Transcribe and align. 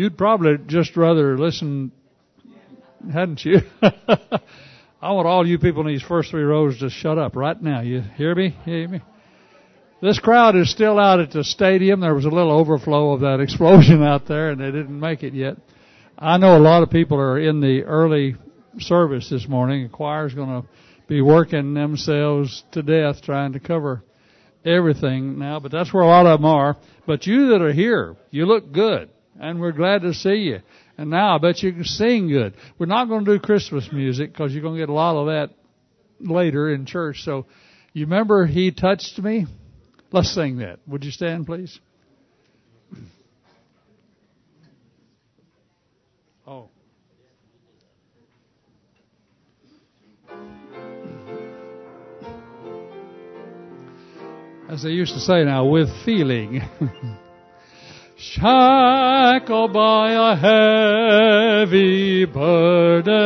You'd 0.00 0.16
probably 0.16 0.56
just 0.66 0.96
rather 0.96 1.36
listen, 1.36 1.92
hadn't 3.12 3.44
you? 3.44 3.58
I 3.82 5.12
want 5.12 5.26
all 5.26 5.46
you 5.46 5.58
people 5.58 5.82
in 5.82 5.88
these 5.88 6.02
first 6.02 6.30
three 6.30 6.42
rows 6.42 6.78
to 6.78 6.88
shut 6.88 7.18
up 7.18 7.36
right 7.36 7.60
now. 7.60 7.82
You 7.82 8.00
hear 8.16 8.34
me? 8.34 8.56
Hear 8.64 8.88
me? 8.88 9.02
This 10.00 10.18
crowd 10.18 10.56
is 10.56 10.70
still 10.70 10.98
out 10.98 11.20
at 11.20 11.32
the 11.32 11.44
stadium. 11.44 12.00
There 12.00 12.14
was 12.14 12.24
a 12.24 12.30
little 12.30 12.50
overflow 12.50 13.12
of 13.12 13.20
that 13.20 13.40
explosion 13.42 14.02
out 14.02 14.26
there 14.26 14.52
and 14.52 14.60
they 14.62 14.70
didn't 14.70 14.98
make 14.98 15.22
it 15.22 15.34
yet. 15.34 15.58
I 16.18 16.38
know 16.38 16.56
a 16.56 16.64
lot 16.64 16.82
of 16.82 16.88
people 16.88 17.18
are 17.18 17.38
in 17.38 17.60
the 17.60 17.82
early 17.82 18.36
service 18.78 19.28
this 19.28 19.46
morning. 19.46 19.82
The 19.82 19.90
choir's 19.90 20.32
going 20.32 20.62
to 20.62 20.68
be 21.08 21.20
working 21.20 21.74
themselves 21.74 22.64
to 22.72 22.82
death 22.82 23.20
trying 23.20 23.52
to 23.52 23.60
cover 23.60 24.02
everything 24.64 25.38
now, 25.38 25.60
but 25.60 25.70
that's 25.70 25.92
where 25.92 26.04
a 26.04 26.08
lot 26.08 26.24
of 26.24 26.40
them 26.40 26.46
are. 26.46 26.78
But 27.06 27.26
you 27.26 27.48
that 27.48 27.60
are 27.60 27.74
here, 27.74 28.16
you 28.30 28.46
look 28.46 28.72
good 28.72 29.10
and 29.40 29.58
we're 29.58 29.72
glad 29.72 30.02
to 30.02 30.12
see 30.12 30.34
you. 30.34 30.60
And 30.98 31.10
now 31.10 31.34
I 31.34 31.38
bet 31.38 31.62
you 31.62 31.72
can 31.72 31.84
sing 31.84 32.28
good. 32.28 32.54
We're 32.78 32.86
not 32.86 33.08
going 33.08 33.24
to 33.24 33.32
do 33.32 33.40
Christmas 33.40 33.88
music 33.90 34.32
because 34.32 34.52
you're 34.52 34.62
going 34.62 34.74
to 34.74 34.80
get 34.80 34.90
a 34.90 34.92
lot 34.92 35.16
of 35.16 35.26
that 35.26 35.50
later 36.20 36.72
in 36.72 36.84
church. 36.84 37.22
So 37.24 37.46
you 37.94 38.04
remember 38.04 38.46
He 38.46 38.70
touched 38.70 39.18
me? 39.18 39.46
Let's 40.12 40.34
sing 40.34 40.58
that. 40.58 40.78
Would 40.86 41.04
you 41.04 41.10
stand 41.10 41.46
please? 41.46 41.80
Oh. 46.46 46.68
As 54.68 54.82
they 54.82 54.90
used 54.90 55.14
to 55.14 55.20
say 55.20 55.44
now, 55.44 55.64
with 55.64 55.88
feeling. 56.04 56.60
shackled 58.20 59.72
by 59.72 60.12
a 60.12 60.36
heavy 60.36 62.26
burden, 62.26 63.16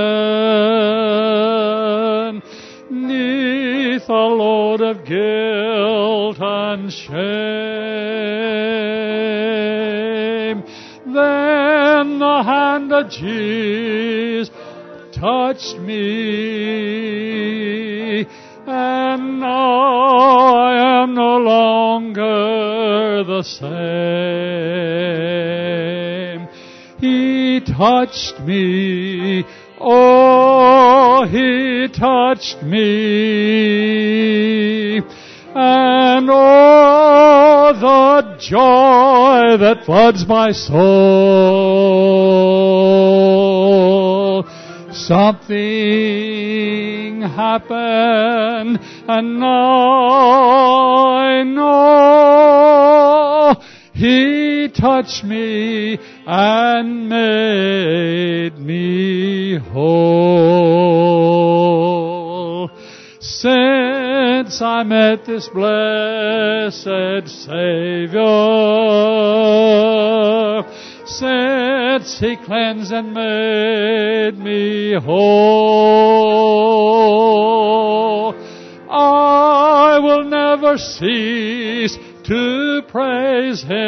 neath 2.90 4.08
a 4.08 4.12
load 4.12 4.80
of 4.80 5.04
guilt 5.04 6.38
and 6.40 6.92
shame. 6.92 7.14
Then 11.12 12.20
the 12.20 12.42
hand 12.44 12.92
of 12.92 13.10
Jesus 13.10 14.50
touched 15.10 15.76
me, 15.78 17.13
and 19.24 19.40
now 19.40 20.54
I 20.54 21.02
am 21.02 21.14
no 21.14 21.38
longer 21.38 23.24
the 23.24 23.42
same. 23.42 23.64
He 27.00 27.60
touched 27.60 28.38
me, 28.40 29.46
oh, 29.80 31.26
he 31.30 31.88
touched 31.88 32.62
me, 32.62 34.98
and 35.54 36.28
oh, 36.30 37.72
the 37.80 38.36
joy 38.38 39.56
that 39.58 39.84
floods 39.86 40.26
my 40.26 40.52
soul. 40.52 40.74
Something 44.92 46.93
happened 47.28 48.78
and 49.08 49.40
now 49.40 51.16
I 51.16 51.42
know 51.42 53.56
He 53.94 54.68
touched 54.68 55.24
me 55.24 55.98
and 56.26 57.08
made 57.08 58.58
me 58.58 59.56
whole. 59.58 60.34
Since 63.20 64.62
I 64.62 64.82
met 64.84 65.26
this 65.26 65.48
blessed 65.48 67.28
Savior, 67.28 68.22
since 71.18 72.18
He 72.18 72.36
cleansed 72.36 72.92
and 72.92 73.14
made 73.14 74.36
me 74.38 74.94
whole, 74.94 75.24
I 78.90 79.98
will 80.00 80.24
never 80.24 80.76
cease 80.76 81.96
to 82.24 82.82
praise 82.88 83.62
Him. 83.62 83.78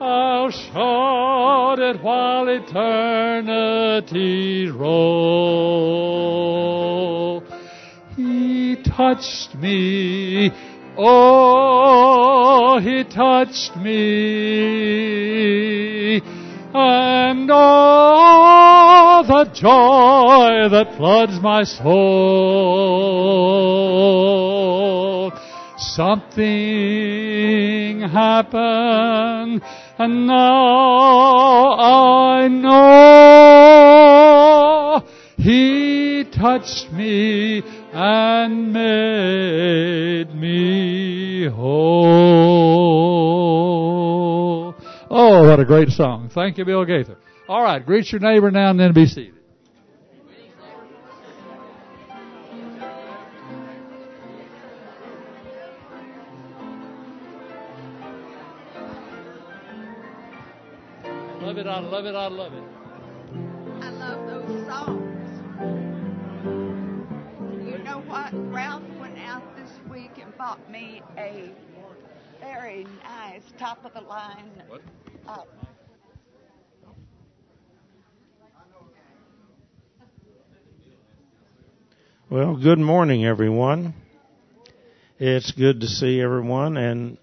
I'll 0.00 0.50
shout 0.50 1.78
it 1.78 2.02
while 2.02 2.48
eternity 2.48 3.38
rolls. 4.68 6.02
He 8.16 8.76
touched 8.82 9.54
me. 9.54 10.50
Oh, 11.04 12.78
He 12.80 13.02
touched 13.04 13.76
me. 13.76 14.62
And 16.74 17.50
all 17.50 19.24
the 19.24 19.44
joy 19.52 20.68
that 20.70 20.96
floods 20.96 21.40
my 21.40 21.64
soul. 21.64 22.52
Something 25.76 26.42
happened 28.02 29.62
and 29.98 30.26
now 30.26 31.74
I 31.74 32.48
know 32.48 33.92
He 35.36 36.24
touched 36.24 36.90
me 36.92 37.62
and 37.92 38.72
made 38.72 40.34
me 40.34 41.46
whole. 41.46 41.84
Oh, 45.10 45.48
what 45.48 45.60
a 45.60 45.64
great 45.64 45.90
song. 45.90 46.30
Thank 46.32 46.56
you, 46.58 46.64
Bill 46.64 46.84
Gaither. 46.86 47.18
All 47.48 47.62
right, 47.62 47.84
greet 47.84 48.10
your 48.10 48.20
neighbor 48.20 48.50
now 48.50 48.70
and 48.70 48.80
then 48.80 48.92
be 48.94 49.06
seated. 49.06 49.34
Love 61.42 61.58
it, 61.58 61.66
I 61.66 61.80
love 61.80 62.06
it, 62.06 62.14
I 62.14 62.28
love 62.28 62.54
it. 62.54 62.71
Ralph 68.34 68.82
went 68.98 69.18
out 69.18 69.42
this 69.56 69.68
week 69.90 70.12
and 70.16 70.34
bought 70.38 70.70
me 70.70 71.02
a 71.18 71.50
very 72.40 72.86
nice 73.04 73.42
top 73.58 73.84
of 73.84 73.92
the 73.92 74.00
line. 74.00 74.50
What? 74.68 74.80
Uh, 75.26 75.42
Well, 82.30 82.56
good 82.56 82.78
morning, 82.78 83.26
everyone. 83.26 83.92
It's 85.18 85.50
good 85.52 85.82
to 85.82 85.86
see 85.86 86.18
everyone, 86.18 86.78
and 86.78 87.18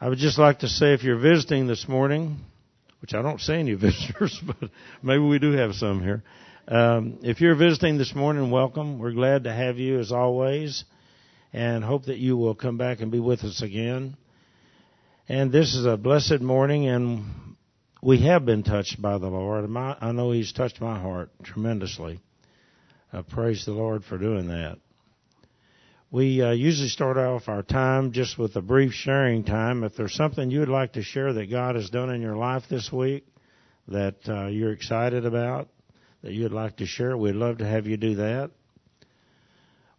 I 0.00 0.08
would 0.08 0.18
just 0.18 0.36
like 0.36 0.58
to 0.60 0.68
say 0.68 0.94
if 0.94 1.04
you're 1.04 1.20
visiting 1.20 1.68
this 1.68 1.86
morning, 1.86 2.40
which 3.00 3.14
I 3.14 3.22
don't 3.22 3.40
see 3.40 3.54
any 3.54 3.74
visitors, 3.74 4.42
but 4.44 4.70
maybe 5.00 5.22
we 5.22 5.38
do 5.38 5.52
have 5.52 5.76
some 5.76 6.02
here. 6.02 6.24
Um, 6.68 7.20
if 7.22 7.40
you're 7.40 7.54
visiting 7.54 7.96
this 7.96 8.12
morning, 8.12 8.50
welcome. 8.50 8.98
We're 8.98 9.12
glad 9.12 9.44
to 9.44 9.52
have 9.52 9.78
you 9.78 10.00
as 10.00 10.10
always, 10.10 10.82
and 11.52 11.84
hope 11.84 12.06
that 12.06 12.18
you 12.18 12.36
will 12.36 12.56
come 12.56 12.76
back 12.76 13.00
and 13.00 13.12
be 13.12 13.20
with 13.20 13.44
us 13.44 13.62
again. 13.62 14.16
And 15.28 15.52
this 15.52 15.76
is 15.76 15.86
a 15.86 15.96
blessed 15.96 16.40
morning, 16.40 16.88
and 16.88 17.56
we 18.02 18.22
have 18.22 18.44
been 18.44 18.64
touched 18.64 19.00
by 19.00 19.16
the 19.18 19.28
Lord. 19.28 19.70
My, 19.70 19.96
I 20.00 20.10
know 20.10 20.32
He's 20.32 20.52
touched 20.52 20.80
my 20.80 20.98
heart 20.98 21.30
tremendously. 21.44 22.18
Uh, 23.12 23.22
praise 23.22 23.64
the 23.64 23.70
Lord 23.70 24.02
for 24.02 24.18
doing 24.18 24.48
that. 24.48 24.78
We 26.10 26.42
uh, 26.42 26.50
usually 26.50 26.88
start 26.88 27.16
off 27.16 27.46
our 27.46 27.62
time 27.62 28.10
just 28.10 28.38
with 28.38 28.56
a 28.56 28.60
brief 28.60 28.92
sharing 28.92 29.44
time. 29.44 29.84
If 29.84 29.94
there's 29.94 30.16
something 30.16 30.50
you 30.50 30.58
would 30.60 30.68
like 30.68 30.94
to 30.94 31.02
share 31.04 31.32
that 31.32 31.48
God 31.48 31.76
has 31.76 31.90
done 31.90 32.10
in 32.10 32.22
your 32.22 32.36
life 32.36 32.64
this 32.68 32.90
week 32.90 33.24
that 33.86 34.16
uh, 34.28 34.46
you're 34.46 34.72
excited 34.72 35.24
about, 35.24 35.68
that 36.22 36.32
you'd 36.32 36.52
like 36.52 36.76
to 36.76 36.86
share, 36.86 37.16
we'd 37.16 37.34
love 37.34 37.58
to 37.58 37.66
have 37.66 37.86
you 37.86 37.96
do 37.96 38.16
that. 38.16 38.50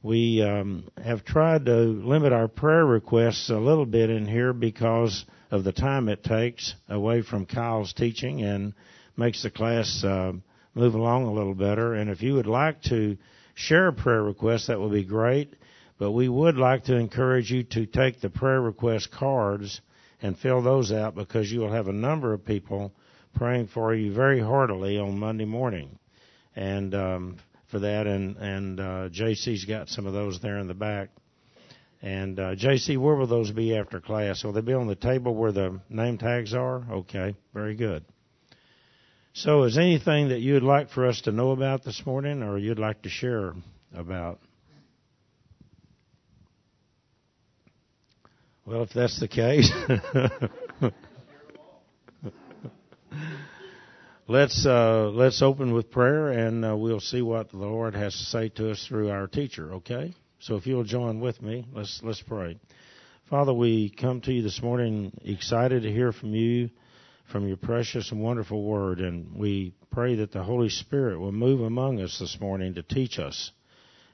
We 0.04 0.42
um, 0.42 0.90
have 1.04 1.26
tried 1.26 1.66
to 1.66 1.76
limit 1.76 2.32
our 2.32 2.48
prayer 2.48 2.86
requests 2.86 3.50
a 3.50 3.58
little 3.58 3.86
bit 3.86 4.10
in 4.10 4.28
here 4.28 4.54
because 4.54 5.26
of 5.50 5.64
the 5.64 5.72
time 5.72 6.08
it 6.08 6.24
takes 6.24 6.76
away 6.88 7.22
from 7.22 7.46
Kyle's 7.46 7.94
teaching 7.94 8.42
and 8.42 8.74
makes 9.16 9.44
the 9.44 9.50
class 9.50 10.04
uh, 10.04 10.34
move 10.76 10.94
along 10.94 11.26
a 11.26 11.34
little 11.34 11.56
better. 11.56 11.94
And 11.94 12.10
if 12.10 12.22
you 12.22 12.36
would 12.36 12.48
like 12.48 12.82
to 12.84 13.18
share 13.56 13.88
a 13.88 13.94
prayer 13.94 14.22
request, 14.22 14.68
that 14.68 14.80
would 14.80 14.92
be 14.92 15.04
great. 15.04 15.56
But 15.98 16.12
we 16.12 16.30
would 16.30 16.58
like 16.58 16.86
to 16.86 16.96
encourage 16.96 17.52
you 17.52 17.64
to 17.64 17.86
take 17.88 18.22
the 18.22 18.30
prayer 18.30 18.62
request 18.62 19.10
cards 19.12 19.82
and 20.22 20.38
fill 20.38 20.62
those 20.62 20.92
out 20.92 21.16
because 21.16 21.52
you 21.52 21.62
will 21.62 21.72
have 21.72 21.88
a 21.88 21.94
number 21.94 22.34
of 22.34 22.46
people 22.46 22.94
praying 23.34 23.68
for 23.68 23.94
you 23.94 24.14
very 24.14 24.40
heartily 24.40 24.98
on 25.00 25.20
Monday 25.20 25.46
morning. 25.46 25.98
And 26.58 26.96
um, 26.96 27.38
for 27.68 27.78
that, 27.80 28.08
and 28.08 28.36
and 28.38 28.80
uh, 28.80 29.10
JC's 29.10 29.66
got 29.66 29.90
some 29.90 30.08
of 30.08 30.14
those 30.14 30.42
there 30.42 30.58
in 30.58 30.68
the 30.68 30.74
back. 30.74 31.10
And 32.02 32.40
uh, 32.40 32.56
JC, 32.56 32.98
where 32.98 33.16
will 33.16 33.28
those 33.28 33.52
be 33.52 33.78
after 33.78 34.00
class? 34.00 34.44
Will 34.44 34.54
they 34.54 34.62
be 34.62 34.74
on 34.74 34.88
the 34.88 34.96
table 34.96 35.36
where 35.36 35.52
the 35.52 35.80
name 35.88 36.18
tags 36.18 36.56
are? 36.56 36.84
Okay, 36.92 37.36
very 37.54 37.76
good. 37.76 38.04
So, 39.34 39.64
is 39.64 39.78
anything 39.78 40.30
that 40.30 40.40
you'd 40.40 40.64
like 40.64 40.90
for 40.90 41.06
us 41.06 41.22
to 41.22 41.32
know 41.32 41.52
about 41.52 41.84
this 41.84 42.02
morning, 42.08 42.42
or 42.42 42.58
you'd 42.58 42.80
like 42.80 43.04
to 43.04 43.10
share 43.10 43.54
about? 43.96 44.40
Well, 48.66 48.82
if 48.82 48.90
that's 48.94 49.20
the 49.20 49.28
case, 49.28 49.72
let's 54.28 54.66
uh, 54.66 55.10
let's 55.14 55.42
open 55.42 55.74
with 55.74 55.90
prayer, 55.90 56.30
and 56.30 56.66
uh, 56.66 56.76
we'll 56.76 57.00
see 57.00 57.22
what 57.22 57.52
the 57.52 57.58
Lord 57.58 57.96
has 57.96 58.14
to 58.14 58.24
say 58.24 58.50
to 58.50 58.72
us 58.72 58.86
through 58.88 59.10
our 59.10 59.28
teacher. 59.28 59.74
Okay. 59.76 60.14
So 60.40 60.56
if 60.56 60.68
you'll 60.68 60.84
join 60.84 61.20
with 61.20 61.42
me, 61.42 61.66
let's 61.74 62.02
let's 62.04 62.22
pray. 62.22 62.60
Father, 63.30 63.54
we 63.54 63.90
come 63.90 64.22
to 64.22 64.32
you 64.32 64.42
this 64.42 64.62
morning 64.62 65.12
excited 65.24 65.84
to 65.84 65.92
hear 65.92 66.12
from 66.12 66.34
you, 66.34 66.70
from 67.32 67.48
your 67.48 67.58
precious 67.58 68.12
and 68.12 68.22
wonderful 68.22 68.64
word, 68.64 69.00
and 69.00 69.36
we 69.36 69.74
pray 69.92 70.16
that 70.16 70.32
the 70.32 70.44
Holy 70.44 70.70
Spirit 70.70 71.20
will 71.20 71.32
move 71.32 71.62
among 71.62 72.00
us 72.00 72.20
this 72.20 72.38
morning 72.40 72.76
to 72.76 72.84
teach 72.84 73.20
us, 73.20 73.52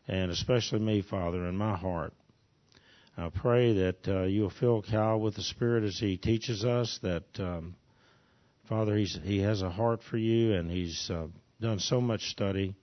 and 0.08 0.32
especially 0.32 0.80
me, 0.80 1.02
Father, 1.02 1.46
in 1.46 1.58
my 1.58 1.76
heart. 1.76 2.14
I 3.16 3.30
pray 3.30 3.74
that 3.74 4.08
uh, 4.08 4.24
you'll 4.24 4.50
fill 4.50 4.82
Cal 4.82 5.20
with 5.20 5.36
the 5.36 5.44
Spirit 5.44 5.84
as 5.84 6.00
he 6.00 6.18
teaches 6.18 6.66
us. 6.66 7.00
That 7.04 7.26
um, 7.38 7.76
Father, 8.70 8.96
he's, 8.96 9.20
he 9.24 9.40
has 9.40 9.62
a 9.62 9.70
heart 9.70 10.02
for 10.10 10.18
you, 10.18 10.54
and 10.54 10.72
he's 10.72 11.10
uh, 11.10 11.28
done 11.60 11.80
so 11.80 12.00
much 12.00 12.30
study. 12.30 12.76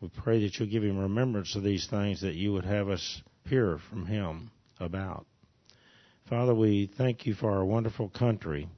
We 0.00 0.08
pray 0.08 0.42
that 0.42 0.58
you'll 0.58 0.68
give 0.68 0.82
him 0.82 0.98
remembrance 0.98 1.54
of 1.54 1.62
these 1.62 1.86
things 1.86 2.22
that 2.22 2.34
you 2.34 2.52
would 2.52 2.64
have 2.64 2.88
us 2.88 3.22
hear 3.48 3.78
from 3.90 4.06
him 4.06 4.50
about. 4.80 5.26
Father, 6.28 6.54
we 6.54 6.90
thank 6.98 7.26
you 7.26 7.34
for 7.34 7.52
our 7.52 7.64
wonderful 7.64 8.08
country. 8.08 8.68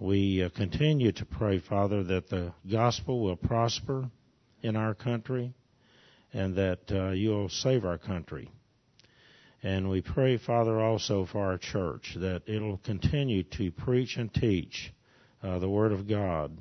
We 0.00 0.42
uh, 0.42 0.48
continue 0.48 1.12
to 1.12 1.24
pray, 1.24 1.60
Father, 1.60 2.02
that 2.04 2.28
the 2.28 2.52
gospel 2.68 3.20
will 3.22 3.36
prosper 3.36 4.10
in 4.62 4.74
our 4.74 4.94
country 4.94 5.54
and 6.32 6.56
that 6.56 6.80
uh, 6.90 7.10
you'll 7.10 7.50
save 7.50 7.84
our 7.84 7.98
country. 7.98 8.50
And 9.62 9.88
we 9.88 10.00
pray, 10.00 10.38
Father, 10.38 10.80
also 10.80 11.24
for 11.24 11.44
our 11.44 11.58
church 11.58 12.16
that 12.16 12.42
it'll 12.46 12.78
continue 12.78 13.44
to 13.44 13.70
preach 13.70 14.16
and 14.16 14.32
teach 14.32 14.92
uh, 15.42 15.58
the 15.58 15.68
Word 15.68 15.92
of 15.92 16.08
God 16.08 16.56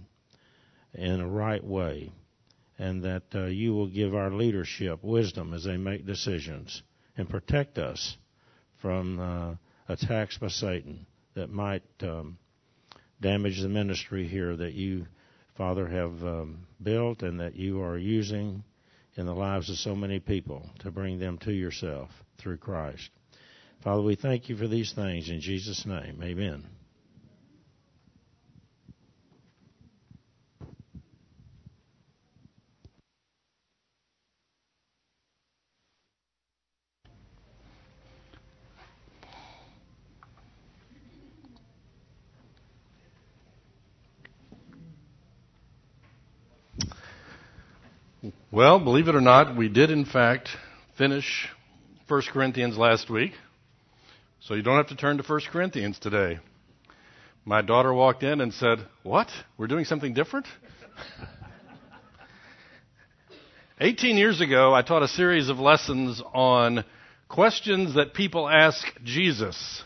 in 0.94 1.19
a 1.19 1.28
right 1.28 1.63
way 1.63 2.12
and 2.78 3.04
that 3.04 3.24
uh, 3.36 3.45
you 3.45 3.74
will 3.74 3.88
give 3.88 4.16
our 4.16 4.31
leadership 4.31 5.04
wisdom 5.04 5.54
as 5.54 5.63
they 5.63 5.78
make 5.78 6.06
decisions 6.06 6.81
and 7.16 7.30
protect 7.30 7.78
us 7.78 8.18
from 8.81 9.19
uh, 9.19 9.56
attacks 9.88 10.38
by 10.39 10.48
Satan 10.48 11.06
that 11.36 11.51
might 11.51 11.83
um, 12.01 12.39
damage 13.22 13.62
the 13.62 13.69
ministry 13.69 14.28
here 14.28 14.56
that 14.56 14.74
you, 14.74 15.06
Father, 15.56 15.88
have 15.88 16.24
um, 16.24 16.66
built 16.81 17.22
and 17.22 17.39
that 17.39 17.56
you 17.56 17.81
are 17.83 17.98
using 17.98 18.63
in 19.16 19.28
the 19.28 19.36
lives 19.36 19.69
of 19.69 19.75
so 19.75 19.95
many 19.95 20.19
people 20.19 20.68
to 20.80 20.89
bring 20.89 21.19
them 21.19 21.38
to 21.38 21.51
yourself 21.51 22.10
through 22.39 22.57
Christ. 22.57 23.12
Father, 23.83 24.01
we 24.01 24.16
thank 24.16 24.50
you 24.50 24.57
for 24.57 24.68
these 24.68 24.94
things 24.94 25.30
in 25.30 25.39
Jesus' 25.39 25.86
name. 25.86 26.19
Amen. 26.24 26.81
Well, 48.53 48.81
believe 48.81 49.07
it 49.07 49.15
or 49.15 49.21
not, 49.21 49.56
we 49.56 49.69
did 49.69 49.92
in 49.92 50.03
fact 50.03 50.50
finish 50.98 51.48
1 52.09 52.21
Corinthians 52.33 52.77
last 52.77 53.09
week. 53.09 53.31
So 54.42 54.56
you 54.56 54.62
don't 54.62 54.75
have 54.75 54.89
to 54.89 54.95
turn 54.98 55.15
to 55.19 55.24
1 55.24 55.39
Corinthians 55.50 55.98
today. 55.98 56.38
My 57.45 57.62
daughter 57.62 57.94
walked 57.94 58.24
in 58.24 58.42
and 58.42 58.53
said, 58.53 58.80
What? 59.03 59.30
We're 59.57 59.68
doing 59.68 59.86
something 59.86 60.13
different? 60.13 60.48
18 63.80 64.18
years 64.18 64.42
ago, 64.42 64.75
I 64.75 64.81
taught 64.81 65.04
a 65.04 65.07
series 65.07 65.47
of 65.47 65.59
lessons 65.59 66.21
on 66.33 66.83
questions 67.30 67.95
that 67.95 68.13
people 68.13 68.50
ask 68.50 68.86
Jesus. 69.06 69.81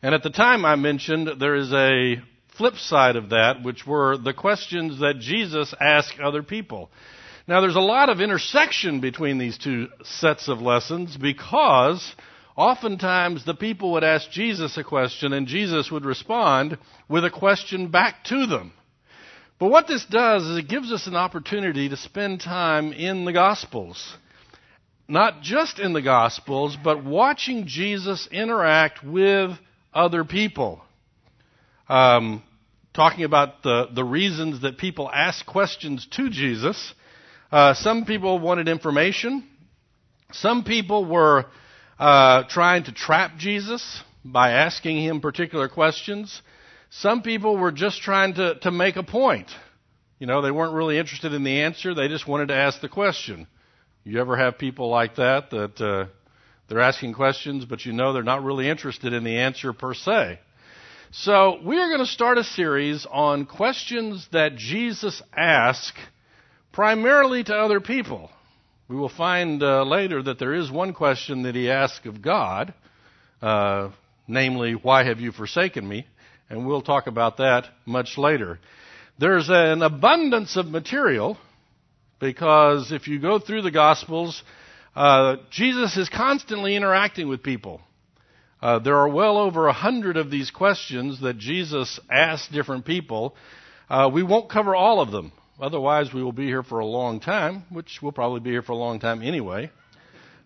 And 0.00 0.14
at 0.14 0.22
the 0.22 0.30
time 0.30 0.64
I 0.64 0.76
mentioned 0.76 1.28
there 1.40 1.56
is 1.56 1.72
a 1.72 2.22
flip 2.56 2.76
side 2.76 3.16
of 3.16 3.30
that, 3.30 3.64
which 3.64 3.84
were 3.84 4.16
the 4.16 4.32
questions 4.32 5.00
that 5.00 5.18
Jesus 5.18 5.74
asked 5.80 6.20
other 6.20 6.44
people. 6.44 6.88
Now, 7.48 7.60
there's 7.60 7.76
a 7.76 7.80
lot 7.80 8.08
of 8.08 8.20
intersection 8.20 9.00
between 9.00 9.38
these 9.38 9.56
two 9.56 9.86
sets 10.02 10.48
of 10.48 10.60
lessons 10.60 11.16
because 11.16 12.12
oftentimes 12.56 13.44
the 13.44 13.54
people 13.54 13.92
would 13.92 14.02
ask 14.02 14.28
Jesus 14.32 14.76
a 14.76 14.82
question 14.82 15.32
and 15.32 15.46
Jesus 15.46 15.88
would 15.88 16.04
respond 16.04 16.76
with 17.08 17.24
a 17.24 17.30
question 17.30 17.88
back 17.88 18.24
to 18.24 18.46
them. 18.46 18.72
But 19.60 19.70
what 19.70 19.86
this 19.86 20.04
does 20.04 20.42
is 20.44 20.58
it 20.58 20.68
gives 20.68 20.90
us 20.90 21.06
an 21.06 21.14
opportunity 21.14 21.88
to 21.88 21.96
spend 21.96 22.40
time 22.40 22.92
in 22.92 23.24
the 23.24 23.32
Gospels. 23.32 24.16
Not 25.06 25.40
just 25.40 25.78
in 25.78 25.92
the 25.92 26.02
Gospels, 26.02 26.76
but 26.82 27.04
watching 27.04 27.68
Jesus 27.68 28.28
interact 28.32 29.04
with 29.04 29.52
other 29.94 30.24
people. 30.24 30.82
Um, 31.88 32.42
talking 32.92 33.22
about 33.22 33.62
the, 33.62 33.86
the 33.94 34.02
reasons 34.02 34.62
that 34.62 34.78
people 34.78 35.08
ask 35.08 35.46
questions 35.46 36.08
to 36.10 36.28
Jesus 36.28 36.92
uh, 37.50 37.74
some 37.74 38.04
people 38.04 38.38
wanted 38.38 38.68
information. 38.68 39.46
Some 40.32 40.64
people 40.64 41.04
were 41.04 41.46
uh, 41.98 42.44
trying 42.48 42.84
to 42.84 42.92
trap 42.92 43.36
Jesus 43.38 44.02
by 44.24 44.52
asking 44.52 45.02
him 45.02 45.20
particular 45.20 45.68
questions. 45.68 46.42
Some 46.90 47.22
people 47.22 47.56
were 47.56 47.72
just 47.72 48.02
trying 48.02 48.34
to, 48.34 48.56
to 48.60 48.70
make 48.70 48.96
a 48.96 49.02
point. 49.02 49.48
You 50.18 50.26
know, 50.26 50.42
they 50.42 50.50
weren't 50.50 50.74
really 50.74 50.98
interested 50.98 51.32
in 51.32 51.44
the 51.44 51.62
answer, 51.62 51.94
they 51.94 52.08
just 52.08 52.26
wanted 52.26 52.48
to 52.48 52.54
ask 52.54 52.80
the 52.80 52.88
question. 52.88 53.46
You 54.02 54.20
ever 54.20 54.36
have 54.36 54.58
people 54.58 54.88
like 54.88 55.16
that 55.16 55.50
that 55.50 55.80
uh, 55.80 56.06
they're 56.68 56.80
asking 56.80 57.14
questions, 57.14 57.64
but 57.64 57.84
you 57.84 57.92
know 57.92 58.12
they're 58.12 58.22
not 58.22 58.42
really 58.44 58.68
interested 58.68 59.12
in 59.12 59.24
the 59.24 59.38
answer 59.38 59.72
per 59.72 59.94
se? 59.94 60.38
So, 61.12 61.60
we 61.64 61.78
are 61.78 61.88
going 61.88 62.00
to 62.00 62.06
start 62.06 62.38
a 62.38 62.44
series 62.44 63.06
on 63.10 63.46
questions 63.46 64.28
that 64.32 64.56
Jesus 64.56 65.22
asked 65.34 65.98
primarily 66.76 67.42
to 67.42 67.54
other 67.54 67.80
people. 67.80 68.28
We 68.86 68.96
will 68.96 69.08
find 69.08 69.62
uh, 69.62 69.82
later 69.84 70.22
that 70.22 70.38
there 70.38 70.52
is 70.52 70.70
one 70.70 70.92
question 70.92 71.44
that 71.44 71.54
he 71.54 71.70
asked 71.70 72.04
of 72.04 72.20
God, 72.20 72.74
uh, 73.40 73.92
namely, 74.28 74.74
Why 74.74 75.04
have 75.04 75.18
you 75.18 75.32
forsaken 75.32 75.88
me? 75.88 76.06
And 76.50 76.66
we'll 76.66 76.82
talk 76.82 77.06
about 77.06 77.38
that 77.38 77.64
much 77.86 78.18
later. 78.18 78.58
There's 79.18 79.48
an 79.48 79.80
abundance 79.80 80.58
of 80.58 80.66
material 80.66 81.38
because 82.20 82.92
if 82.92 83.08
you 83.08 83.20
go 83.20 83.38
through 83.38 83.62
the 83.62 83.70
Gospels, 83.70 84.42
uh, 84.94 85.36
Jesus 85.50 85.96
is 85.96 86.10
constantly 86.10 86.76
interacting 86.76 87.26
with 87.26 87.42
people. 87.42 87.80
Uh, 88.60 88.80
there 88.80 88.96
are 88.96 89.08
well 89.08 89.38
over 89.38 89.66
a 89.66 89.72
hundred 89.72 90.18
of 90.18 90.30
these 90.30 90.50
questions 90.50 91.22
that 91.22 91.38
Jesus 91.38 91.98
asked 92.10 92.52
different 92.52 92.84
people. 92.84 93.34
Uh, 93.88 94.10
we 94.12 94.22
won't 94.22 94.50
cover 94.50 94.76
all 94.76 95.00
of 95.00 95.10
them. 95.10 95.32
Otherwise, 95.60 96.12
we 96.12 96.22
will 96.22 96.32
be 96.32 96.46
here 96.46 96.62
for 96.62 96.80
a 96.80 96.86
long 96.86 97.18
time, 97.20 97.64
which 97.70 98.00
we'll 98.02 98.12
probably 98.12 98.40
be 98.40 98.50
here 98.50 98.62
for 98.62 98.72
a 98.72 98.76
long 98.76 99.00
time 99.00 99.22
anyway. 99.22 99.70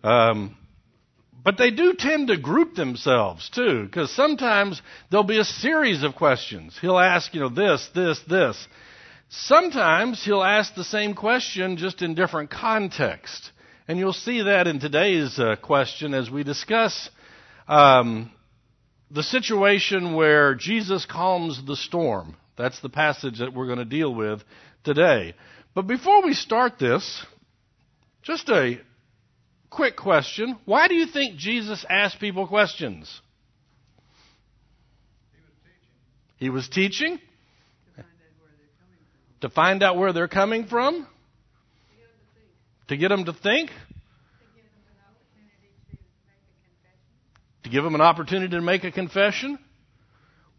Um, 0.03 0.55
but 1.43 1.57
they 1.57 1.71
do 1.71 1.95
tend 1.97 2.27
to 2.27 2.37
group 2.37 2.75
themselves 2.75 3.49
too, 3.49 3.85
because 3.85 4.11
sometimes 4.11 4.81
there'll 5.09 5.23
be 5.23 5.39
a 5.39 5.45
series 5.45 6.03
of 6.03 6.15
questions. 6.15 6.77
He'll 6.79 6.99
ask, 6.99 7.33
you 7.33 7.41
know, 7.41 7.49
this, 7.49 7.89
this, 7.93 8.19
this. 8.29 8.67
Sometimes 9.29 10.23
he'll 10.23 10.43
ask 10.43 10.75
the 10.75 10.83
same 10.83 11.13
question 11.13 11.77
just 11.77 12.01
in 12.01 12.15
different 12.15 12.49
context. 12.49 13.51
And 13.87 13.97
you'll 13.97 14.13
see 14.13 14.43
that 14.43 14.67
in 14.67 14.79
today's 14.79 15.39
uh, 15.39 15.55
question 15.61 16.13
as 16.13 16.29
we 16.29 16.43
discuss 16.43 17.09
um, 17.67 18.31
the 19.09 19.23
situation 19.23 20.13
where 20.13 20.55
Jesus 20.55 21.05
calms 21.05 21.61
the 21.65 21.75
storm. 21.75 22.35
That's 22.57 22.79
the 22.81 22.89
passage 22.89 23.39
that 23.39 23.53
we're 23.53 23.65
going 23.65 23.79
to 23.79 23.85
deal 23.85 24.13
with 24.13 24.43
today. 24.83 25.35
But 25.73 25.87
before 25.87 26.23
we 26.23 26.33
start 26.33 26.79
this, 26.79 27.25
just 28.23 28.49
a 28.49 28.79
quick 29.69 29.95
question. 29.95 30.57
Why 30.65 30.87
do 30.87 30.95
you 30.95 31.05
think 31.05 31.37
Jesus 31.37 31.85
asked 31.89 32.19
people 32.19 32.47
questions? 32.47 33.21
He 36.37 36.49
was 36.49 36.67
teaching 36.67 37.19
to 39.41 39.49
find 39.49 39.83
out 39.83 39.97
where 39.97 40.11
they're 40.11 40.27
coming 40.27 40.65
from, 40.65 41.07
to 42.87 42.97
get 42.97 43.09
them 43.09 43.25
to 43.25 43.33
think, 43.33 43.71
to 47.63 47.69
give 47.69 47.83
them 47.83 47.95
an 47.95 48.01
opportunity 48.01 48.55
to 48.55 48.61
make 48.61 48.83
a 48.83 48.91
confession. 48.91 49.57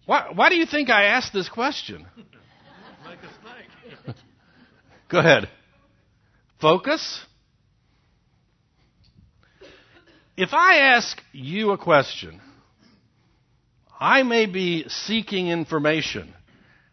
Why, 0.06 0.30
why 0.34 0.48
do 0.48 0.56
you 0.56 0.66
think 0.66 0.88
I 0.88 1.04
asked 1.04 1.32
this 1.32 1.48
question? 1.48 2.06
Go 5.12 5.18
ahead. 5.18 5.50
Focus. 6.58 7.20
If 10.38 10.54
I 10.54 10.76
ask 10.78 11.20
you 11.32 11.72
a 11.72 11.78
question, 11.78 12.40
I 14.00 14.22
may 14.22 14.46
be 14.46 14.88
seeking 14.88 15.48
information. 15.48 16.32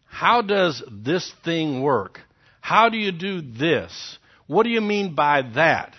How 0.06 0.42
does 0.42 0.84
this 0.92 1.32
thing 1.46 1.82
work? 1.82 2.20
How 2.60 2.90
do 2.90 2.98
you 2.98 3.14
do 3.14 3.40
this? 3.40 4.18
What 4.48 4.64
do 4.64 4.70
you 4.70 4.82
mean 4.82 5.16
by 5.16 5.44
that? 5.56 5.94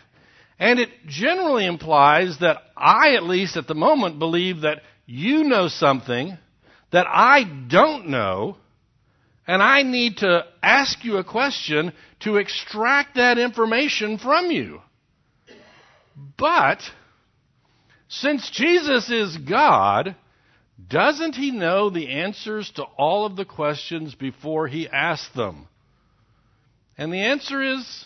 And 0.58 0.78
it 0.78 0.90
generally 1.06 1.64
implies 1.64 2.38
that 2.40 2.58
I, 2.76 3.14
at 3.14 3.22
least 3.22 3.56
at 3.56 3.66
the 3.66 3.74
moment, 3.74 4.18
believe 4.18 4.60
that 4.60 4.82
you 5.06 5.44
know 5.44 5.68
something 5.68 6.36
that 6.92 7.06
I 7.08 7.44
don't 7.44 8.08
know, 8.08 8.58
and 9.50 9.60
I 9.64 9.82
need 9.82 10.18
to 10.18 10.46
ask 10.62 11.04
you 11.04 11.16
a 11.16 11.24
question 11.24 11.92
to 12.20 12.36
extract 12.36 13.16
that 13.16 13.36
information 13.36 14.16
from 14.16 14.52
you. 14.52 14.80
But, 16.38 16.78
since 18.06 18.48
Jesus 18.50 19.10
is 19.10 19.36
God, 19.36 20.14
doesn't 20.88 21.34
he 21.34 21.50
know 21.50 21.90
the 21.90 22.10
answers 22.10 22.70
to 22.76 22.84
all 22.84 23.26
of 23.26 23.34
the 23.34 23.44
questions 23.44 24.14
before 24.14 24.68
he 24.68 24.88
asks 24.88 25.34
them? 25.34 25.66
And 26.96 27.12
the 27.12 27.22
answer 27.22 27.60
is 27.60 28.04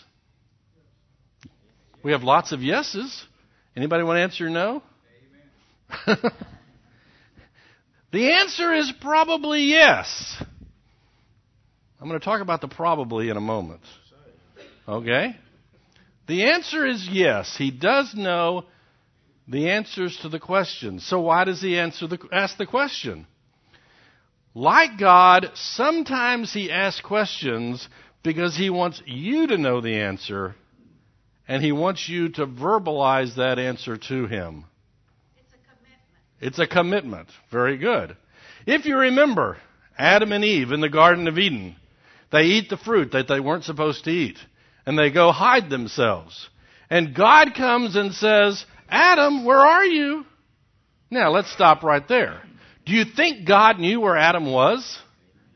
we 2.01 2.13
have 2.13 2.23
lots 2.23 2.53
of 2.53 2.63
yeses. 2.63 3.23
Anybody 3.77 4.03
want 4.03 4.17
to 4.17 4.21
answer 4.21 4.49
no? 4.49 4.81
the 8.11 8.31
answer 8.31 8.73
is 8.73 8.91
probably 8.99 9.65
yes. 9.65 10.41
I'm 12.05 12.09
going 12.09 12.19
to 12.19 12.23
talk 12.25 12.41
about 12.41 12.61
the 12.61 12.67
probably 12.67 13.29
in 13.29 13.37
a 13.37 13.41
moment. 13.41 13.81
Okay? 14.87 15.35
The 16.27 16.51
answer 16.51 16.85
is 16.85 17.09
yes. 17.11 17.57
He 17.57 17.71
does 17.71 18.13
know 18.13 18.65
the 19.47 19.71
answers 19.71 20.15
to 20.17 20.29
the 20.29 20.37
questions. 20.37 21.03
So 21.03 21.21
why 21.21 21.45
does 21.45 21.63
he 21.63 21.79
answer 21.79 22.05
the, 22.05 22.19
ask 22.31 22.59
the 22.59 22.67
question? 22.67 23.25
Like 24.53 24.99
God, 24.99 25.49
sometimes 25.55 26.53
he 26.53 26.71
asks 26.71 27.01
questions 27.01 27.89
because 28.21 28.55
he 28.55 28.69
wants 28.69 29.01
you 29.07 29.47
to 29.47 29.57
know 29.57 29.81
the 29.81 29.95
answer 29.95 30.53
and 31.47 31.63
he 31.63 31.71
wants 31.71 32.07
you 32.07 32.29
to 32.33 32.45
verbalize 32.45 33.37
that 33.37 33.57
answer 33.57 33.97
to 33.97 34.27
him. 34.27 34.65
It's 35.35 35.49
a 35.49 35.57
commitment. 35.57 36.39
It's 36.39 36.59
a 36.59 36.67
commitment. 36.67 37.29
Very 37.51 37.77
good. 37.77 38.15
If 38.67 38.85
you 38.85 38.95
remember 38.95 39.57
Adam 39.97 40.31
and 40.33 40.45
Eve 40.45 40.71
in 40.71 40.81
the 40.81 40.89
Garden 40.89 41.27
of 41.27 41.39
Eden, 41.39 41.77
they 42.35 42.43
eat 42.43 42.69
the 42.69 42.77
fruit 42.77 43.13
that 43.13 43.27
they 43.27 43.39
weren't 43.39 43.63
supposed 43.63 44.03
to 44.03 44.11
eat 44.11 44.37
and 44.85 44.97
they 44.97 45.09
go 45.09 45.31
hide 45.31 45.69
themselves. 45.69 46.49
And 46.89 47.15
God 47.15 47.55
comes 47.55 47.95
and 47.95 48.13
says, 48.13 48.65
Adam, 48.89 49.45
where 49.45 49.59
are 49.59 49.85
you? 49.85 50.25
Now, 51.09 51.31
let's 51.31 51.51
stop 51.51 51.81
right 51.83 52.07
there. 52.07 52.41
Do 52.85 52.93
you 52.93 53.05
think 53.05 53.47
God 53.47 53.79
knew 53.79 53.99
where 54.01 54.17
Adam 54.17 54.51
was? 54.51 54.99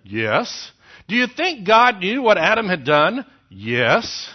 Yes. 0.03 0.71
Do 1.07 1.15
you 1.15 1.27
think 1.27 1.67
God 1.67 1.99
knew 1.99 2.21
what 2.21 2.37
Adam 2.37 2.67
had 2.67 2.85
done? 2.85 3.25
Yes. 3.49 4.29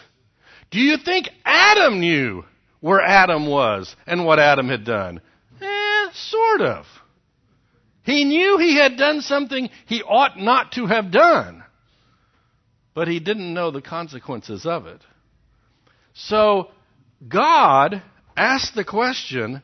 Do 0.71 0.79
you 0.79 0.97
think 0.99 1.29
Adam 1.45 1.99
knew 1.99 2.45
where 2.81 3.01
Adam 3.01 3.47
was 3.47 3.95
and 4.07 4.25
what 4.25 4.39
Adam 4.39 4.69
had 4.69 4.85
done? 4.85 5.21
Eh, 5.61 6.07
sort 6.13 6.61
of. 6.61 6.87
He 8.03 8.25
knew 8.25 8.59
he 8.59 8.77
had 8.77 8.97
done 8.97 9.23
something 9.23 9.71
he 9.87 10.03
ought 10.03 10.39
not 10.39 10.73
to 10.73 10.87
have 10.87 11.11
done, 11.11 11.64
but 12.95 13.09
he 13.09 13.21
didn't 13.21 13.53
know 13.53 13.71
the 13.71 13.83
consequences 13.83 14.65
of 14.65 14.87
it. 14.87 15.01
So, 16.15 16.71
God 17.27 18.03
asked 18.37 18.75
the 18.75 18.85
question 18.85 19.63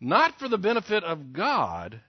not 0.00 0.38
for 0.38 0.48
the 0.48 0.58
benefit 0.58 1.04
of 1.04 1.32
God, 1.32 2.00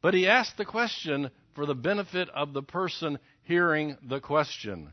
but 0.00 0.14
he 0.14 0.26
asked 0.26 0.56
the 0.56 0.64
question 0.64 1.30
for 1.54 1.66
the 1.66 1.74
benefit 1.74 2.28
of 2.30 2.52
the 2.52 2.62
person 2.62 3.18
hearing 3.42 3.96
the 4.08 4.20
question. 4.20 4.92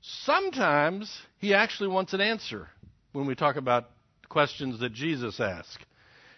Sometimes 0.00 1.20
he 1.38 1.54
actually 1.54 1.88
wants 1.88 2.12
an 2.12 2.20
answer 2.20 2.68
when 3.12 3.26
we 3.26 3.34
talk 3.34 3.56
about 3.56 3.90
questions 4.28 4.80
that 4.80 4.92
Jesus 4.92 5.40
asked. 5.40 5.84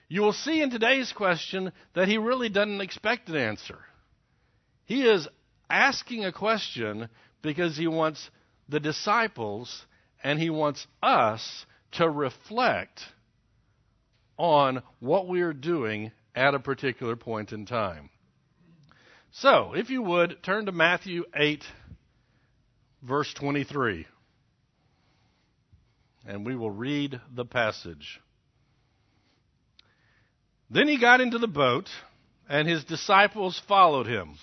You 0.09 0.23
will 0.23 0.33
see 0.33 0.63
in 0.63 0.71
today's 0.71 1.13
question 1.13 1.73
that 1.95 2.09
he 2.09 2.19
really 2.19 2.49
doesn't 2.49 2.81
expect 2.81 3.29
an 3.29 3.37
answer. 3.37 3.79
He 4.85 5.03
is 5.03 5.29
asking 5.73 6.25
a 6.25 6.33
question 6.33 7.09
because 7.41 7.77
he 7.77 7.89
wants 7.89 8.31
the 8.69 8.79
disciples 8.79 9.85
and 10.23 10.39
he 10.39 10.51
wants 10.51 10.87
us 11.03 11.67
to 11.93 12.09
reflect 12.09 13.01
on 14.37 14.83
what 15.01 15.27
we 15.29 15.41
are 15.41 15.53
doing 15.53 16.13
at 16.35 16.55
a 16.55 16.61
particular 16.61 17.17
point 17.17 17.53
in 17.53 17.67
time. 17.67 18.11
So, 19.33 19.73
if 19.75 19.89
you 19.89 20.03
would, 20.03 20.43
turn 20.43 20.67
to 20.67 20.73
Matthew 20.73 21.25
8, 21.35 21.65
verse 23.03 23.33
23. 23.35 24.07
And 26.27 26.47
we 26.47 26.55
will 26.55 26.71
read 26.71 27.21
the 27.35 27.45
passage. 27.45 28.21
Then 30.71 30.87
he 30.87 30.99
got 30.99 31.21
into 31.21 31.39
the 31.39 31.49
boat, 31.49 31.89
and 32.49 32.69
his 32.69 32.85
disciples 32.85 33.61
followed 33.67 34.07
him. 34.07 34.37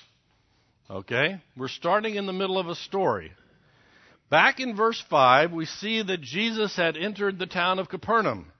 Okay? 0.89 1.41
We're 1.55 1.67
starting 1.67 2.15
in 2.15 2.25
the 2.25 2.33
middle 2.33 2.57
of 2.57 2.67
a 2.67 2.75
story. 2.75 3.31
Back 4.29 4.59
in 4.59 4.75
verse 4.75 5.03
5, 5.09 5.51
we 5.51 5.65
see 5.65 6.01
that 6.03 6.21
Jesus 6.21 6.75
had 6.75 6.97
entered 6.97 7.39
the 7.39 7.47
town 7.47 7.79
of 7.79 7.89
Capernaum. 7.89 8.51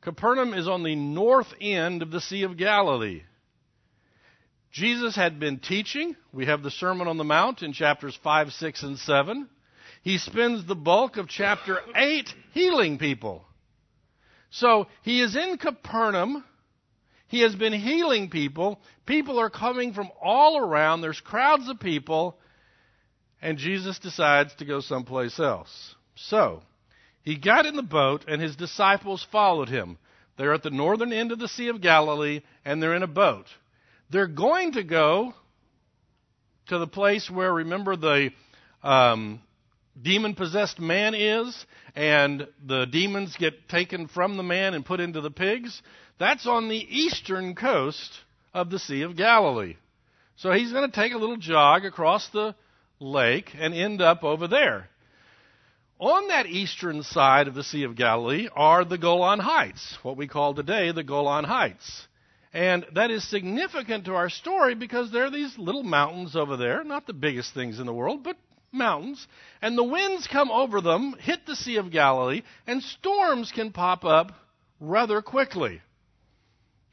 Capernaum 0.00 0.52
is 0.52 0.66
on 0.66 0.82
the 0.82 0.96
north 0.96 1.52
end 1.60 2.02
of 2.02 2.10
the 2.10 2.20
Sea 2.20 2.42
of 2.42 2.56
Galilee. 2.56 3.22
Jesus 4.72 5.14
had 5.14 5.38
been 5.38 5.58
teaching. 5.58 6.16
We 6.32 6.46
have 6.46 6.62
the 6.62 6.70
Sermon 6.70 7.06
on 7.06 7.18
the 7.18 7.24
Mount 7.24 7.62
in 7.62 7.72
chapters 7.72 8.18
5, 8.24 8.52
6, 8.52 8.82
and 8.82 8.98
7. 8.98 9.48
He 10.02 10.18
spends 10.18 10.66
the 10.66 10.74
bulk 10.74 11.18
of 11.18 11.28
chapter 11.28 11.78
8 11.94 12.34
healing 12.52 12.98
people. 12.98 13.44
So 14.50 14.86
he 15.02 15.20
is 15.20 15.36
in 15.36 15.56
Capernaum. 15.58 16.42
He 17.32 17.40
has 17.40 17.56
been 17.56 17.72
healing 17.72 18.30
people. 18.30 18.80
People 19.06 19.40
are 19.40 19.50
coming 19.50 19.92
from 19.92 20.10
all 20.22 20.58
around. 20.58 21.00
There's 21.00 21.20
crowds 21.20 21.68
of 21.68 21.80
people 21.80 22.38
and 23.42 23.58
Jesus 23.58 23.98
decides 23.98 24.54
to 24.54 24.64
go 24.64 24.80
someplace 24.80 25.38
else. 25.40 25.96
So, 26.14 26.62
he 27.22 27.36
got 27.36 27.66
in 27.66 27.74
the 27.74 27.82
boat, 27.82 28.24
and 28.28 28.40
his 28.40 28.54
disciples 28.54 29.26
followed 29.32 29.68
him. 29.68 29.98
They're 30.38 30.54
at 30.54 30.62
the 30.62 30.70
northern 30.70 31.12
end 31.12 31.32
of 31.32 31.40
the 31.40 31.48
Sea 31.48 31.68
of 31.68 31.82
Galilee, 31.82 32.42
and 32.64 32.80
they're 32.80 32.94
in 32.94 33.02
a 33.02 33.08
boat. 33.08 33.46
They're 34.10 34.28
going 34.28 34.72
to 34.72 34.84
go 34.84 35.34
to 36.68 36.78
the 36.78 36.86
place 36.86 37.28
where, 37.28 37.52
remember, 37.52 37.96
the 37.96 38.30
um, 38.82 39.40
demon 40.00 40.34
possessed 40.34 40.78
man 40.78 41.14
is, 41.14 41.66
and 41.96 42.46
the 42.64 42.86
demons 42.86 43.36
get 43.36 43.68
taken 43.68 44.06
from 44.06 44.36
the 44.36 44.42
man 44.44 44.74
and 44.74 44.86
put 44.86 45.00
into 45.00 45.20
the 45.20 45.30
pigs. 45.30 45.82
That's 46.18 46.46
on 46.46 46.68
the 46.68 46.76
eastern 46.76 47.54
coast 47.54 48.12
of 48.54 48.70
the 48.70 48.78
Sea 48.78 49.02
of 49.02 49.16
Galilee. 49.16 49.76
So 50.36 50.52
he's 50.52 50.72
going 50.72 50.90
to 50.90 50.94
take 50.94 51.12
a 51.12 51.18
little 51.18 51.36
jog 51.36 51.84
across 51.84 52.28
the 52.28 52.54
lake 53.00 53.50
and 53.58 53.74
end 53.74 54.00
up 54.00 54.24
over 54.24 54.48
there. 54.48 54.88
On 55.98 56.28
that 56.28 56.46
eastern 56.46 57.02
side 57.04 57.46
of 57.46 57.54
the 57.54 57.62
Sea 57.62 57.84
of 57.84 57.94
Galilee 57.94 58.48
are 58.56 58.84
the 58.84 58.98
Golan 58.98 59.38
Heights, 59.38 59.98
what 60.02 60.16
we 60.16 60.26
call 60.26 60.54
today 60.54 60.90
the 60.90 61.04
Golan 61.04 61.44
Heights. 61.44 62.08
And 62.52 62.84
that 62.94 63.10
is 63.10 63.28
significant 63.28 64.06
to 64.06 64.14
our 64.14 64.28
story 64.28 64.74
because 64.74 65.10
there 65.10 65.24
are 65.24 65.30
these 65.30 65.56
little 65.56 65.84
mountains 65.84 66.34
over 66.36 66.56
there, 66.56 66.84
not 66.84 67.06
the 67.06 67.12
biggest 67.12 67.54
things 67.54 67.78
in 67.78 67.86
the 67.86 67.94
world, 67.94 68.24
but 68.24 68.36
mountains. 68.72 69.26
And 69.62 69.78
the 69.78 69.84
winds 69.84 70.26
come 70.26 70.50
over 70.50 70.80
them, 70.80 71.14
hit 71.18 71.46
the 71.46 71.56
Sea 71.56 71.76
of 71.76 71.92
Galilee, 71.92 72.42
and 72.66 72.82
storms 72.82 73.52
can 73.52 73.70
pop 73.70 74.04
up 74.04 74.32
rather 74.80 75.22
quickly. 75.22 75.80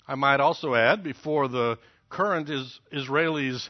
I 0.10 0.16
might 0.16 0.40
also 0.40 0.74
add, 0.74 1.04
before 1.04 1.48
the 1.48 1.78
current 2.10 2.50
is 2.50 2.80
Israelis 2.92 3.70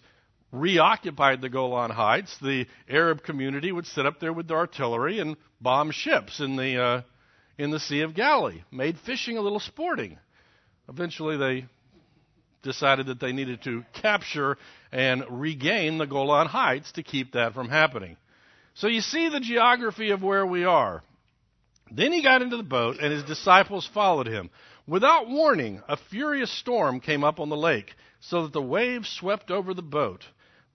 reoccupied 0.53 1.41
the 1.41 1.49
Golan 1.49 1.91
Heights, 1.91 2.37
the 2.41 2.65
Arab 2.89 3.23
community 3.23 3.73
would 3.73 3.85
sit 3.85 4.05
up 4.05 4.21
there 4.21 4.31
with 4.31 4.49
artillery 4.49 5.19
and 5.19 5.35
bomb 5.59 5.91
ships 5.91 6.39
in 6.39 6.55
the 6.55 6.81
uh, 6.81 7.01
in 7.57 7.71
the 7.71 7.79
Sea 7.79 8.01
of 8.01 8.15
Galilee, 8.15 8.63
made 8.71 8.97
fishing 8.99 9.37
a 9.37 9.41
little 9.41 9.59
sporting. 9.59 10.17
Eventually, 10.87 11.35
they 11.35 11.65
decided 12.63 13.07
that 13.07 13.19
they 13.19 13.33
needed 13.33 13.61
to 13.63 13.83
capture 14.01 14.57
and 14.93 15.25
regain 15.29 15.97
the 15.97 16.07
Golan 16.07 16.47
Heights 16.47 16.93
to 16.93 17.03
keep 17.03 17.33
that 17.33 17.53
from 17.53 17.67
happening. 17.67 18.15
So 18.75 18.87
you 18.87 19.01
see 19.01 19.27
the 19.27 19.41
geography 19.41 20.11
of 20.11 20.23
where 20.23 20.45
we 20.45 20.63
are. 20.63 21.03
Then 21.91 22.13
he 22.13 22.23
got 22.23 22.41
into 22.41 22.55
the 22.55 22.63
boat, 22.63 22.97
and 23.01 23.11
his 23.11 23.23
disciples 23.23 23.89
followed 23.93 24.27
him. 24.27 24.49
Without 24.89 25.29
warning, 25.29 25.83
a 25.87 25.95
furious 25.95 26.49
storm 26.49 26.99
came 26.99 27.23
up 27.23 27.39
on 27.39 27.49
the 27.49 27.55
lake, 27.55 27.93
so 28.19 28.41
that 28.41 28.53
the 28.53 28.61
waves 28.61 29.07
swept 29.07 29.51
over 29.51 29.75
the 29.75 29.83
boat. 29.83 30.25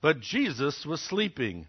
But 0.00 0.21
Jesus 0.21 0.87
was 0.87 1.00
sleeping. 1.00 1.66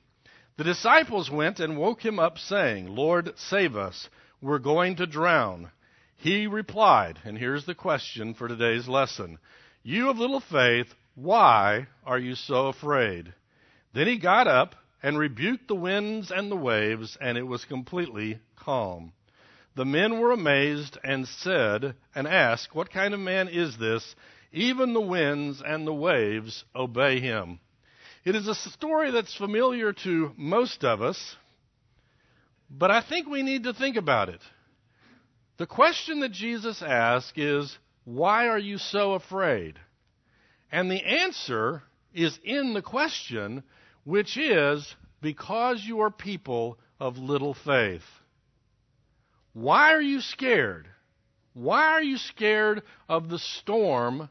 The 0.56 0.64
disciples 0.64 1.32
went 1.32 1.60
and 1.60 1.76
woke 1.76 2.06
him 2.06 2.20
up, 2.20 2.38
saying, 2.38 2.86
Lord, 2.86 3.34
save 3.36 3.76
us. 3.76 4.10
We're 4.44 4.60
going 4.60 4.98
to 4.98 5.08
drown. 5.08 5.72
He 6.18 6.46
replied, 6.46 7.18
and 7.26 7.36
here's 7.36 7.66
the 7.66 7.74
question 7.74 8.36
for 8.36 8.48
today's 8.48 8.88
lesson 8.88 9.40
You 9.82 10.12
of 10.12 10.20
little 10.20 10.40
faith, 10.40 10.94
why 11.16 11.88
are 12.06 12.20
you 12.20 12.36
so 12.36 12.68
afraid? 12.68 13.34
Then 13.94 14.06
he 14.06 14.20
got 14.20 14.46
up 14.46 14.76
and 15.02 15.18
rebuked 15.18 15.68
the 15.68 15.74
winds 15.74 16.30
and 16.30 16.52
the 16.52 16.56
waves, 16.56 17.18
and 17.20 17.40
it 17.40 17.48
was 17.48 17.66
completely 17.66 18.38
calm. 18.56 19.14
The 19.76 19.86
men 19.86 20.20
were 20.20 20.32
amazed 20.32 20.98
and 21.04 21.28
said, 21.28 21.96
and 22.14 22.28
asked, 22.28 22.74
What 22.74 22.92
kind 22.92 23.14
of 23.14 23.20
man 23.20 23.50
is 23.50 23.78
this? 23.78 24.16
Even 24.54 24.94
the 24.94 25.02
winds 25.02 25.62
and 25.66 25.86
the 25.86 25.94
waves 25.94 26.64
obey 26.74 27.20
him. 27.20 27.60
It 28.24 28.36
is 28.36 28.48
a 28.48 28.56
story 28.56 29.12
that's 29.12 29.36
familiar 29.36 29.92
to 29.92 30.32
most 30.38 30.86
of 30.86 31.02
us, 31.02 31.36
but 32.70 32.90
I 32.90 33.02
think 33.02 33.28
we 33.28 33.44
need 33.44 33.64
to 33.64 33.74
think 33.74 33.98
about 33.98 34.30
it. 34.30 34.42
The 35.58 35.68
question 35.68 36.22
that 36.22 36.32
Jesus 36.32 36.82
asked 36.82 37.38
is, 37.38 37.78
Why 38.06 38.48
are 38.48 38.60
you 38.60 38.78
so 38.78 39.14
afraid? 39.14 39.78
And 40.72 40.90
the 40.90 41.04
answer 41.04 41.84
is 42.14 42.40
in 42.44 42.74
the 42.74 42.82
question, 42.82 43.64
which 44.06 44.38
is, 44.38 44.96
Because 45.22 45.84
you 45.84 46.00
are 46.00 46.12
people 46.12 46.80
of 47.00 47.18
little 47.18 47.54
faith. 47.54 48.04
Why 49.56 49.94
are 49.94 50.02
you 50.02 50.22
scared? 50.22 50.88
Why 51.54 51.88
are 51.88 52.04
you 52.04 52.18
scared 52.18 52.84
of 53.10 53.30
the 53.30 53.40
storm 53.40 54.30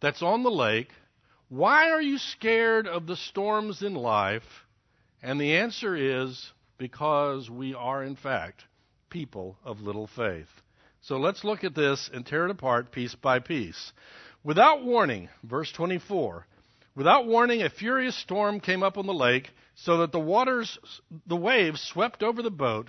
that's 0.00 0.22
on 0.22 0.44
the 0.44 0.50
lake 0.50 0.90
why 1.52 1.90
are 1.90 2.00
you 2.00 2.16
scared 2.16 2.88
of 2.88 3.06
the 3.06 3.14
storms 3.14 3.82
in 3.82 3.92
life? 3.92 4.64
And 5.22 5.38
the 5.38 5.56
answer 5.56 5.94
is 5.94 6.50
because 6.78 7.50
we 7.50 7.74
are, 7.74 8.02
in 8.02 8.16
fact, 8.16 8.64
people 9.10 9.58
of 9.62 9.82
little 9.82 10.06
faith. 10.06 10.48
So 11.02 11.18
let's 11.18 11.44
look 11.44 11.62
at 11.62 11.74
this 11.74 12.08
and 12.10 12.24
tear 12.24 12.46
it 12.46 12.50
apart 12.50 12.90
piece 12.90 13.14
by 13.14 13.40
piece. 13.40 13.92
Without 14.42 14.82
warning, 14.82 15.28
verse 15.42 15.70
24, 15.72 16.46
without 16.96 17.26
warning, 17.26 17.60
a 17.60 17.68
furious 17.68 18.16
storm 18.16 18.58
came 18.58 18.82
up 18.82 18.96
on 18.96 19.06
the 19.06 19.12
lake 19.12 19.50
so 19.74 19.98
that 19.98 20.10
the 20.10 20.18
waters, 20.18 20.78
the 21.26 21.36
waves 21.36 21.82
swept 21.82 22.22
over 22.22 22.40
the 22.40 22.50
boat, 22.50 22.88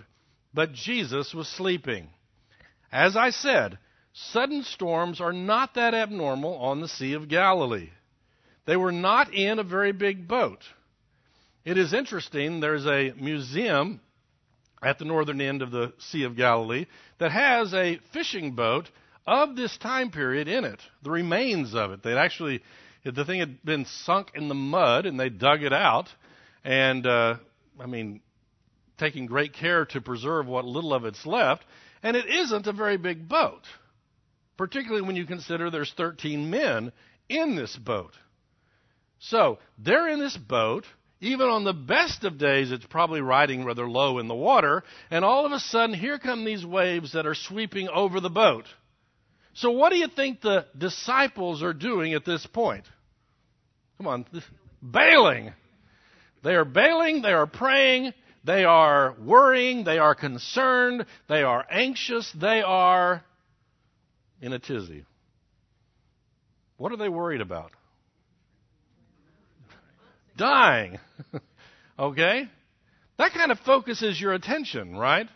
but 0.54 0.74
Jesus 0.74 1.34
was 1.34 1.48
sleeping. 1.48 2.10
As 2.92 3.16
I 3.16 3.32
said, 3.32 3.78
sudden 4.14 4.64
storms 4.64 5.20
are 5.20 5.34
not 5.34 5.76
that 5.76 5.94
abnormal 5.94 6.56
on 6.56 6.82
the 6.82 6.88
Sea 6.88 7.14
of 7.14 7.28
Galilee. 7.28 7.90
They 8.66 8.78
were 8.78 8.92
not 8.92 9.34
in 9.34 9.60
a 9.60 9.64
very 9.64 9.92
big 9.92 10.28
boat. 10.28 10.64
It 11.66 11.78
is 11.78 11.94
interesting, 11.94 12.60
there's 12.60 12.86
a 12.86 13.14
museum 13.20 14.02
at 14.82 15.00
the 15.00 15.06
northern 15.06 15.42
end 15.42 15.62
of 15.62 15.72
the 15.72 15.94
Sea 15.98 16.24
of 16.24 16.36
Galilee 16.36 16.86
that 17.20 17.32
has 17.32 17.74
a 17.74 18.00
fishing 18.12 18.52
boat 18.52 18.90
of 19.26 19.56
this 19.56 19.78
time 19.78 20.12
period 20.12 20.48
in 20.48 20.66
it, 20.66 20.80
the 21.02 21.10
remains 21.10 21.74
of 21.74 21.92
it. 21.92 22.04
They'd 22.04 22.18
actually, 22.18 22.62
the 23.06 23.24
thing 23.26 23.40
had 23.40 23.64
been 23.64 23.86
sunk 23.86 24.32
in 24.36 24.50
the 24.50 24.56
mud 24.56 25.06
and 25.06 25.18
they 25.20 25.30
dug 25.30 25.64
it 25.64 25.74
out. 25.74 26.10
And, 26.66 27.08
uh, 27.08 27.38
I 27.80 27.86
mean, 27.86 28.22
taking 28.98 29.26
great 29.26 29.54
care 29.54 29.86
to 29.86 30.02
preserve 30.02 30.48
what 30.48 30.65
little 30.65 30.94
of 30.94 31.06
it's 31.06 31.26
left. 31.26 31.63
And 32.02 32.17
it 32.17 32.28
isn't 32.28 32.67
a 32.67 32.74
very 32.74 32.98
big 32.98 33.28
boat, 33.28 33.62
particularly 34.58 35.06
when 35.06 35.15
you 35.15 35.26
consider 35.26 35.70
there's 35.70 35.94
13 35.96 36.50
men 36.50 36.91
in 37.30 37.56
this 37.56 37.76
boat. 37.76 38.13
So 39.20 39.60
they're 39.78 40.10
in 40.10 40.20
this 40.20 40.38
boat. 40.38 40.86
Even 41.22 41.48
on 41.48 41.63
the 41.63 41.72
best 41.72 42.26
of 42.26 42.38
days, 42.38 42.70
it's 42.70 42.86
probably 42.86 43.22
riding 43.22 43.63
rather 43.63 43.88
low 43.89 44.20
in 44.20 44.28
the 44.28 44.36
water. 44.36 44.84
And 45.10 45.24
all 45.24 45.46
of 45.46 45.54
a 45.54 45.60
sudden, 45.60 45.96
here 45.96 46.20
come 46.20 46.44
these 46.44 46.65
waves 46.65 47.13
that 47.13 47.26
are 47.26 47.36
sweeping 47.36 47.88
over 47.88 48.20
the 48.20 48.30
boat. 48.30 48.65
So, 49.54 49.72
what 49.72 49.91
do 49.91 49.98
you 49.98 50.08
think 50.08 50.41
the 50.41 50.65
disciples 50.78 51.63
are 51.63 51.74
doing 51.74 52.13
at 52.13 52.26
this 52.26 52.46
point? 52.46 52.84
Come 53.98 54.08
on, 54.08 54.26
bailing. 54.91 55.54
They 56.44 56.56
are 56.56 56.65
bailing, 56.65 57.22
they 57.22 57.32
are 57.32 57.48
praying, 57.48 58.13
they 58.43 58.65
are 58.65 59.15
worrying, 59.23 59.84
they 59.84 59.99
are 59.99 60.15
concerned, 60.15 61.06
they 61.29 61.43
are 61.43 61.65
anxious, 61.69 62.32
they 62.34 62.62
are 62.62 63.23
in 64.41 64.53
a 64.53 64.60
tizzy. 64.60 65.06
What 66.77 66.91
are 66.91 66.97
they 66.97 67.10
worried 67.10 67.41
about? 67.41 67.71
dying. 70.38 70.99
okay? 71.99 72.49
That 73.17 73.34
kind 73.34 73.51
of 73.51 73.60
focuses 73.60 74.19
your 74.19 74.34
attention, 74.34 74.95
right? 74.95 75.27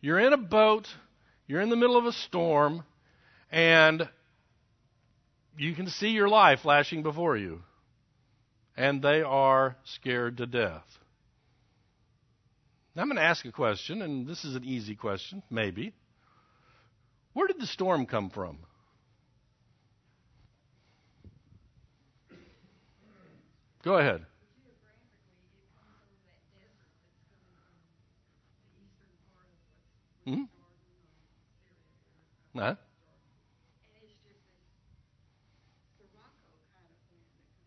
You're 0.00 0.20
in 0.20 0.32
a 0.32 0.38
boat, 0.38 0.86
you're 1.46 1.60
in 1.60 1.68
the 1.68 1.76
middle 1.76 1.96
of 1.96 2.06
a 2.06 2.12
storm, 2.12 2.84
and 3.50 4.08
you 5.58 5.74
can 5.74 5.88
see 5.88 6.08
your 6.08 6.28
life 6.28 6.60
flashing 6.60 7.02
before 7.02 7.36
you. 7.36 7.60
And 8.76 9.02
they 9.02 9.20
are 9.20 9.76
scared 9.84 10.38
to 10.38 10.46
death. 10.46 10.84
Now, 12.94 13.02
I'm 13.02 13.08
going 13.08 13.16
to 13.18 13.22
ask 13.22 13.44
a 13.44 13.52
question, 13.52 14.02
and 14.02 14.26
this 14.26 14.44
is 14.44 14.56
an 14.56 14.64
easy 14.64 14.96
question, 14.96 15.42
maybe. 15.48 15.94
Where 17.32 17.46
did 17.46 17.60
the 17.60 17.66
storm 17.66 18.06
come 18.06 18.30
from? 18.30 18.58
Go 23.84 23.96
ahead. 23.96 24.26
Hmm? 30.24 30.42
Huh? 32.56 32.74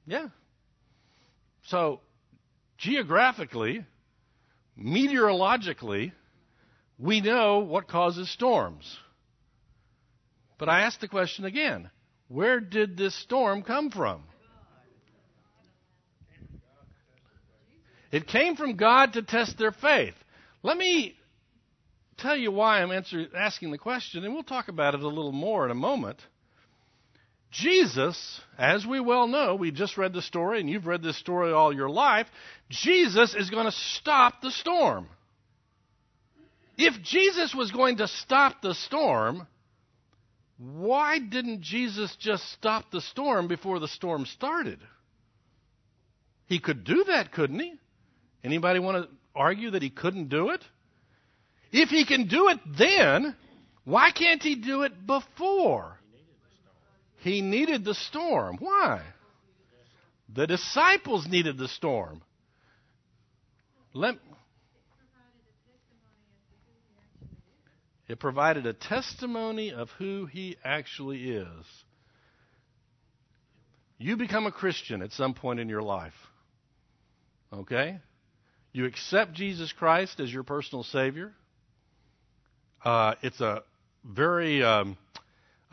Yeah. 0.06 0.28
So, 1.64 2.02
geographically, 2.78 3.86
meteorologically, 4.76 6.14
we 6.98 7.22
know 7.22 7.60
what 7.60 7.88
causes 7.88 8.30
storms. 8.30 8.98
But 10.58 10.70
I 10.70 10.82
ask 10.82 11.00
the 11.00 11.08
question 11.08 11.46
again 11.46 11.90
where 12.28 12.60
did 12.60 12.98
this 12.98 13.14
storm 13.16 13.64
come 13.64 13.92
from? 13.92 14.24
It 18.12 18.28
came 18.28 18.56
from 18.56 18.76
God 18.76 19.14
to 19.14 19.24
test 19.24 19.58
their 19.58 19.72
faith. 19.72 20.14
Let 20.62 20.78
me 20.78 21.16
tell 22.18 22.38
you 22.38 22.52
why 22.52 22.82
I'm 22.82 22.92
answer, 22.92 23.28
asking 23.36 23.72
the 23.72 23.78
question, 23.78 24.24
and 24.24 24.34
we'll 24.34 24.44
talk 24.44 24.68
about 24.68 24.94
it 24.94 25.02
a 25.02 25.08
little 25.08 25.32
more 25.32 25.66
in 25.66 25.72
a 25.72 25.76
moment. 25.76 26.20
Jesus, 27.54 28.42
as 28.58 28.86
we 28.86 29.00
well 29.00 29.28
know, 29.28 29.56
we 29.56 29.72
just 29.72 29.98
read 29.98 30.12
the 30.12 30.22
story, 30.22 30.60
and 30.60 30.70
you've 30.70 30.88
read 30.88 31.04
this 31.04 31.18
story 31.18 31.54
all 31.54 31.74
your 31.74 31.90
life. 31.90 32.28
Jesus 32.70 33.36
is 33.36 33.50
going 33.50 33.66
to 33.66 33.72
stop 33.72 34.42
the 34.42 34.52
storm. 34.52 35.08
If 36.78 37.02
Jesus 37.04 37.54
was 37.54 37.72
going 37.72 37.98
to 37.98 38.08
stop 38.08 38.62
the 38.62 38.74
storm, 38.74 39.48
why 40.58 41.20
didn't 41.20 41.62
Jesus 41.62 42.16
just 42.20 42.52
stop 42.54 42.90
the 42.92 43.02
storm 43.02 43.48
before 43.48 43.80
the 43.80 43.88
storm 43.88 44.26
started? 44.26 44.80
He 46.48 46.60
could 46.60 46.84
do 46.84 47.04
that, 47.06 47.32
couldn't 47.32 47.60
he? 47.60 47.76
Anybody 48.44 48.80
want 48.80 49.04
to 49.06 49.16
argue 49.36 49.72
that 49.72 49.84
he 49.84 49.92
couldn't 49.92 50.30
do 50.30 50.50
it? 50.50 50.64
If 51.72 51.90
he 51.90 52.06
can 52.06 52.28
do 52.28 52.50
it 52.50 52.60
then, 52.78 53.36
why 53.86 54.12
can't 54.12 54.42
he 54.42 54.56
do 54.56 54.82
it 54.84 55.06
before? 55.06 56.00
He 57.24 57.42
needed 57.42 57.86
the 57.86 57.96
storm. 57.96 58.58
Why? 58.60 59.02
The 60.34 60.46
disciples 60.46 61.26
needed 61.26 61.58
the 61.58 61.70
storm. 61.70 62.22
Let, 63.94 64.16
it 68.10 68.20
provided 68.20 68.66
a 68.66 68.74
testimony 68.74 69.72
of 69.72 69.90
who 69.92 70.26
he 70.26 70.58
actually 70.66 71.30
is. 71.30 71.66
You 73.98 74.18
become 74.18 74.46
a 74.46 74.52
Christian 74.52 75.02
at 75.02 75.14
some 75.14 75.34
point 75.34 75.62
in 75.62 75.70
your 75.70 75.84
life. 75.84 76.14
Okay? 77.54 78.00
You 78.74 78.86
accept 78.86 79.32
Jesus 79.34 79.72
Christ 79.72 80.20
as 80.20 80.34
your 80.34 80.44
personal 80.44 80.84
Savior. 80.84 81.32
Uh, 82.84 83.16
it's 83.22 83.40
a 83.40 83.64
very 84.04 84.62
um, 84.62 84.98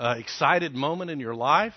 uh, 0.00 0.14
excited 0.16 0.74
moment 0.74 1.10
in 1.10 1.20
your 1.20 1.34
life. 1.34 1.74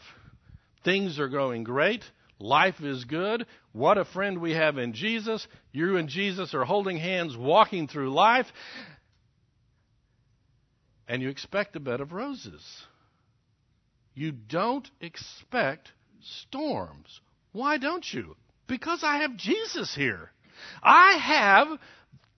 Things 0.86 1.20
are 1.20 1.28
going 1.28 1.66
great. 1.66 2.04
Life 2.40 2.82
is 2.82 3.04
good. 3.04 3.46
What 3.74 3.98
a 3.98 4.06
friend 4.06 4.40
we 4.40 4.54
have 4.54 4.78
in 4.78 4.94
Jesus. 4.94 5.46
You 5.74 5.98
and 5.98 6.08
Jesus 6.08 6.54
are 6.54 6.64
holding 6.64 6.98
hands, 6.98 7.36
walking 7.36 7.88
through 7.88 8.14
life. 8.14 8.46
And 11.08 11.22
you 11.22 11.30
expect 11.30 11.76
a 11.76 11.82
bed 11.82 12.00
of 12.00 12.14
roses. 12.14 12.64
You 14.16 14.32
don't 14.32 14.90
expect 15.02 15.92
storms. 16.22 17.20
Why 17.52 17.78
don't 17.78 18.06
you? 18.14 18.38
Because 18.68 19.04
I 19.04 19.18
have 19.18 19.36
Jesus 19.36 19.94
here. 19.94 20.32
I 20.82 21.18
have 21.18 21.80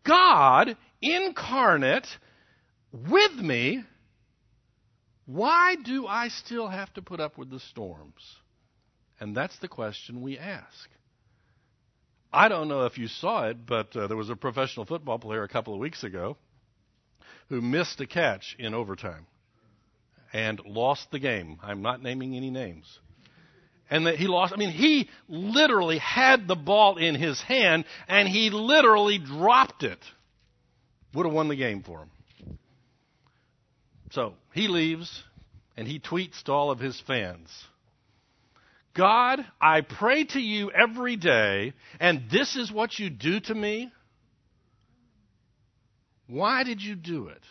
God 0.04 0.76
incarnate 1.00 2.08
with 2.91 3.34
me. 3.34 3.84
Why 5.26 5.76
do 5.76 6.06
I 6.06 6.28
still 6.28 6.68
have 6.68 6.94
to 6.94 7.02
put 7.02 7.20
up 7.20 7.38
with 7.38 7.50
the 7.50 7.60
storms? 7.60 8.38
And 9.20 9.36
that's 9.36 9.58
the 9.60 9.68
question 9.68 10.22
we 10.22 10.38
ask. 10.38 10.90
I 12.32 12.48
don't 12.50 12.68
know 12.68 12.86
if 12.86 12.98
you 12.98 13.08
saw 13.08 13.48
it, 13.48 13.66
but 13.66 13.96
uh, 13.96 14.08
there 14.08 14.18
was 14.18 14.30
a 14.30 14.36
professional 14.36 14.86
football 14.86 15.18
player 15.20 15.44
a 15.44 15.48
couple 15.48 15.74
of 15.74 15.80
weeks 15.80 16.04
ago 16.04 16.38
who 17.50 17.62
missed 17.62 18.02
a 18.02 18.08
catch 18.08 18.56
in 18.60 18.74
overtime 18.74 19.26
and 20.34 20.60
lost 20.66 21.10
the 21.12 21.20
game. 21.20 21.60
I'm 21.64 21.82
not 21.82 22.04
naming 22.04 22.36
any 22.36 22.50
names. 22.50 23.00
And 23.90 24.08
that 24.08 24.16
he 24.16 24.28
lost, 24.28 24.52
I 24.52 24.58
mean, 24.58 24.72
he 24.72 25.10
literally 25.30 26.00
had 26.00 26.48
the 26.48 26.56
ball 26.56 26.98
in 26.98 27.16
his 27.16 27.40
hand 27.42 27.86
and 28.08 28.28
he 28.28 28.50
literally 28.50 29.18
dropped 29.18 29.84
it. 29.84 30.00
Would 31.14 31.26
have 31.26 31.34
won 31.34 31.48
the 31.48 31.56
game 31.56 31.84
for 31.84 32.00
him. 32.00 32.10
So 34.15 34.34
he 34.54 34.69
leaves 34.69 35.23
and 35.75 35.86
he 35.86 35.99
tweets 35.99 36.41
to 36.43 36.54
all 36.54 36.71
of 36.71 36.80
his 36.80 36.99
fans 37.06 37.49
God, 38.95 39.45
I 39.60 39.82
pray 39.82 40.23
to 40.23 40.39
you 40.39 40.71
every 40.71 41.17
day, 41.17 41.73
and 41.99 42.30
this 42.32 42.56
is 42.56 42.71
what 42.71 42.97
you 42.97 43.10
do 43.10 43.41
to 43.41 43.54
me? 43.54 43.91
Why 46.28 46.63
did 46.63 46.82
you 46.82 46.95
do 46.95 47.28
it? 47.28 47.43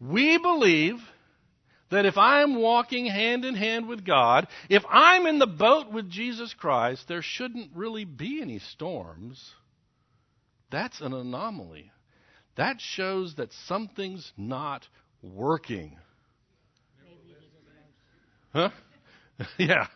We 0.00 0.38
believe 0.38 0.96
that 1.90 2.04
if 2.04 2.18
I'm 2.18 2.56
walking 2.56 3.06
hand 3.06 3.44
in 3.44 3.54
hand 3.54 3.86
with 3.86 4.04
God, 4.04 4.48
if 4.68 4.82
I'm 4.90 5.26
in 5.26 5.38
the 5.38 5.46
boat 5.46 5.92
with 5.92 6.10
Jesus 6.10 6.52
Christ, 6.52 7.06
there 7.06 7.22
shouldn't 7.22 7.76
really 7.76 8.04
be 8.04 8.42
any 8.42 8.58
storms. 8.58 9.52
That's 10.72 11.00
an 11.00 11.14
anomaly. 11.14 11.92
That 12.56 12.80
shows 12.80 13.34
that 13.36 13.52
something's 13.66 14.30
not 14.36 14.86
working. 15.22 15.96
Huh? 18.52 18.70
yeah. 19.58 19.86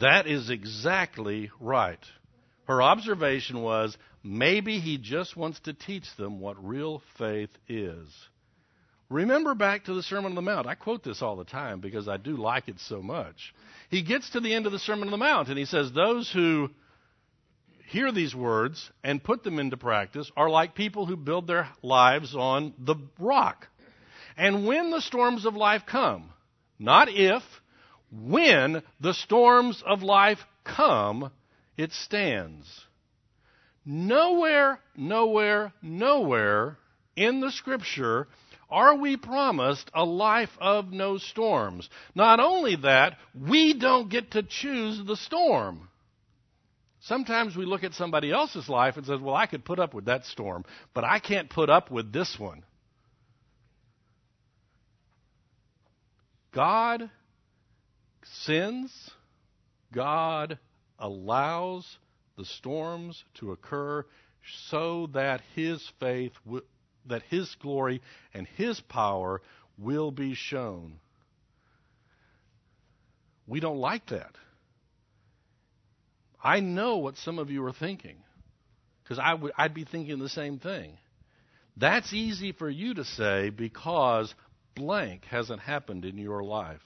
That 0.00 0.26
is 0.26 0.50
exactly 0.50 1.50
right. 1.60 2.04
Her 2.64 2.82
observation 2.82 3.62
was 3.62 3.96
maybe 4.24 4.80
he 4.80 4.98
just 4.98 5.36
wants 5.36 5.60
to 5.60 5.72
teach 5.72 6.06
them 6.16 6.40
what 6.40 6.64
real 6.64 7.02
faith 7.18 7.50
is. 7.68 8.08
Remember 9.08 9.54
back 9.54 9.84
to 9.84 9.94
the 9.94 10.02
Sermon 10.02 10.32
on 10.32 10.34
the 10.34 10.42
Mount. 10.42 10.66
I 10.66 10.74
quote 10.74 11.04
this 11.04 11.22
all 11.22 11.36
the 11.36 11.44
time 11.44 11.80
because 11.80 12.08
I 12.08 12.16
do 12.16 12.36
like 12.36 12.68
it 12.68 12.80
so 12.80 13.02
much. 13.02 13.54
He 13.90 14.02
gets 14.02 14.30
to 14.30 14.40
the 14.40 14.54
end 14.54 14.66
of 14.66 14.72
the 14.72 14.78
Sermon 14.78 15.06
on 15.06 15.12
the 15.12 15.18
Mount 15.18 15.48
and 15.48 15.58
he 15.58 15.66
says, 15.66 15.92
Those 15.92 16.32
who 16.32 16.70
hear 17.92 18.10
these 18.10 18.34
words 18.34 18.90
and 19.04 19.22
put 19.22 19.44
them 19.44 19.58
into 19.58 19.76
practice 19.76 20.30
are 20.34 20.48
like 20.48 20.74
people 20.74 21.04
who 21.04 21.16
build 21.16 21.46
their 21.46 21.68
lives 21.82 22.34
on 22.34 22.72
the 22.78 22.96
rock. 23.18 23.68
And 24.36 24.66
when 24.66 24.90
the 24.90 25.02
storms 25.02 25.44
of 25.44 25.54
life 25.54 25.82
come, 25.86 26.30
not 26.78 27.08
if, 27.10 27.42
when 28.10 28.82
the 28.98 29.12
storms 29.12 29.82
of 29.86 30.02
life 30.02 30.38
come, 30.64 31.30
it 31.76 31.92
stands. 31.92 32.86
Nowhere, 33.84 34.78
nowhere, 34.96 35.72
nowhere 35.82 36.78
in 37.14 37.40
the 37.40 37.50
scripture 37.50 38.26
are 38.70 38.96
we 38.96 39.18
promised 39.18 39.90
a 39.92 40.04
life 40.04 40.56
of 40.58 40.90
no 40.90 41.18
storms. 41.18 41.90
Not 42.14 42.40
only 42.40 42.76
that, 42.76 43.18
we 43.38 43.74
don't 43.74 44.08
get 44.08 44.30
to 44.30 44.42
choose 44.42 44.98
the 45.06 45.16
storm. 45.16 45.88
Sometimes 47.02 47.56
we 47.56 47.64
look 47.64 47.82
at 47.82 47.94
somebody 47.94 48.30
else's 48.30 48.68
life 48.68 48.96
and 48.96 49.04
says, 49.04 49.20
"Well, 49.20 49.34
I 49.34 49.46
could 49.46 49.64
put 49.64 49.80
up 49.80 49.92
with 49.92 50.04
that 50.04 50.24
storm, 50.24 50.64
but 50.94 51.04
I 51.04 51.18
can't 51.18 51.50
put 51.50 51.68
up 51.68 51.90
with 51.90 52.12
this 52.12 52.38
one." 52.38 52.64
God 56.52 57.10
sins, 58.22 59.10
God 59.92 60.58
allows 60.98 61.98
the 62.36 62.44
storms 62.44 63.24
to 63.34 63.52
occur 63.52 64.06
so 64.70 65.08
that 65.08 65.40
his 65.54 65.86
faith 65.98 66.32
that 67.06 67.22
his 67.22 67.52
glory 67.56 68.00
and 68.32 68.46
his 68.46 68.80
power 68.80 69.42
will 69.76 70.12
be 70.12 70.34
shown. 70.34 71.00
We 73.46 73.58
don't 73.58 73.78
like 73.78 74.06
that. 74.06 74.36
I 76.42 76.60
know 76.60 76.96
what 76.96 77.16
some 77.18 77.38
of 77.38 77.50
you 77.50 77.64
are 77.64 77.72
thinking 77.72 78.16
because 79.02 79.18
I 79.18 79.34
would 79.34 79.52
I'd 79.56 79.74
be 79.74 79.84
thinking 79.84 80.18
the 80.18 80.28
same 80.28 80.58
thing. 80.58 80.98
That's 81.76 82.12
easy 82.12 82.52
for 82.52 82.68
you 82.68 82.94
to 82.94 83.04
say 83.04 83.50
because 83.50 84.34
blank 84.74 85.24
hasn't 85.26 85.60
happened 85.60 86.04
in 86.04 86.18
your 86.18 86.42
life. 86.42 86.82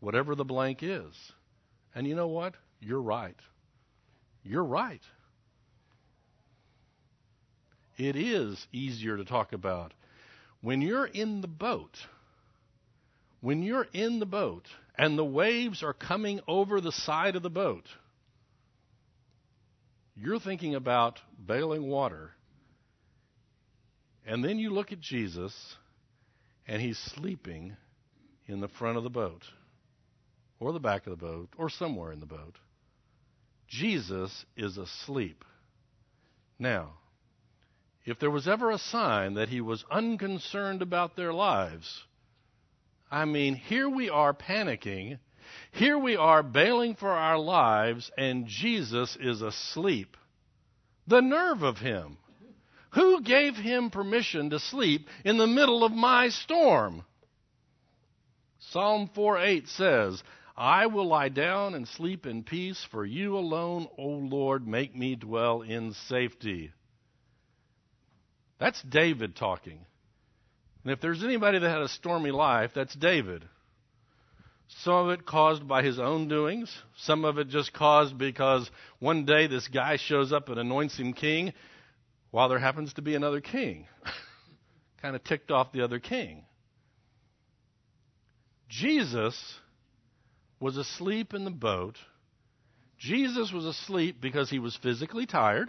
Whatever 0.00 0.34
the 0.34 0.44
blank 0.44 0.82
is. 0.82 1.14
And 1.94 2.06
you 2.06 2.14
know 2.14 2.28
what? 2.28 2.54
You're 2.80 3.02
right. 3.02 3.36
You're 4.42 4.64
right. 4.64 5.00
It 7.96 8.16
is 8.16 8.66
easier 8.72 9.16
to 9.16 9.24
talk 9.24 9.52
about. 9.52 9.92
When 10.60 10.82
you're 10.82 11.06
in 11.06 11.40
the 11.40 11.48
boat, 11.48 11.96
when 13.40 13.62
you're 13.62 13.86
in 13.92 14.18
the 14.18 14.26
boat 14.26 14.66
and 14.98 15.16
the 15.16 15.24
waves 15.24 15.82
are 15.82 15.94
coming 15.94 16.40
over 16.46 16.80
the 16.80 16.92
side 16.92 17.36
of 17.36 17.42
the 17.42 17.50
boat, 17.50 17.84
you're 20.16 20.40
thinking 20.40 20.74
about 20.74 21.20
bailing 21.46 21.86
water. 21.88 22.30
And 24.26 24.42
then 24.42 24.58
you 24.58 24.70
look 24.70 24.90
at 24.90 25.00
Jesus 25.00 25.76
and 26.66 26.82
he's 26.82 26.98
sleeping 26.98 27.76
in 28.46 28.60
the 28.60 28.68
front 28.68 28.96
of 28.96 29.04
the 29.04 29.10
boat, 29.10 29.42
or 30.58 30.72
the 30.72 30.80
back 30.80 31.06
of 31.06 31.10
the 31.10 31.24
boat, 31.24 31.48
or 31.56 31.68
somewhere 31.68 32.12
in 32.12 32.20
the 32.20 32.26
boat. 32.26 32.56
Jesus 33.68 34.44
is 34.56 34.78
asleep. 34.78 35.44
Now, 36.58 36.94
if 38.04 38.18
there 38.20 38.30
was 38.30 38.46
ever 38.46 38.70
a 38.70 38.78
sign 38.78 39.34
that 39.34 39.48
he 39.48 39.60
was 39.60 39.84
unconcerned 39.90 40.80
about 40.80 41.16
their 41.16 41.32
lives, 41.32 42.04
I 43.10 43.24
mean, 43.24 43.54
here 43.54 43.88
we 43.88 44.08
are 44.08 44.32
panicking. 44.32 45.18
Here 45.72 45.98
we 45.98 46.16
are 46.16 46.42
bailing 46.42 46.94
for 46.94 47.10
our 47.10 47.38
lives, 47.38 48.10
and 48.16 48.46
Jesus 48.46 49.16
is 49.20 49.42
asleep. 49.42 50.16
The 51.06 51.20
nerve 51.20 51.62
of 51.62 51.78
him. 51.78 52.18
Who 52.90 53.22
gave 53.22 53.56
him 53.56 53.90
permission 53.90 54.50
to 54.50 54.58
sleep 54.58 55.08
in 55.24 55.36
the 55.36 55.46
middle 55.46 55.84
of 55.84 55.92
my 55.92 56.30
storm? 56.30 57.04
Psalm 58.58 59.10
4:8 59.14 59.68
says, 59.68 60.22
I 60.56 60.86
will 60.86 61.06
lie 61.06 61.28
down 61.28 61.74
and 61.74 61.86
sleep 61.86 62.24
in 62.24 62.42
peace, 62.42 62.82
for 62.90 63.04
you 63.04 63.36
alone, 63.36 63.88
O 63.98 64.06
Lord, 64.06 64.66
make 64.66 64.96
me 64.96 65.14
dwell 65.14 65.60
in 65.60 65.92
safety. 66.08 66.72
That's 68.58 68.80
David 68.82 69.36
talking. 69.36 69.84
And 70.82 70.92
if 70.92 71.00
there's 71.00 71.22
anybody 71.22 71.58
that 71.58 71.68
had 71.68 71.82
a 71.82 71.88
stormy 71.88 72.30
life, 72.30 72.70
that's 72.74 72.94
David. 72.94 73.44
Some 74.68 74.94
of 74.94 75.10
it 75.10 75.26
caused 75.26 75.66
by 75.66 75.82
his 75.82 75.98
own 75.98 76.28
doings, 76.28 76.76
some 76.96 77.24
of 77.24 77.38
it 77.38 77.48
just 77.48 77.72
caused 77.72 78.18
because 78.18 78.68
one 78.98 79.24
day 79.24 79.46
this 79.46 79.68
guy 79.68 79.96
shows 79.96 80.32
up 80.32 80.48
and 80.48 80.58
anoints 80.58 80.96
him 80.96 81.12
king, 81.12 81.52
while 82.30 82.48
there 82.48 82.58
happens 82.58 82.92
to 82.94 83.02
be 83.02 83.14
another 83.14 83.40
king. 83.40 83.86
kind 85.02 85.14
of 85.14 85.22
ticked 85.24 85.50
off 85.50 85.72
the 85.72 85.82
other 85.82 86.00
king. 86.00 86.44
Jesus 88.68 89.54
was 90.58 90.76
asleep 90.76 91.32
in 91.32 91.44
the 91.44 91.50
boat. 91.50 91.96
Jesus 92.98 93.52
was 93.52 93.64
asleep 93.66 94.20
because 94.20 94.50
he 94.50 94.58
was 94.58 94.76
physically 94.76 95.26
tired. 95.26 95.68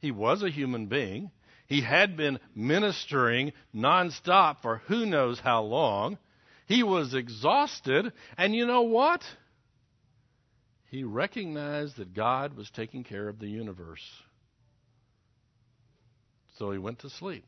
He 0.00 0.10
was 0.10 0.42
a 0.42 0.50
human 0.50 0.86
being. 0.86 1.30
He 1.66 1.80
had 1.80 2.16
been 2.16 2.40
ministering 2.54 3.52
nonstop 3.74 4.60
for 4.60 4.82
who 4.86 5.06
knows 5.06 5.40
how 5.40 5.62
long. 5.62 6.18
He 6.66 6.82
was 6.82 7.14
exhausted. 7.14 8.12
And 8.36 8.54
you 8.54 8.66
know 8.66 8.82
what? 8.82 9.22
He 10.90 11.04
recognized 11.04 11.96
that 11.96 12.14
God 12.14 12.56
was 12.56 12.70
taking 12.70 13.04
care 13.04 13.28
of 13.28 13.38
the 13.38 13.48
universe. 13.48 14.04
So 16.58 16.70
he 16.70 16.78
went 16.78 17.00
to 17.00 17.10
sleep. 17.10 17.44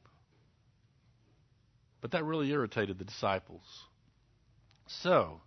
But 2.01 2.11
that 2.13 2.25
really 2.25 2.51
irritated 2.51 2.99
the 2.99 3.05
disciples. 3.05 3.63
So, 4.87 5.41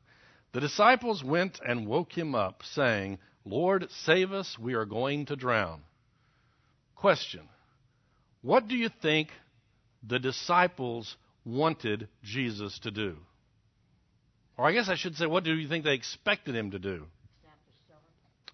the 0.51 0.59
disciples 0.59 1.23
went 1.23 1.59
and 1.65 1.87
woke 1.87 2.17
him 2.17 2.35
up, 2.35 2.63
saying, 2.63 3.19
Lord, 3.45 3.87
save 4.05 4.31
us, 4.31 4.57
we 4.59 4.73
are 4.73 4.85
going 4.85 5.27
to 5.27 5.35
drown. 5.35 5.81
Question 6.95 7.47
What 8.41 8.67
do 8.67 8.75
you 8.75 8.89
think 9.01 9.29
the 10.03 10.19
disciples 10.19 11.15
wanted 11.45 12.07
Jesus 12.23 12.79
to 12.79 12.91
do? 12.91 13.17
Or 14.59 14.67
I 14.67 14.73
guess 14.73 14.89
I 14.89 14.95
should 14.95 15.15
say, 15.15 15.25
what 15.25 15.45
do 15.45 15.55
you 15.55 15.69
think 15.69 15.85
they 15.85 15.93
expected 15.93 16.53
him 16.53 16.71
to 16.71 16.79
do? 16.79 17.05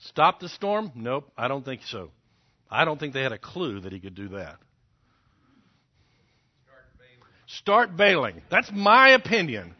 Stop 0.02 0.40
the 0.40 0.50
storm? 0.50 0.92
Nope, 0.94 1.32
I 1.36 1.48
don't 1.48 1.66
think 1.66 1.82
so. 1.88 2.12
I 2.70 2.86
don't 2.86 3.00
think 3.00 3.16
they 3.16 3.24
had 3.24 3.32
a 3.32 3.40
clue 3.40 3.80
that 3.80 3.92
he 3.92 4.00
could 4.00 4.14
do 4.14 4.28
that. 4.30 4.58
Start 7.48 7.98
bailing. 7.98 8.44
That's 8.52 8.70
my 8.72 9.10
opinion. 9.10 9.74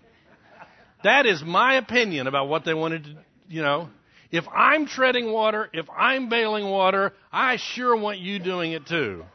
That 1.04 1.28
is 1.28 1.44
my 1.44 1.76
opinion 1.76 2.26
about 2.26 2.50
what 2.50 2.66
they 2.66 2.74
wanted 2.74 3.04
to, 3.04 3.18
you 3.48 3.62
know. 3.62 3.90
If 4.32 4.46
I'm 4.48 4.88
treading 4.88 5.32
water, 5.32 5.70
if 5.74 5.86
I'm 5.96 6.28
bailing 6.28 6.68
water, 6.68 7.14
I 7.32 7.58
sure 7.58 7.96
want 7.96 8.18
you 8.18 8.40
doing 8.40 8.72
it 8.72 8.88
too. 8.88 9.26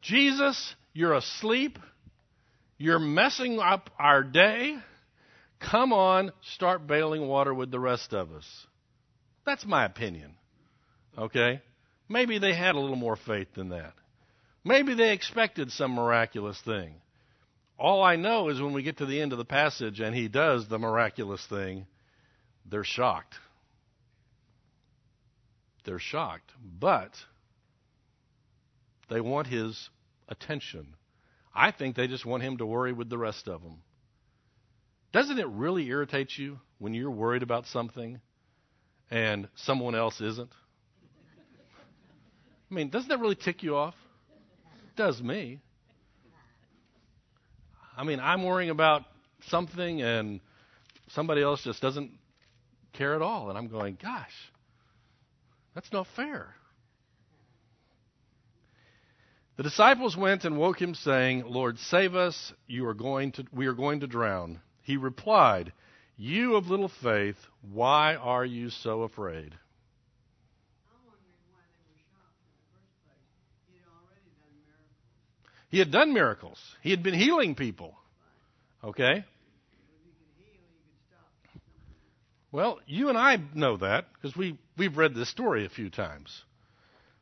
Jesus, 0.00 0.76
you're 0.92 1.14
asleep. 1.14 1.76
You're 2.76 3.00
messing 3.00 3.58
up 3.58 3.90
our 3.98 4.22
day. 4.22 4.78
Come 5.60 5.92
on, 5.92 6.32
start 6.54 6.86
bailing 6.86 7.26
water 7.26 7.52
with 7.52 7.70
the 7.70 7.80
rest 7.80 8.12
of 8.14 8.32
us. 8.32 8.66
That's 9.44 9.66
my 9.66 9.84
opinion. 9.84 10.34
Okay? 11.16 11.62
Maybe 12.08 12.38
they 12.38 12.54
had 12.54 12.74
a 12.74 12.78
little 12.80 12.96
more 12.96 13.16
faith 13.16 13.48
than 13.54 13.70
that. 13.70 13.94
Maybe 14.64 14.94
they 14.94 15.12
expected 15.12 15.72
some 15.72 15.92
miraculous 15.92 16.60
thing. 16.60 16.94
All 17.78 18.02
I 18.02 18.16
know 18.16 18.48
is 18.48 18.60
when 18.60 18.72
we 18.72 18.82
get 18.82 18.98
to 18.98 19.06
the 19.06 19.20
end 19.20 19.32
of 19.32 19.38
the 19.38 19.44
passage 19.44 20.00
and 20.00 20.14
he 20.14 20.28
does 20.28 20.68
the 20.68 20.78
miraculous 20.78 21.44
thing, 21.46 21.86
they're 22.66 22.84
shocked. 22.84 23.34
They're 25.84 25.98
shocked. 25.98 26.52
But 26.78 27.12
they 29.08 29.20
want 29.20 29.46
his 29.46 29.88
attention. 30.28 30.94
I 31.54 31.70
think 31.70 31.96
they 31.96 32.08
just 32.08 32.26
want 32.26 32.42
him 32.42 32.58
to 32.58 32.66
worry 32.66 32.92
with 32.92 33.08
the 33.08 33.18
rest 33.18 33.48
of 33.48 33.62
them. 33.62 33.78
Doesn't 35.12 35.38
it 35.38 35.48
really 35.48 35.86
irritate 35.86 36.36
you 36.36 36.58
when 36.78 36.94
you're 36.94 37.10
worried 37.10 37.42
about 37.42 37.66
something 37.66 38.20
and 39.10 39.48
someone 39.54 39.94
else 39.94 40.20
isn't? 40.20 40.52
I 42.70 42.74
mean, 42.74 42.90
doesn't 42.90 43.08
that 43.08 43.18
really 43.18 43.34
tick 43.34 43.62
you 43.62 43.76
off? 43.76 43.94
It 44.88 44.96
does 44.96 45.22
me. 45.22 45.60
I 47.96 48.04
mean, 48.04 48.20
I'm 48.20 48.44
worrying 48.44 48.70
about 48.70 49.02
something 49.48 50.02
and 50.02 50.40
somebody 51.08 51.42
else 51.42 51.64
just 51.64 51.80
doesn't 51.80 52.12
care 52.92 53.14
at 53.14 53.22
all. 53.22 53.48
And 53.48 53.56
I'm 53.56 53.68
going, 53.68 53.96
gosh, 54.00 54.34
that's 55.74 55.90
not 55.92 56.06
fair. 56.14 56.54
The 59.56 59.62
disciples 59.64 60.16
went 60.16 60.44
and 60.44 60.56
woke 60.56 60.80
him, 60.80 60.94
saying, 60.94 61.44
Lord, 61.46 61.78
save 61.78 62.14
us. 62.14 62.52
You 62.68 62.86
are 62.86 62.94
going 62.94 63.32
to, 63.32 63.44
we 63.52 63.66
are 63.66 63.72
going 63.72 64.00
to 64.00 64.06
drown. 64.06 64.60
He 64.88 64.96
replied, 64.96 65.74
You 66.16 66.56
of 66.56 66.68
little 66.68 66.88
faith, 66.88 67.36
why 67.60 68.14
are 68.14 68.44
you 68.46 68.70
so 68.70 69.02
afraid? 69.02 69.52
He 75.68 75.78
had 75.78 75.90
done 75.90 76.14
miracles. 76.14 76.58
He 76.82 76.90
had 76.90 77.02
been 77.02 77.12
healing 77.12 77.54
people. 77.54 77.98
Okay? 78.82 79.26
Well, 82.50 82.80
you 82.86 83.10
and 83.10 83.18
I 83.18 83.36
know 83.54 83.76
that 83.76 84.06
because 84.14 84.34
we, 84.34 84.58
we've 84.78 84.96
read 84.96 85.14
this 85.14 85.28
story 85.28 85.66
a 85.66 85.68
few 85.68 85.90
times. 85.90 86.42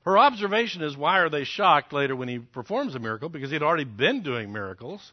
Her 0.05 0.17
observation 0.17 0.83
is 0.83 0.97
why 0.97 1.19
are 1.19 1.31
they 1.31 1.43
shocked 1.43 1.93
later 1.93 2.15
when 2.15 2.29
he 2.29 2.39
performs 2.39 2.95
a 2.95 3.01
miracle? 3.01 3.29
Because 3.29 3.51
he'd 3.51 3.65
already 3.65 3.83
been 3.83 4.23
doing 4.23 4.53
miracles. 4.53 5.13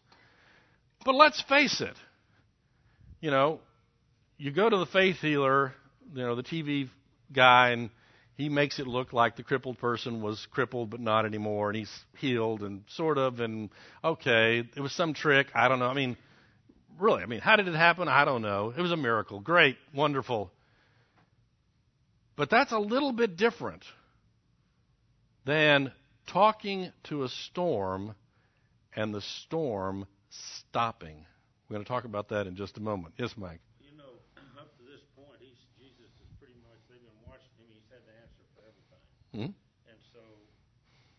But 1.03 1.15
let's 1.15 1.41
face 1.41 1.81
it. 1.81 1.95
You 3.23 3.31
know, 3.31 3.61
you 4.37 4.51
go 4.51 4.69
to 4.69 4.75
the 4.75 4.85
faith 4.85 5.15
healer, 5.21 5.73
you 6.13 6.23
know, 6.23 6.35
the 6.35 6.43
TV 6.43 6.89
guy, 7.31 7.69
and 7.69 7.89
he 8.35 8.49
makes 8.49 8.79
it 8.79 8.85
look 8.85 9.13
like 9.13 9.37
the 9.37 9.43
crippled 9.43 9.77
person 9.77 10.21
was 10.21 10.45
crippled 10.51 10.89
but 10.89 10.99
not 10.99 11.25
anymore, 11.25 11.69
and 11.69 11.77
he's 11.77 11.99
healed 12.17 12.63
and 12.63 12.83
sort 12.89 13.17
of, 13.17 13.39
and 13.39 13.69
okay, 14.03 14.67
it 14.75 14.81
was 14.81 14.91
some 14.91 15.13
trick. 15.13 15.47
I 15.55 15.69
don't 15.69 15.79
know. 15.79 15.85
I 15.85 15.93
mean, 15.93 16.17
really, 16.99 17.23
I 17.23 17.25
mean, 17.25 17.39
how 17.39 17.55
did 17.55 17.69
it 17.69 17.75
happen? 17.75 18.09
I 18.09 18.25
don't 18.25 18.41
know. 18.41 18.73
It 18.77 18.81
was 18.81 18.91
a 18.91 18.97
miracle. 18.97 19.39
Great, 19.39 19.77
wonderful. 19.95 20.51
But 22.35 22.49
that's 22.49 22.73
a 22.73 22.77
little 22.77 23.13
bit 23.13 23.37
different 23.37 23.85
than 25.45 25.93
talking 26.27 26.91
to 27.05 27.23
a 27.23 27.29
storm 27.29 28.15
and 28.93 29.15
the 29.15 29.21
storm 29.21 30.07
stopping. 30.29 31.25
We're 31.69 31.75
going 31.79 31.85
to 31.85 31.89
talk 31.89 32.03
about 32.05 32.29
that 32.29 32.45
in 32.47 32.55
just 32.55 32.77
a 32.77 32.83
moment. 32.83 33.15
Yes, 33.17 33.33
Mike. 33.39 33.59
You 33.79 33.95
know, 33.97 34.19
up 34.59 34.69
to 34.77 34.83
this 34.85 35.01
point, 35.15 35.39
he's, 35.39 35.57
Jesus 35.79 36.11
is 36.21 36.29
pretty 36.37 36.57
much, 36.67 36.77
they've 36.91 37.01
been 37.01 37.21
watching 37.23 37.49
him, 37.57 37.71
he's 37.71 37.87
had 37.89 38.03
the 38.03 38.13
answer 38.19 38.43
for 38.53 38.61
everything. 38.67 39.03
Hmm? 39.33 39.51
And 39.89 39.99
so 40.11 40.21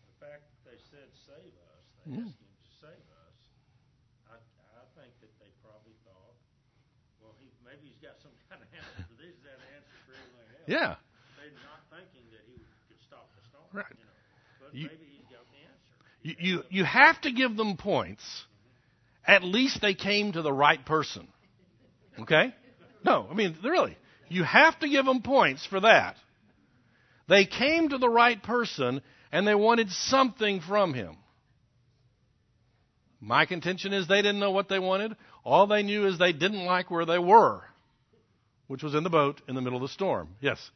the 0.05 0.15
fact 0.21 0.45
that 0.47 0.61
they 0.69 0.79
said, 0.93 1.09
save 1.25 1.53
us, 1.75 1.83
they 1.99 2.05
Hmm. 2.13 2.29
asked 2.29 2.37
him 2.39 2.53
to 2.53 2.69
save 2.79 3.05
us, 3.25 3.35
I, 4.29 4.37
I 4.37 4.83
think 4.93 5.11
that 5.25 5.33
they 5.41 5.49
probably 5.65 5.97
thought, 6.05 6.37
well, 7.19 7.33
he, 7.41 7.49
maybe 7.65 7.89
he's 7.89 7.99
got 7.99 8.21
some 8.21 8.31
kind 8.47 8.61
of 8.61 8.69
answer 8.69 9.01
for 9.09 9.17
this, 9.17 9.33
had 9.41 9.57
answer 9.75 9.97
for 10.05 10.13
everything 10.13 10.47
else. 10.61 10.69
Yeah. 10.69 10.93
They're 11.41 11.57
not 11.65 11.81
thinking 11.89 12.29
that 12.31 12.45
he 12.47 12.61
could 12.87 13.01
stop 13.01 13.27
the 13.33 13.43
storm. 13.49 13.67
Right. 13.73 13.89
You 13.97 14.05
know. 14.05 14.17
But 14.61 14.69
You- 14.77 14.87
maybe 14.93 15.09
he's 15.09 15.27
got 15.27 15.43
the 15.49 15.61
answer. 15.65 15.93
You, 16.21 16.33
you, 16.39 16.55
you 16.69 16.83
have 16.85 17.19
to 17.21 17.31
give 17.33 17.57
them 17.57 17.77
points. 17.77 18.23
At 19.27 19.43
least 19.43 19.81
they 19.81 19.93
came 19.93 20.33
to 20.33 20.41
the 20.41 20.53
right 20.53 20.83
person. 20.85 21.27
Okay? 22.19 22.53
No, 23.03 23.27
I 23.29 23.33
mean, 23.33 23.57
really. 23.63 23.97
You 24.29 24.43
have 24.43 24.79
to 24.79 24.89
give 24.89 25.05
them 25.05 25.21
points 25.21 25.65
for 25.65 25.79
that. 25.79 26.17
They 27.27 27.45
came 27.45 27.89
to 27.89 27.97
the 27.97 28.09
right 28.09 28.41
person 28.41 29.01
and 29.31 29.47
they 29.47 29.55
wanted 29.55 29.89
something 29.89 30.61
from 30.61 30.93
him. 30.93 31.17
My 33.19 33.45
contention 33.45 33.93
is 33.93 34.07
they 34.07 34.21
didn't 34.21 34.39
know 34.39 34.51
what 34.51 34.69
they 34.69 34.79
wanted. 34.79 35.15
All 35.43 35.65
they 35.67 35.83
knew 35.83 36.05
is 36.05 36.19
they 36.19 36.33
didn't 36.33 36.65
like 36.65 36.91
where 36.91 37.05
they 37.05 37.17
were, 37.17 37.63
which 38.67 38.83
was 38.83 38.93
in 38.93 39.03
the 39.03 39.09
boat 39.09 39.41
in 39.47 39.55
the 39.55 39.61
middle 39.61 39.77
of 39.77 39.81
the 39.81 39.87
storm. 39.87 40.29
Yes? 40.41 40.69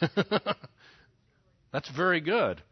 That's 1.72 1.88
very 1.90 2.20
good. 2.20 2.62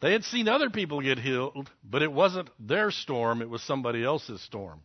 They 0.00 0.12
had 0.12 0.24
seen 0.24 0.48
other 0.48 0.70
people 0.70 1.00
get 1.00 1.18
healed, 1.18 1.70
but 1.82 2.02
it 2.02 2.12
wasn't 2.12 2.48
their 2.58 2.90
storm, 2.90 3.42
it 3.42 3.50
was 3.50 3.62
somebody 3.62 4.02
else's 4.02 4.40
storm. 4.42 4.80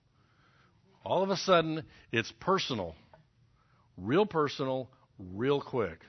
All 1.05 1.23
of 1.23 1.29
a 1.29 1.37
sudden, 1.37 1.83
it's 2.11 2.31
personal. 2.39 2.95
Real 3.97 4.25
personal, 4.25 4.89
real 5.17 5.61
quick. 5.61 5.99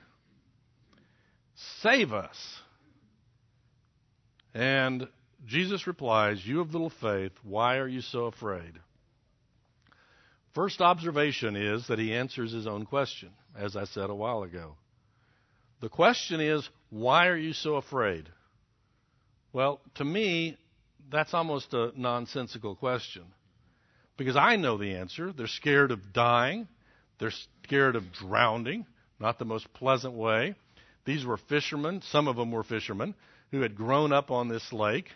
Save 1.81 2.11
us. 2.11 2.37
And 4.53 5.07
Jesus 5.45 5.87
replies, 5.87 6.45
You 6.45 6.59
of 6.59 6.73
little 6.73 6.89
faith, 6.89 7.31
why 7.43 7.77
are 7.77 7.87
you 7.87 8.01
so 8.01 8.25
afraid? 8.25 8.73
First 10.53 10.81
observation 10.81 11.55
is 11.55 11.87
that 11.87 11.99
he 11.99 12.13
answers 12.13 12.51
his 12.51 12.67
own 12.67 12.85
question, 12.85 13.29
as 13.57 13.77
I 13.77 13.85
said 13.85 14.09
a 14.09 14.15
while 14.15 14.43
ago. 14.43 14.75
The 15.81 15.89
question 15.89 16.39
is, 16.39 16.67
why 16.89 17.27
are 17.27 17.37
you 17.37 17.53
so 17.53 17.75
afraid? 17.75 18.29
Well, 19.51 19.81
to 19.95 20.05
me, 20.05 20.57
that's 21.11 21.33
almost 21.33 21.73
a 21.73 21.91
nonsensical 21.95 22.75
question. 22.75 23.23
Because 24.15 24.35
I 24.35 24.55
know 24.55 24.77
the 24.77 24.95
answer. 24.95 25.33
They're 25.33 25.47
scared 25.47 25.91
of 25.91 26.13
dying. 26.13 26.67
They're 27.19 27.33
scared 27.65 27.95
of 27.95 28.11
drowning. 28.11 28.85
Not 29.19 29.39
the 29.39 29.45
most 29.45 29.73
pleasant 29.73 30.13
way. 30.13 30.55
These 31.05 31.25
were 31.25 31.37
fishermen. 31.37 32.01
Some 32.03 32.27
of 32.27 32.35
them 32.35 32.51
were 32.51 32.63
fishermen 32.63 33.15
who 33.49 33.61
had 33.61 33.75
grown 33.75 34.13
up 34.13 34.31
on 34.31 34.47
this 34.47 34.71
lake. 34.71 35.09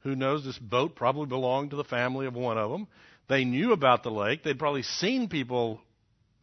Who 0.00 0.14
knows 0.14 0.44
this 0.44 0.58
boat 0.58 0.94
probably 0.94 1.26
belonged 1.26 1.70
to 1.70 1.76
the 1.76 1.84
family 1.84 2.26
of 2.26 2.34
one 2.34 2.58
of 2.58 2.70
them. 2.70 2.86
They 3.28 3.44
knew 3.44 3.72
about 3.72 4.02
the 4.02 4.10
lake. 4.10 4.42
They'd 4.42 4.58
probably 4.58 4.82
seen 4.82 5.28
people 5.28 5.80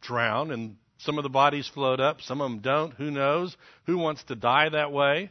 drown 0.00 0.50
and 0.50 0.76
some 1.00 1.18
of 1.18 1.22
the 1.22 1.30
bodies 1.30 1.68
float 1.68 2.00
up, 2.00 2.20
some 2.20 2.40
of 2.40 2.50
them 2.50 2.60
don't. 2.60 2.94
Who 2.94 3.10
knows? 3.10 3.56
Who 3.86 3.98
wants 3.98 4.22
to 4.24 4.34
die 4.34 4.68
that 4.68 4.92
way? 4.92 5.30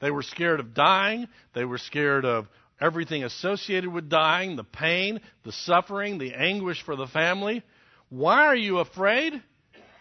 They 0.00 0.10
were 0.10 0.22
scared 0.22 0.60
of 0.60 0.74
dying. 0.74 1.28
They 1.54 1.64
were 1.64 1.78
scared 1.78 2.24
of 2.24 2.48
everything 2.80 3.24
associated 3.24 3.92
with 3.92 4.08
dying, 4.08 4.56
the 4.56 4.64
pain, 4.64 5.20
the 5.44 5.52
suffering, 5.52 6.18
the 6.18 6.34
anguish 6.34 6.82
for 6.82 6.96
the 6.96 7.06
family. 7.06 7.62
Why 8.08 8.46
are 8.46 8.56
you 8.56 8.78
afraid? 8.78 9.40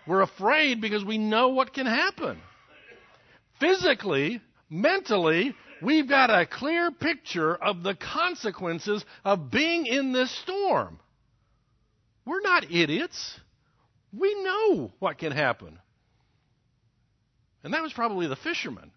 We're 0.07 0.21
afraid 0.21 0.81
because 0.81 1.05
we 1.05 1.17
know 1.17 1.49
what 1.49 1.73
can 1.73 1.85
happen. 1.85 2.39
Physically, 3.59 4.41
mentally, 4.69 5.55
we've 5.81 6.09
got 6.09 6.29
a 6.29 6.45
clear 6.45 6.91
picture 6.91 7.55
of 7.55 7.83
the 7.83 7.95
consequences 7.95 9.05
of 9.23 9.49
being 9.49 9.85
in 9.85 10.11
this 10.11 10.31
storm. 10.41 10.99
We're 12.25 12.41
not 12.41 12.71
idiots. 12.71 13.39
We 14.17 14.43
know 14.43 14.93
what 14.99 15.17
can 15.17 15.31
happen. 15.31 15.79
And 17.63 17.73
that 17.73 17.83
was 17.83 17.93
probably 17.93 18.27
the 18.27 18.35
fishermen. 18.35 18.91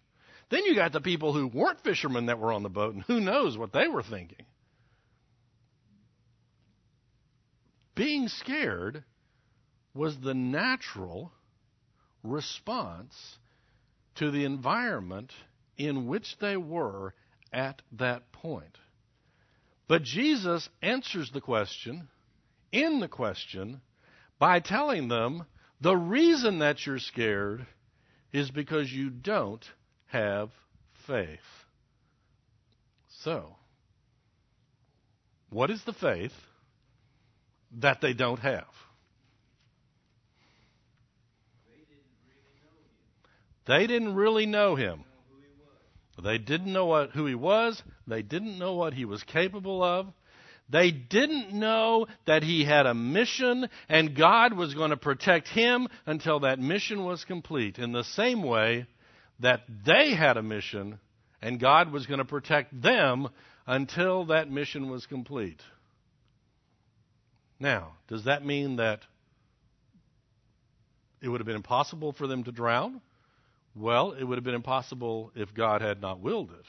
Then 0.51 0.65
you 0.65 0.75
got 0.75 0.93
the 0.93 1.01
people 1.01 1.33
who 1.33 1.49
weren't 1.49 1.81
fishermen 1.81 2.27
that 2.27 2.39
were 2.39 2.53
on 2.53 2.63
the 2.63 2.69
boat, 2.69 2.95
and 2.95 3.03
who 3.05 3.21
knows 3.21 3.57
what 3.57 3.73
they 3.73 3.89
were 3.89 4.03
thinking. 4.03 4.47
Being 7.95 8.29
scared 8.29 9.05
was 9.95 10.17
the 10.19 10.35
natural 10.35 11.33
response 12.23 13.39
to 14.17 14.31
the 14.31 14.45
environment 14.45 15.33
in 15.77 16.07
which 16.07 16.37
they 16.41 16.57
were 16.57 17.15
at 17.53 17.83
that 17.93 18.31
point. 18.33 18.79
But 19.89 20.03
Jesus 20.03 20.69
answers 20.83 21.31
the 21.33 21.41
question 21.41 22.09
in 22.71 23.01
the 23.01 23.09
question 23.09 23.81
by 24.39 24.61
telling 24.61 25.09
them 25.09 25.45
the 25.81 25.97
reason 25.97 26.61
that 26.61 26.85
you're 26.87 26.99
scared 26.99 27.67
is 28.33 28.51
because 28.51 28.93
you 28.93 29.11
don't 29.11 29.65
have 30.07 30.51
faith. 31.07 31.39
So, 33.23 33.57
what 35.51 35.71
is 35.71 35.83
the 35.85 35.93
faith 35.93 36.33
that 37.79 38.01
they 38.01 38.13
don't 38.13 38.41
have? 38.41 38.67
They 43.67 43.87
didn't 43.87 44.15
really 44.15 44.47
know 44.47 44.77
him. 44.77 45.05
They 46.23 46.39
didn't 46.39 46.73
know 46.73 46.87
what, 46.87 47.11
who 47.11 47.27
he 47.27 47.35
was. 47.35 47.83
They 48.07 48.23
didn't 48.23 48.59
know 48.59 48.75
what 48.75 48.95
he 48.95 49.05
was 49.05 49.23
capable 49.23 49.83
of. 49.83 50.07
They 50.71 50.91
didn't 50.91 51.53
know 51.53 52.07
that 52.27 52.43
he 52.43 52.65
had 52.65 52.87
a 52.87 52.95
mission 52.95 53.69
and 53.89 54.15
God 54.15 54.53
was 54.53 54.75
going 54.75 54.91
to 54.91 54.97
protect 54.97 55.49
him 55.49 55.89
until 56.05 56.41
that 56.41 56.59
mission 56.59 57.05
was 57.05 57.25
complete. 57.25 57.79
In 57.79 57.93
the 57.93 58.05
same 58.05 58.43
way 58.43 58.87
that 59.41 59.63
they 59.87 60.15
had 60.15 60.37
a 60.37 60.43
mission 60.43 60.99
and 61.41 61.59
God 61.59 61.91
was 61.91 62.07
going 62.07 62.19
to 62.19 62.25
protect 62.25 62.81
them 62.83 63.29
until 63.67 64.27
that 64.27 64.51
mission 64.51 64.91
was 64.91 65.07
complete. 65.07 65.61
Now, 67.61 67.95
does 68.09 68.25
that 68.25 68.45
mean 68.45 68.77
that 68.77 69.01
it 71.21 71.29
would 71.29 71.41
have 71.41 71.47
been 71.47 71.57
impossible 71.57 72.13
for 72.13 72.27
them 72.27 72.45
to 72.45 72.53
drown? 72.53 73.01
Well, 73.75 74.13
it 74.13 74.25
would 74.25 74.37
have 74.37 74.45
been 74.45 74.55
impossible 74.55 75.33
if 75.35 75.55
God 75.55 75.83
had 75.83 76.01
not 76.01 76.21
willed 76.21 76.51
it. 76.51 76.65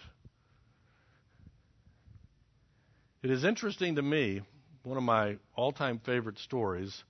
It 3.22 3.32
is 3.32 3.44
interesting 3.44 3.96
to 3.96 4.02
me, 4.02 4.42
one 4.84 4.98
of 4.98 5.04
my 5.04 5.38
all 5.54 5.74
time 5.74 6.00
favorite 6.00 6.40
stories. 6.40 7.04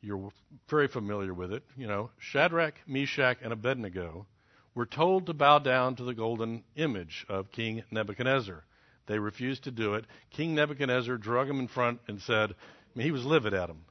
You're 0.00 0.30
very 0.68 0.86
familiar 0.86 1.34
with 1.34 1.52
it. 1.52 1.64
You 1.76 1.88
know, 1.88 2.10
Shadrach, 2.18 2.74
Meshach, 2.86 3.38
and 3.42 3.52
Abednego 3.52 4.26
were 4.74 4.86
told 4.86 5.26
to 5.26 5.34
bow 5.34 5.58
down 5.58 5.96
to 5.96 6.04
the 6.04 6.14
golden 6.14 6.62
image 6.76 7.26
of 7.28 7.50
King 7.50 7.82
Nebuchadnezzar. 7.90 8.64
They 9.06 9.18
refused 9.18 9.64
to 9.64 9.72
do 9.72 9.94
it. 9.94 10.04
King 10.30 10.54
Nebuchadnezzar 10.54 11.16
drug 11.18 11.48
them 11.48 11.58
in 11.58 11.68
front 11.68 12.00
and 12.06 12.20
said, 12.20 12.54
he 12.94 13.10
was 13.10 13.24
livid 13.24 13.52
at 13.52 13.66
them. 13.66 13.84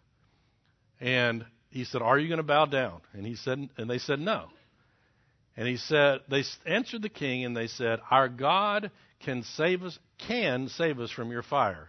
And 1.02 1.46
he 1.70 1.84
said, 1.84 2.02
Are 2.02 2.18
you 2.18 2.30
going 2.30 2.38
to 2.38 2.44
bow 2.44 2.66
down? 2.66 3.02
And 3.14 3.26
he 3.26 3.36
said, 3.36 3.70
and 3.78 3.90
they 3.90 3.98
said, 3.98 4.20
No. 4.20 4.48
And 5.58 5.68
he 5.68 5.76
said, 5.76 6.22
they 6.30 6.46
answered 6.66 7.02
the 7.02 7.10
king 7.10 7.44
and 7.44 7.58
they 7.58 7.68
said, 7.68 8.00
Our 8.10 8.30
God 8.30 8.92
can 9.24 9.44
save 9.44 9.84
us, 9.84 9.98
can 10.28 10.70
save 10.70 11.00
us 11.00 11.12
from 11.12 11.32
your 11.32 11.44
fire. 11.44 11.88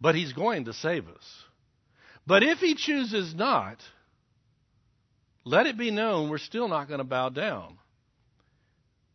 But 0.00 0.14
he's 0.14 0.32
going 0.32 0.66
to 0.66 0.72
save 0.72 1.08
us. 1.08 1.44
But 2.26 2.42
if 2.42 2.58
he 2.58 2.74
chooses 2.74 3.34
not, 3.34 3.78
let 5.44 5.66
it 5.66 5.78
be 5.78 5.90
known 5.90 6.28
we're 6.28 6.38
still 6.38 6.68
not 6.68 6.88
going 6.88 6.98
to 6.98 7.04
bow 7.04 7.30
down. 7.30 7.78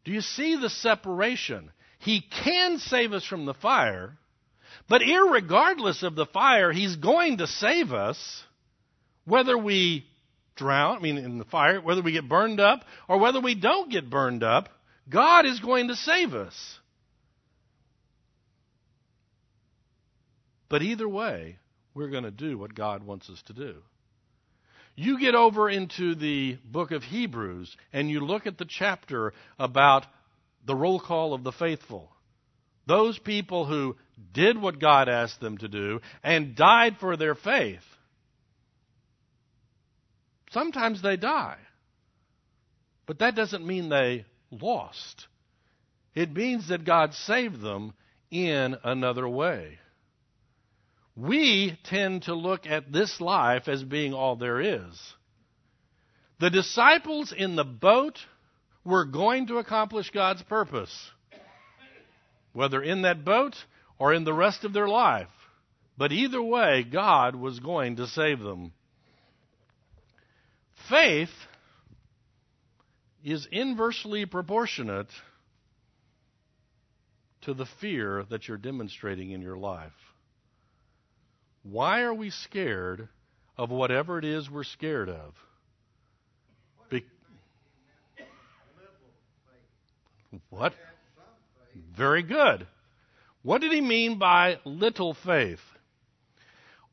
Do 0.04 0.12
you 0.12 0.22
see 0.22 0.56
the 0.56 0.70
separation? 0.70 1.72
He 2.00 2.22
can 2.44 2.80
save 2.80 3.14
us 3.14 3.24
from 3.24 3.46
the 3.46 3.54
fire, 3.54 4.18
but 4.90 5.02
irregardless 5.02 6.04
of 6.04 6.16
the 6.16 6.26
fire, 6.26 6.72
he's 6.72 6.96
going 6.98 7.38
to 7.38 7.48
save 7.48 7.94
us 7.94 8.44
whether 9.26 9.58
we 9.58 10.06
drown, 10.56 10.98
I 10.98 11.00
mean, 11.02 11.18
in 11.18 11.38
the 11.38 11.46
fire, 11.46 11.80
whether 11.80 12.02
we 12.02 12.12
get 12.12 12.28
burned 12.28 12.60
up 12.60 12.84
or 13.08 13.20
whether 13.20 13.40
we 13.40 13.56
don't 13.56 13.92
get 13.92 14.10
burned 14.10 14.44
up, 14.44 14.70
God 15.10 15.46
is 15.46 15.60
going 15.60 15.88
to 15.90 15.96
save 15.96 16.34
us. 16.34 16.80
But 20.74 20.82
either 20.82 21.08
way, 21.08 21.60
we're 21.94 22.10
going 22.10 22.24
to 22.24 22.32
do 22.32 22.58
what 22.58 22.74
God 22.74 23.04
wants 23.04 23.30
us 23.30 23.40
to 23.44 23.54
do. 23.54 23.76
You 24.96 25.20
get 25.20 25.36
over 25.36 25.70
into 25.70 26.16
the 26.16 26.58
book 26.66 26.90
of 26.90 27.04
Hebrews 27.04 27.78
and 27.94 28.10
you 28.10 28.22
look 28.22 28.48
at 28.48 28.58
the 28.58 28.66
chapter 28.68 29.34
about 29.60 30.08
the 30.66 30.74
roll 30.74 31.00
call 31.00 31.36
of 31.36 31.44
the 31.44 31.52
faithful. 31.52 32.10
Those 32.88 33.20
people 33.20 33.68
who 33.68 33.98
did 34.34 34.60
what 34.60 34.80
God 34.80 35.10
asked 35.10 35.40
them 35.40 35.60
to 35.60 35.68
do 35.68 36.00
and 36.24 36.56
died 36.56 36.98
for 37.00 37.18
their 37.18 37.36
faith. 37.36 37.86
Sometimes 40.50 41.04
they 41.04 41.18
die. 41.18 41.60
But 43.06 43.20
that 43.20 43.36
doesn't 43.36 43.64
mean 43.64 43.90
they 43.90 44.26
lost. 44.50 45.28
It 46.16 46.34
means 46.34 46.70
that 46.70 46.84
God 46.84 47.14
saved 47.14 47.62
them 47.62 47.94
in 48.32 48.76
another 48.84 49.30
way. 49.30 49.78
We 51.16 51.78
tend 51.84 52.24
to 52.24 52.34
look 52.34 52.66
at 52.66 52.92
this 52.92 53.22
life 53.22 53.68
as 53.68 53.84
being 53.84 54.14
all 54.14 54.36
there 54.36 54.60
is. 54.60 55.14
The 56.40 56.50
disciples 56.50 57.32
in 57.32 57.56
the 57.56 57.64
boat 57.64 58.18
were 58.84 59.06
going 59.06 59.48
to 59.48 59.58
accomplish 59.58 60.10
God's 60.10 60.42
purpose, 60.44 61.12
whether 62.52 62.82
in 62.82 63.04
that 63.04 63.24
boat 63.24 63.56
or 64.00 64.14
in 64.14 64.24
the 64.24 64.34
rest 64.34 64.64
of 64.64 64.74
their 64.74 64.88
life. 64.88 65.30
But 65.98 66.12
either 66.12 66.42
way, 66.42 66.84
God 66.84 67.36
was 67.36 67.60
going 67.60 67.98
to 67.98 68.08
save 68.08 68.40
them. 68.40 68.74
Faith 70.90 71.30
is 73.24 73.48
inversely 73.52 74.26
proportionate 74.26 75.08
to 77.42 77.54
the 77.54 77.68
fear 77.80 78.26
that 78.30 78.48
you're 78.48 78.58
demonstrating 78.58 79.32
in 79.32 79.42
your 79.42 79.58
life. 79.58 79.92
Why 81.64 82.02
are 82.02 82.14
we 82.14 82.30
scared 82.30 83.08
of 83.58 83.70
whatever 83.70 84.18
it 84.20 84.26
is 84.26 84.50
we're 84.50 84.64
scared 84.64 85.10
of? 85.10 85.34
Be- 86.90 87.06
what? 90.50 90.74
Very 91.96 92.24
good. 92.24 92.68
What 93.42 93.62
did 93.62 93.72
he 93.72 93.82
mean 93.82 94.20
by 94.20 94.60
little 94.66 95.14
faith? 95.14 95.60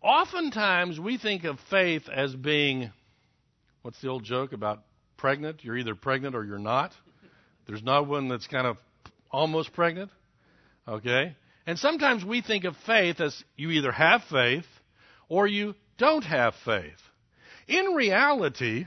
Oftentimes 0.03 0.99
we 0.99 1.19
think 1.19 1.45
of 1.45 1.59
faith 1.69 2.09
as 2.09 2.35
being 2.35 2.91
What's 3.83 4.01
the 4.03 4.09
old 4.09 4.25
joke 4.25 4.53
about 4.53 4.83
pregnant? 5.17 5.65
You're 5.65 5.77
either 5.79 5.95
pregnant 5.95 6.35
or 6.35 6.45
you're 6.45 6.59
not. 6.59 6.93
There's 7.67 7.83
not 7.83 8.07
one 8.07 8.29
that's 8.29 8.47
kind 8.47 8.67
of 8.67 8.77
almost 9.31 9.73
pregnant. 9.73 10.11
Okay? 10.87 11.35
And 11.67 11.79
sometimes 11.79 12.25
we 12.25 12.41
think 12.41 12.65
of 12.65 12.77
faith 12.87 13.21
as 13.21 13.45
you 13.57 13.71
either 13.71 13.93
have 13.93 14.23
faith 14.25 14.67
or 15.29 15.47
you 15.47 15.75
don't 15.99 16.25
have 16.25 16.55
faith. 16.65 17.01
In 17.69 17.95
reality, 17.95 18.87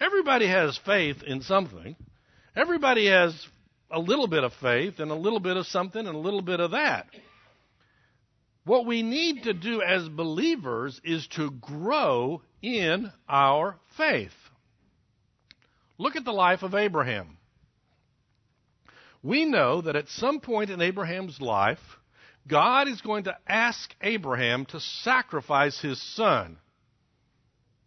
everybody 0.00 0.46
has 0.46 0.78
faith 0.78 1.22
in 1.22 1.42
something. 1.42 1.96
Everybody 2.54 3.06
has 3.08 3.34
a 3.90 3.98
little 3.98 4.26
bit 4.26 4.44
of 4.44 4.52
faith 4.54 4.98
and 4.98 5.10
a 5.10 5.14
little 5.14 5.40
bit 5.40 5.56
of 5.56 5.66
something 5.66 6.06
and 6.06 6.16
a 6.16 6.18
little 6.18 6.42
bit 6.42 6.60
of 6.60 6.70
that. 6.70 7.06
What 8.64 8.86
we 8.86 9.02
need 9.02 9.44
to 9.44 9.52
do 9.52 9.82
as 9.82 10.08
believers 10.08 11.00
is 11.04 11.26
to 11.36 11.50
grow 11.50 12.42
in 12.62 13.12
our 13.28 13.76
faith. 13.96 14.32
Look 15.98 16.16
at 16.16 16.24
the 16.24 16.32
life 16.32 16.62
of 16.62 16.74
Abraham. 16.74 17.38
We 19.22 19.44
know 19.44 19.82
that 19.82 19.96
at 19.96 20.08
some 20.08 20.40
point 20.40 20.70
in 20.70 20.80
Abraham's 20.80 21.40
life, 21.40 21.78
God 22.48 22.88
is 22.88 23.00
going 23.00 23.24
to 23.24 23.36
ask 23.46 23.94
Abraham 24.00 24.66
to 24.66 24.80
sacrifice 24.80 25.80
his 25.80 26.00
son. 26.14 26.58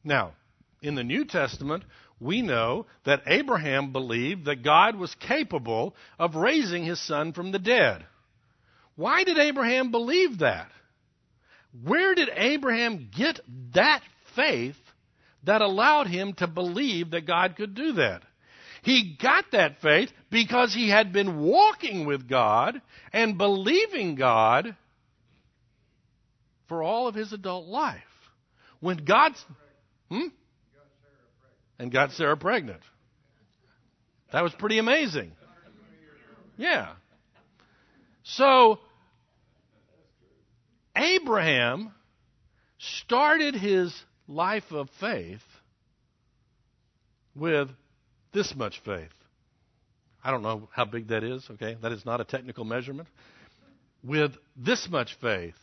Now, 0.03 0.33
in 0.81 0.95
the 0.95 1.03
New 1.03 1.25
Testament, 1.25 1.83
we 2.19 2.41
know 2.41 2.85
that 3.05 3.23
Abraham 3.25 3.91
believed 3.91 4.45
that 4.45 4.63
God 4.63 4.95
was 4.95 5.15
capable 5.15 5.95
of 6.17 6.35
raising 6.35 6.83
his 6.83 6.99
son 7.05 7.33
from 7.33 7.51
the 7.51 7.59
dead. 7.59 8.05
Why 8.95 9.23
did 9.23 9.37
Abraham 9.37 9.91
believe 9.91 10.39
that? 10.39 10.69
Where 11.83 12.15
did 12.15 12.29
Abraham 12.35 13.09
get 13.15 13.39
that 13.73 14.01
faith 14.35 14.75
that 15.43 15.61
allowed 15.61 16.07
him 16.07 16.33
to 16.33 16.47
believe 16.47 17.11
that 17.11 17.27
God 17.27 17.55
could 17.55 17.75
do 17.75 17.93
that. 17.93 18.23
He 18.83 19.17
got 19.21 19.45
that 19.51 19.81
faith 19.81 20.11
because 20.29 20.73
he 20.73 20.89
had 20.89 21.11
been 21.11 21.39
walking 21.39 22.05
with 22.05 22.27
God 22.27 22.81
and 23.11 23.37
believing 23.37 24.15
God 24.15 24.75
for 26.67 26.83
all 26.83 27.07
of 27.07 27.15
his 27.15 27.33
adult 27.33 27.67
life. 27.67 28.01
When 28.79 28.97
God's. 28.97 29.43
Hmm? 30.09 30.27
And 31.77 31.91
got 31.91 32.11
Sarah 32.11 32.37
pregnant. 32.37 32.81
That 34.31 34.43
was 34.43 34.53
pretty 34.53 34.77
amazing. 34.77 35.31
Yeah. 36.57 36.93
So, 38.23 38.79
Abraham 40.95 41.93
started 42.77 43.55
his 43.55 43.93
life 44.27 44.71
of 44.71 44.89
faith 44.99 45.41
with 47.35 47.69
this 48.31 48.53
much 48.55 48.81
faith. 48.85 49.09
I 50.23 50.31
don't 50.31 50.43
know 50.43 50.69
how 50.73 50.85
big 50.85 51.07
that 51.09 51.23
is, 51.23 51.47
okay? 51.51 51.77
That 51.81 51.91
is 51.91 52.05
not 52.05 52.21
a 52.21 52.25
technical 52.25 52.65
measurement. 52.65 53.07
With 54.03 54.33
this 54.55 54.87
much 54.89 55.15
faith. 55.21 55.55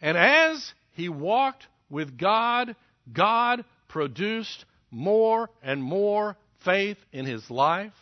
And 0.00 0.16
as 0.16 0.72
he 0.92 1.08
walked 1.08 1.66
with 1.90 2.16
God, 2.16 2.76
God 3.12 3.64
produced 3.88 4.64
more 4.90 5.50
and 5.62 5.82
more 5.82 6.36
faith 6.64 6.98
in 7.12 7.26
his 7.26 7.50
life 7.50 7.92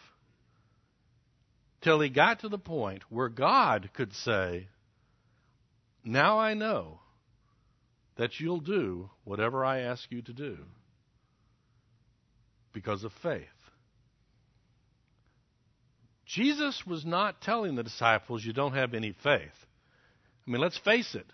till 1.83 2.01
he 2.01 2.09
got 2.09 2.41
to 2.41 2.49
the 2.49 2.59
point 2.59 3.03
where 3.11 3.29
God 3.29 3.91
could 3.95 4.13
say, 4.13 4.69
Now 6.05 6.39
I 6.39 6.55
know 6.55 7.01
that 8.17 8.41
you'll 8.41 8.61
do 8.61 9.11
whatever 9.25 9.65
I 9.65 9.81
ask 9.81 10.11
you 10.11 10.23
to 10.23 10.33
do 10.33 10.59
because 12.73 13.05
of 13.05 13.13
faith. 13.23 13.47
Jesus 16.27 16.83
was 16.87 17.05
not 17.05 17.41
telling 17.41 17.77
the 17.77 17.85
disciples, 17.85 18.45
You 18.45 18.53
don't 18.53 18.75
have 18.75 18.95
any 18.95 19.13
faith. 19.23 19.67
I 20.47 20.51
mean, 20.51 20.61
let's 20.61 20.79
face 20.79 21.15
it. 21.15 21.27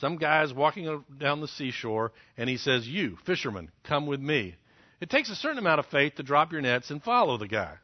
Some 0.00 0.16
guy's 0.16 0.52
walking 0.52 1.04
down 1.18 1.40
the 1.40 1.48
seashore 1.48 2.12
and 2.36 2.48
he 2.48 2.56
says, 2.56 2.86
You, 2.86 3.18
fishermen, 3.26 3.70
come 3.84 4.06
with 4.06 4.20
me. 4.20 4.54
It 5.00 5.10
takes 5.10 5.30
a 5.30 5.36
certain 5.36 5.58
amount 5.58 5.80
of 5.80 5.86
faith 5.86 6.16
to 6.16 6.22
drop 6.22 6.52
your 6.52 6.60
nets 6.60 6.90
and 6.90 7.02
follow 7.02 7.36
the 7.36 7.48
guy. 7.48 7.74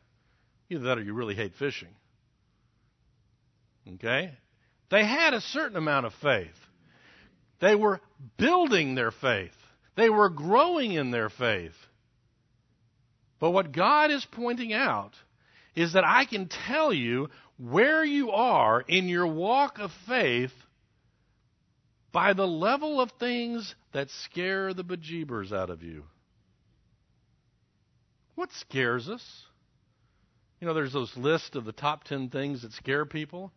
Either 0.71 0.85
that 0.85 0.99
or 0.99 1.03
you 1.03 1.13
really 1.13 1.35
hate 1.35 1.55
fishing. 1.59 1.95
Okay? 3.95 4.33
They 4.91 5.05
had 5.05 5.35
a 5.35 5.41
certain 5.41 5.77
amount 5.77 6.07
of 6.07 6.15
faith. 6.23 6.57
They 7.61 7.75
were 7.75 8.01
building 8.37 8.95
their 8.95 9.11
faith. 9.11 9.53
They 9.97 10.11
were 10.11 10.29
growing 10.29 10.93
in 10.93 11.11
their 11.11 11.31
faith. 11.31 11.75
But 13.39 13.51
what 13.51 13.73
God 13.73 14.11
is 14.11 14.27
pointing 14.33 14.73
out 14.73 15.13
is 15.75 15.95
that 15.95 16.05
I 16.05 16.25
can 16.25 16.49
tell 16.49 16.93
you 16.93 17.29
where 17.59 18.05
you 18.05 18.31
are 18.31 18.81
in 18.81 19.09
your 19.09 19.27
walk 19.27 19.79
of 19.79 19.91
faith 20.07 20.53
by 22.13 22.33
the 22.33 22.47
level 22.47 23.01
of 23.01 23.11
things 23.19 23.75
that 23.93 24.09
scare 24.11 24.73
the 24.73 24.85
bejeebers 24.85 25.53
out 25.53 25.71
of 25.71 25.83
you. 25.83 26.05
What 28.37 28.53
scares 28.53 29.09
us? 29.09 29.25
You 30.61 30.69
know, 30.69 30.75
there's 30.75 30.93
those 30.93 31.17
lists 31.17 31.57
of 31.57 31.65
the 31.65 31.73
top 31.73 32.05
10 32.05 32.31
things 32.31 32.63
that 32.63 32.73
scare 32.73 33.05
people. 33.05 33.53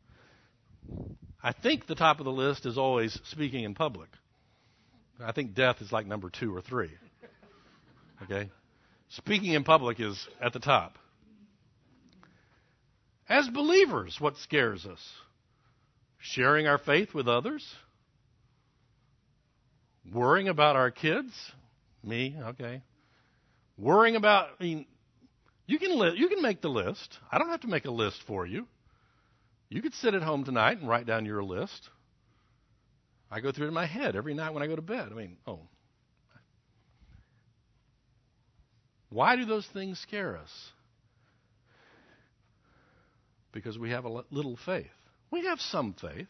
I 1.41 1.53
think 1.53 1.88
the 1.88 1.95
top 1.95 2.20
of 2.20 2.26
the 2.26 2.32
list 2.32 2.65
is 2.65 2.78
always 2.78 3.20
speaking 3.26 3.63
in 3.63 3.76
public. 3.76 4.09
I 5.20 5.32
think 5.32 5.53
death 5.53 5.82
is 5.82 5.91
like 5.91 6.05
number 6.05 6.30
two 6.30 6.55
or 6.55 6.61
three. 6.61 6.91
Okay? 8.24 8.49
Speaking 9.09 9.53
in 9.53 9.63
public 9.63 9.99
is 9.99 10.28
at 10.41 10.53
the 10.53 10.59
top. 10.59 10.97
As 13.30 13.47
believers, 13.49 14.17
what 14.19 14.38
scares 14.38 14.86
us? 14.86 14.99
Sharing 16.19 16.67
our 16.67 16.78
faith 16.78 17.13
with 17.13 17.28
others? 17.28 17.65
Worrying 20.13 20.47
about 20.47 20.75
our 20.75 20.91
kids? 20.91 21.34
Me, 22.03 22.36
okay. 22.41 22.82
Worrying 23.78 24.15
about, 24.15 24.49
I 24.59 24.63
mean, 24.63 24.86
you 25.65 25.78
can, 25.78 25.99
li- 25.99 26.15
you 26.15 26.30
can 26.30 26.41
make 26.41 26.61
the 26.61 26.69
list. 26.69 27.17
I 27.32 27.38
don't 27.38 27.49
have 27.49 27.61
to 27.61 27.67
make 27.67 27.86
a 27.86 27.91
list 27.91 28.23
for 28.25 28.45
you. 28.45 28.65
You 29.69 29.82
could 29.82 29.93
sit 29.95 30.13
at 30.13 30.23
home 30.23 30.45
tonight 30.45 30.80
and 30.80 30.88
write 30.88 31.05
down 31.05 31.25
your 31.25 31.43
list. 31.43 31.89
I 33.30 33.41
go 33.41 33.51
through 33.51 33.65
it 33.65 33.69
in 33.69 33.73
my 33.73 33.86
head 33.86 34.15
every 34.15 34.34
night 34.34 34.53
when 34.53 34.63
I 34.63 34.67
go 34.67 34.78
to 34.78 34.82
bed. 34.82 35.09
I 35.11 35.15
mean, 35.15 35.38
oh. 35.45 35.59
Why 39.09 39.36
do 39.36 39.43
those 39.45 39.67
things 39.73 39.99
scare 39.99 40.38
us? 40.38 40.71
Because 43.58 43.80
we 43.80 43.89
have 43.89 44.05
a 44.05 44.24
little 44.30 44.55
faith. 44.55 44.86
We 45.32 45.45
have 45.45 45.60
some 45.60 45.95
faith. 45.99 46.28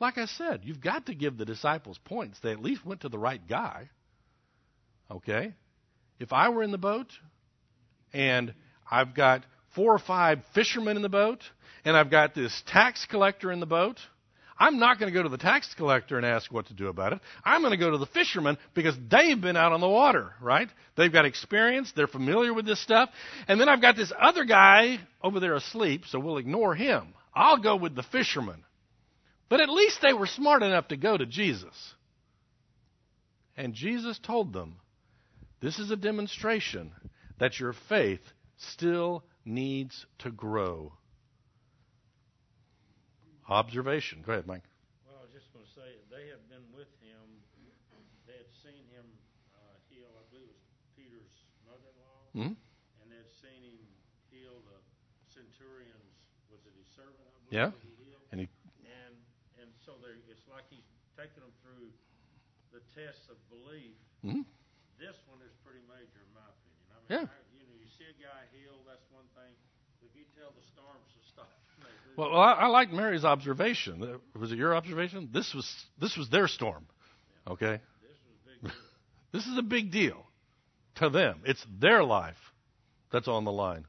Like 0.00 0.18
I 0.18 0.26
said, 0.26 0.60
you've 0.64 0.82
got 0.82 1.06
to 1.06 1.14
give 1.14 1.38
the 1.38 1.46
disciples 1.46 1.98
points. 2.04 2.40
They 2.42 2.50
at 2.50 2.60
least 2.60 2.84
went 2.84 3.00
to 3.00 3.08
the 3.08 3.18
right 3.18 3.40
guy. 3.48 3.88
Okay? 5.10 5.54
If 6.20 6.30
I 6.30 6.50
were 6.50 6.62
in 6.62 6.70
the 6.70 6.76
boat 6.76 7.10
and 8.12 8.52
I've 8.90 9.14
got 9.14 9.46
four 9.74 9.94
or 9.94 9.98
five 9.98 10.40
fishermen 10.54 10.96
in 10.96 11.02
the 11.02 11.08
boat 11.08 11.40
and 11.86 11.96
I've 11.96 12.10
got 12.10 12.34
this 12.34 12.62
tax 12.66 13.06
collector 13.06 13.50
in 13.50 13.58
the 13.58 13.64
boat, 13.64 13.96
I'm 14.58 14.78
not 14.78 14.98
going 14.98 15.12
to 15.12 15.16
go 15.16 15.22
to 15.22 15.28
the 15.28 15.38
tax 15.38 15.72
collector 15.74 16.16
and 16.16 16.26
ask 16.26 16.52
what 16.52 16.66
to 16.66 16.74
do 16.74 16.88
about 16.88 17.12
it. 17.12 17.20
I'm 17.44 17.62
going 17.62 17.72
to 17.72 17.76
go 17.76 17.90
to 17.90 17.98
the 17.98 18.06
fishermen 18.06 18.58
because 18.74 18.94
they've 19.10 19.40
been 19.40 19.56
out 19.56 19.72
on 19.72 19.80
the 19.80 19.88
water, 19.88 20.32
right? 20.40 20.68
They've 20.96 21.12
got 21.12 21.24
experience. 21.24 21.92
They're 21.94 22.06
familiar 22.06 22.52
with 22.52 22.66
this 22.66 22.80
stuff. 22.80 23.10
And 23.48 23.60
then 23.60 23.68
I've 23.68 23.82
got 23.82 23.96
this 23.96 24.12
other 24.18 24.44
guy 24.44 24.98
over 25.22 25.40
there 25.40 25.54
asleep, 25.54 26.04
so 26.06 26.18
we'll 26.18 26.38
ignore 26.38 26.74
him. 26.74 27.14
I'll 27.34 27.58
go 27.58 27.76
with 27.76 27.94
the 27.94 28.02
fishermen. 28.02 28.62
But 29.48 29.60
at 29.60 29.68
least 29.68 30.00
they 30.00 30.12
were 30.12 30.26
smart 30.26 30.62
enough 30.62 30.88
to 30.88 30.96
go 30.96 31.16
to 31.16 31.26
Jesus. 31.26 31.74
And 33.56 33.74
Jesus 33.74 34.18
told 34.18 34.52
them, 34.52 34.76
This 35.60 35.78
is 35.78 35.90
a 35.90 35.96
demonstration 35.96 36.92
that 37.38 37.58
your 37.58 37.74
faith 37.88 38.20
still 38.56 39.24
needs 39.44 40.06
to 40.20 40.30
grow. 40.30 40.92
Observation. 43.52 44.24
Go 44.24 44.32
ahead, 44.32 44.46
Mike. 44.48 44.64
Well, 45.04 45.20
I 45.20 45.28
was 45.28 45.32
just 45.36 45.52
going 45.52 45.64
to 45.64 45.72
say, 45.76 46.00
they 46.08 46.32
had 46.32 46.40
been 46.48 46.64
with 46.72 46.88
him. 47.04 47.20
They 48.24 48.36
had 48.40 48.48
seen 48.64 48.82
him 48.88 49.04
uh, 49.52 49.76
heal, 49.92 50.08
I 50.16 50.24
believe 50.32 50.48
it 50.48 50.56
was 50.56 50.72
Peter's 50.96 51.34
mother 51.68 51.84
in 51.84 51.96
law. 52.00 52.20
Mm-hmm. 52.32 52.54
And 53.02 53.06
they 53.12 53.18
had 53.20 53.32
seen 53.44 53.60
him 53.60 53.82
heal 54.32 54.56
the 54.64 54.78
centurion's, 55.28 56.16
was 56.48 56.64
it 56.64 56.72
his 56.78 56.88
servant? 56.96 57.20
I 57.28 57.38
believe, 57.44 57.52
Yeah. 57.52 57.70
he 57.84 57.92
healed. 58.08 58.24
And 58.32 58.38
he, 58.40 58.46
And, 58.88 59.14
and 59.60 59.68
so 59.84 60.00
they 60.00 60.16
it's 60.32 60.48
like 60.48 60.64
he's 60.72 60.86
taking 61.18 61.44
them 61.44 61.52
through 61.60 61.92
the 62.72 62.80
tests 62.96 63.28
of 63.28 63.36
belief. 63.52 63.98
mhm. 64.24 64.48
This 64.96 65.18
one 65.28 65.42
is 65.44 65.52
pretty 65.66 65.82
major, 65.90 66.22
in 66.24 66.32
my 66.32 66.46
opinion. 66.46 66.86
I 66.88 66.96
mean, 67.04 67.10
Yeah. 67.10 67.26
I, 67.28 67.38
you 67.58 67.66
know, 67.68 67.76
you 67.76 67.90
see 67.90 68.06
a 68.08 68.16
guy 68.16 68.48
heal, 68.54 68.80
that's 68.88 69.04
one 69.12 69.26
thing. 69.36 69.52
But 70.00 70.08
if 70.08 70.14
you 70.16 70.24
tell 70.38 70.54
the 70.56 70.62
storms 70.62 71.04
to 71.12 71.20
stop, 71.20 71.20
they 71.20 71.20
do. 71.20 71.21
Well, 72.16 72.36
I, 72.36 72.52
I 72.52 72.66
like 72.66 72.92
Mary's 72.92 73.24
observation. 73.24 74.02
Uh, 74.02 74.38
Was 74.38 74.52
it 74.52 74.58
your 74.58 74.74
observation? 74.74 75.30
This 75.32 75.54
was 75.54 75.70
this 75.98 76.16
was 76.16 76.28
their 76.28 76.46
storm. 76.46 76.86
Okay. 77.48 77.80
this 79.32 79.46
is 79.46 79.56
a 79.58 79.62
big 79.62 79.90
deal 79.90 80.26
to 80.96 81.08
them. 81.08 81.40
It's 81.44 81.64
their 81.80 82.04
life 82.04 82.36
that's 83.10 83.28
on 83.28 83.44
the 83.44 83.52
line. 83.52 83.86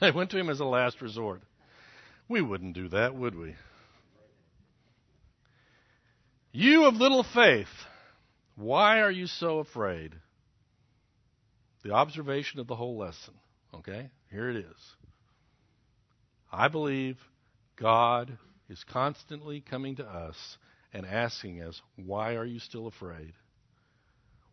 They 0.00 0.10
went 0.10 0.30
to 0.30 0.38
him 0.38 0.50
as 0.50 0.60
a 0.60 0.64
last 0.64 1.00
resort. 1.00 1.40
We 2.28 2.42
wouldn't 2.42 2.74
do 2.74 2.88
that, 2.88 3.14
would 3.14 3.36
we? 3.36 3.54
You 6.52 6.86
of 6.86 6.96
little 6.96 7.22
faith, 7.22 7.68
why 8.56 9.00
are 9.00 9.10
you 9.10 9.26
so 9.26 9.58
afraid? 9.58 10.14
The 11.82 11.92
observation 11.92 12.60
of 12.60 12.66
the 12.66 12.76
whole 12.76 12.96
lesson. 12.96 13.34
Okay? 13.74 14.10
Here 14.30 14.50
it 14.50 14.56
is. 14.56 14.94
I 16.52 16.68
believe 16.68 17.18
God 17.76 18.38
is 18.68 18.84
constantly 18.84 19.60
coming 19.60 19.96
to 19.96 20.04
us 20.04 20.36
and 20.92 21.04
asking 21.04 21.60
us, 21.62 21.80
why 21.96 22.36
are 22.36 22.44
you 22.44 22.60
still 22.60 22.86
afraid? 22.86 23.32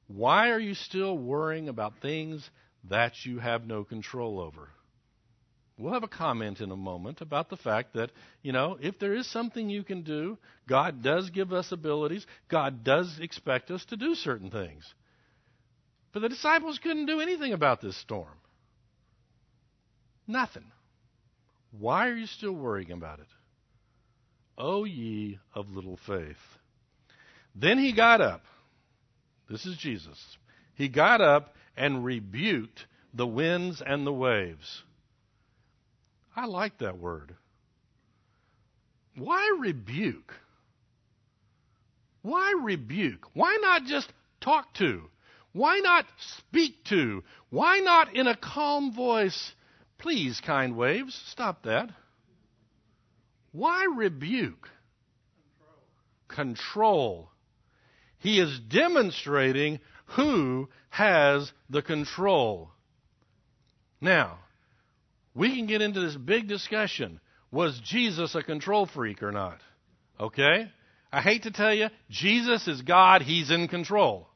Why 0.07 0.49
are 0.49 0.59
you 0.59 0.74
still 0.74 1.17
worrying 1.17 1.69
about 1.69 1.93
things 2.01 2.49
that 2.89 3.13
you 3.24 3.39
have 3.39 3.65
no 3.65 3.84
control 3.84 4.39
over? 4.39 4.69
We'll 5.78 5.93
have 5.93 6.03
a 6.03 6.07
comment 6.07 6.59
in 6.59 6.69
a 6.72 6.76
moment 6.76 7.22
about 7.22 7.49
the 7.49 7.57
fact 7.57 7.93
that, 7.93 8.11
you 8.41 8.51
know, 8.51 8.78
if 8.80 8.99
there 8.99 9.15
is 9.15 9.32
something 9.32 9.69
you 9.69 9.84
can 9.84 10.03
do, 10.03 10.38
God 10.67 11.01
does 11.01 11.30
give 11.30 11.53
us 11.53 11.72
abilities. 11.72 12.26
God 12.49 12.84
does 12.84 13.19
expect 13.19 13.72
us 13.72 13.84
to 13.86 13.97
do 13.97 14.13
certain 14.15 14.51
things. 14.51 14.84
But 16.13 16.19
the 16.22 16.30
disciples 16.30 16.80
couldn't 16.84 17.05
do 17.05 17.22
anything 17.22 17.53
about 17.53 17.82
this 17.82 17.97
storm. 17.97 18.38
Nothing. 20.28 20.72
Why 21.72 22.09
are 22.09 22.15
you 22.15 22.28
still 22.28 22.53
worrying 22.53 22.91
about 22.91 23.19
it? 23.19 23.28
O 24.57 24.84
ye 24.84 25.39
of 25.53 25.72
little 25.72 25.97
faith. 26.05 26.38
Then 27.55 27.78
he 27.78 27.93
got 27.93 28.22
up 28.22 28.43
This 29.49 29.65
is 29.65 29.76
Jesus. 29.78 30.38
He 30.76 30.88
got 30.88 31.19
up 31.19 31.55
and 31.76 32.05
rebuked 32.05 32.86
the 33.13 33.28
winds 33.28 33.82
and 33.86 34.07
the 34.07 34.13
waves. 34.13 34.84
I 36.36 36.45
like 36.45 36.78
that 36.78 36.97
word. 36.97 37.36
Why 39.17 39.57
rebuke? 39.59 40.34
Why 42.22 42.53
rebuke? 42.63 43.28
Why 43.34 43.57
not 43.61 43.86
just 43.86 44.11
talk 44.39 44.74
to? 44.76 45.09
Why 45.53 45.80
not 45.80 46.05
speak 46.38 46.84
to? 46.86 47.24
Why 47.49 47.80
not 47.80 48.15
in 48.15 48.28
a 48.28 48.38
calm 48.38 48.93
voice, 48.93 49.53
please, 50.02 50.41
kind 50.45 50.76
waves, 50.76 51.20
stop 51.30 51.64
that? 51.64 51.89
Why 53.52 53.86
rebuke? 53.95 54.70
Control. 56.28 56.49
Control. 56.56 57.30
He 58.20 58.39
is 58.39 58.60
demonstrating 58.60 59.80
who 60.16 60.70
has 60.89 61.52
the 61.70 61.82
control. 61.82 62.72
Now, 63.99 64.39
we 65.34 65.56
can 65.56 65.68
get 65.68 65.82
into 65.82 66.02
this 66.02 66.16
big 66.16 66.47
discussion. 66.47 67.20
Was 67.52 67.80
Jesus 67.84 68.36
a 68.36 68.43
control 68.43 68.86
freak 68.86 69.24
or 69.24 69.32
not? 69.32 69.60
Okay? 70.20 70.70
I 71.12 71.22
hate 71.22 71.43
to 71.43 71.52
tell 71.52 71.74
you, 71.74 71.88
Jesus 72.10 72.68
is 72.68 72.82
God. 72.82 73.22
He's 73.22 73.52
in 73.52 73.68
control. 73.68 74.28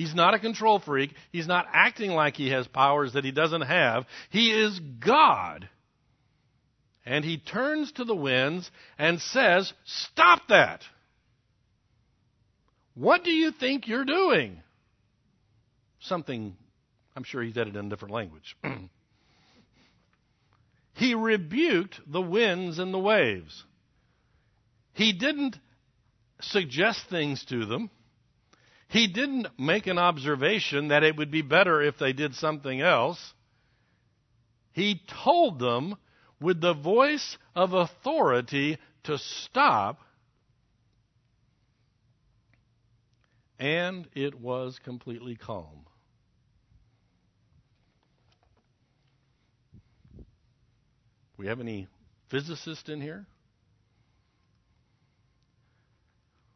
He's 0.00 0.14
not 0.14 0.32
a 0.32 0.38
control 0.38 0.78
freak. 0.78 1.12
He's 1.30 1.46
not 1.46 1.66
acting 1.70 2.12
like 2.12 2.34
he 2.34 2.48
has 2.52 2.66
powers 2.66 3.12
that 3.12 3.22
he 3.22 3.32
doesn't 3.32 3.60
have. 3.60 4.06
He 4.30 4.50
is 4.50 4.80
God. 4.80 5.68
And 7.04 7.22
he 7.22 7.36
turns 7.36 7.92
to 7.92 8.04
the 8.04 8.16
winds 8.16 8.70
and 8.98 9.20
says, 9.20 9.70
Stop 9.84 10.48
that! 10.48 10.80
What 12.94 13.24
do 13.24 13.30
you 13.30 13.52
think 13.52 13.88
you're 13.88 14.06
doing? 14.06 14.62
Something, 16.00 16.56
I'm 17.14 17.24
sure 17.24 17.42
he 17.42 17.52
said 17.52 17.68
it 17.68 17.76
in 17.76 17.84
a 17.84 17.90
different 17.90 18.14
language. 18.14 18.56
he 20.94 21.14
rebuked 21.14 22.00
the 22.10 22.22
winds 22.22 22.78
and 22.78 22.94
the 22.94 22.98
waves. 22.98 23.64
He 24.94 25.12
didn't 25.12 25.58
suggest 26.40 27.04
things 27.10 27.44
to 27.50 27.66
them. 27.66 27.90
He 28.90 29.06
didn't 29.06 29.46
make 29.58 29.86
an 29.86 29.98
observation 29.98 30.88
that 30.88 31.02
it 31.02 31.16
would 31.16 31.30
be 31.30 31.42
better 31.42 31.80
if 31.80 31.98
they 31.98 32.12
did 32.12 32.34
something 32.34 32.80
else. 32.80 33.34
He 34.72 35.00
told 35.24 35.58
them 35.58 35.96
with 36.40 36.60
the 36.60 36.74
voice 36.74 37.38
of 37.54 37.72
authority 37.72 38.78
to 39.04 39.18
stop, 39.18 40.00
and 43.58 44.08
it 44.14 44.40
was 44.40 44.78
completely 44.82 45.36
calm. 45.36 45.86
We 51.36 51.46
have 51.46 51.60
any 51.60 51.88
physicists 52.28 52.88
in 52.88 53.00
here? 53.00 53.26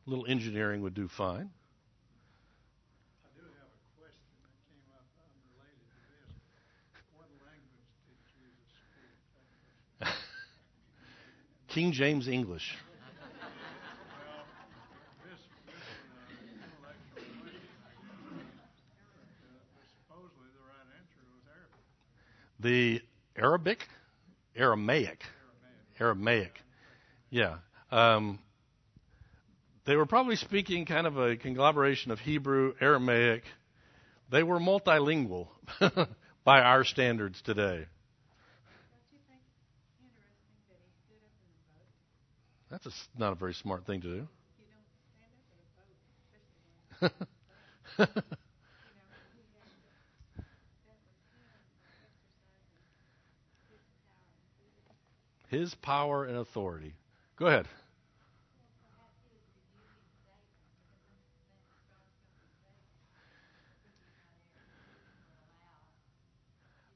A 0.07 0.11
little 0.11 0.27
engineering 0.27 0.83
would 0.83 0.95
do 0.95 1.09
fine. 1.09 1.49
I 3.25 3.29
do 3.35 3.41
have 3.41 3.73
a 3.73 3.81
question 3.97 4.29
that 4.45 4.53
came 4.69 4.85
up 4.93 5.09
unrelated 5.17 5.89
to 5.89 6.01
this. 6.05 6.37
What 7.17 7.33
language 7.41 7.97
did 8.05 8.21
Jesus 8.37 8.69
speak? 8.85 9.17
King 11.75 11.91
James 11.91 12.29
English. 12.29 12.73
The 22.61 23.03
Arabic? 23.37 23.81
Aramaic. 24.55 25.25
Aramaic. 25.99 26.61
Yeah. 27.31 27.57
Um, 27.91 28.39
they 29.85 29.97
were 29.97 30.07
probably 30.07 30.37
speaking 30.37 30.87
kind 30.87 31.09
of 31.09 31.19
a 31.19 31.37
conglomeration 31.37 32.13
of 32.13 32.21
Hebrew, 32.21 32.75
Aramaic. 32.81 33.43
They 34.31 34.45
were 34.45 34.61
multilingual 34.61 35.49
by 36.45 36.61
our 36.61 36.85
standards 36.85 37.43
today. 37.43 37.87
That's 42.75 42.87
a, 42.87 42.91
not 43.21 43.31
a 43.31 43.37
very 43.37 43.55
smart 43.55 43.87
thing 43.87 44.01
to 44.01 44.27
do. 47.01 47.09
His 55.47 55.73
power 55.77 56.25
and 56.25 56.37
authority. 56.39 56.95
Go 57.37 57.47
ahead. 57.47 57.69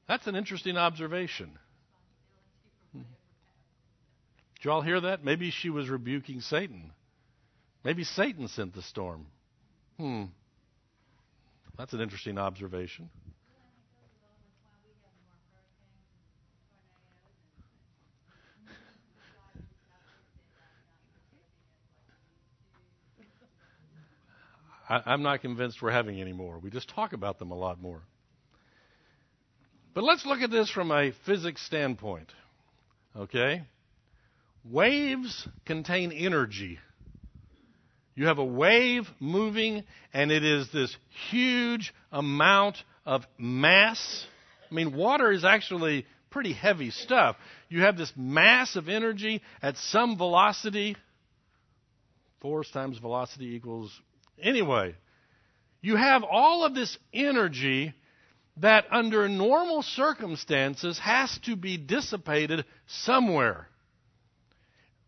That's 0.09 0.27
an 0.27 0.35
interesting 0.35 0.75
observation. 0.75 1.57
Did 4.59 4.65
you 4.65 4.71
all 4.71 4.81
hear 4.81 4.99
that? 4.99 5.23
Maybe 5.23 5.51
she 5.51 5.69
was 5.69 5.87
rebuking 5.89 6.41
Satan. 6.41 6.91
Maybe 7.85 8.03
Satan 8.03 8.49
sent 8.49 8.75
the 8.75 8.81
storm. 8.81 9.25
Hmm. 9.97 10.25
That's 11.77 11.93
an 11.93 12.01
interesting 12.01 12.37
observation. 12.37 13.09
I, 24.89 25.13
am 25.13 25.21
not 25.21 25.39
convinced 25.41 25.81
we're 25.81 25.91
having 25.91 26.19
any 26.19 26.33
more. 26.33 26.59
We 26.59 26.69
just 26.69 26.89
talk 26.89 27.13
about 27.13 27.39
them 27.39 27.51
a 27.51 27.55
lot 27.55 27.79
more. 27.79 28.01
But 29.93 30.03
let's 30.03 30.25
look 30.25 30.41
at 30.41 30.51
this 30.51 30.69
from 30.69 30.91
a 30.91 31.13
physics 31.25 31.65
standpoint. 31.65 32.33
Okay? 33.15 33.61
Waves 34.63 35.47
contain 35.65 36.11
energy. 36.11 36.79
You 38.15 38.27
have 38.27 38.37
a 38.37 38.45
wave 38.45 39.09
moving, 39.19 39.83
and 40.13 40.31
it 40.31 40.43
is 40.43 40.69
this 40.71 40.95
huge 41.29 41.93
amount 42.11 42.83
of 43.05 43.25
mass. 43.37 44.25
I 44.69 44.73
mean, 44.73 44.95
water 44.95 45.31
is 45.31 45.45
actually 45.45 46.05
pretty 46.29 46.53
heavy 46.53 46.91
stuff. 46.91 47.37
You 47.69 47.83
have 47.83 47.97
this 47.97 48.11
mass 48.15 48.75
of 48.75 48.89
energy 48.89 49.41
at 49.61 49.77
some 49.77 50.17
velocity. 50.17 50.97
Force 52.41 52.69
times 52.71 52.97
velocity 52.97 53.55
equals 53.55 53.99
Anyway, 54.41 54.95
you 55.81 55.95
have 55.95 56.23
all 56.23 56.63
of 56.63 56.73
this 56.73 56.97
energy 57.13 57.93
that 58.57 58.85
under 58.91 59.27
normal 59.27 59.81
circumstances 59.81 60.99
has 60.99 61.37
to 61.45 61.55
be 61.55 61.77
dissipated 61.77 62.65
somewhere. 62.87 63.67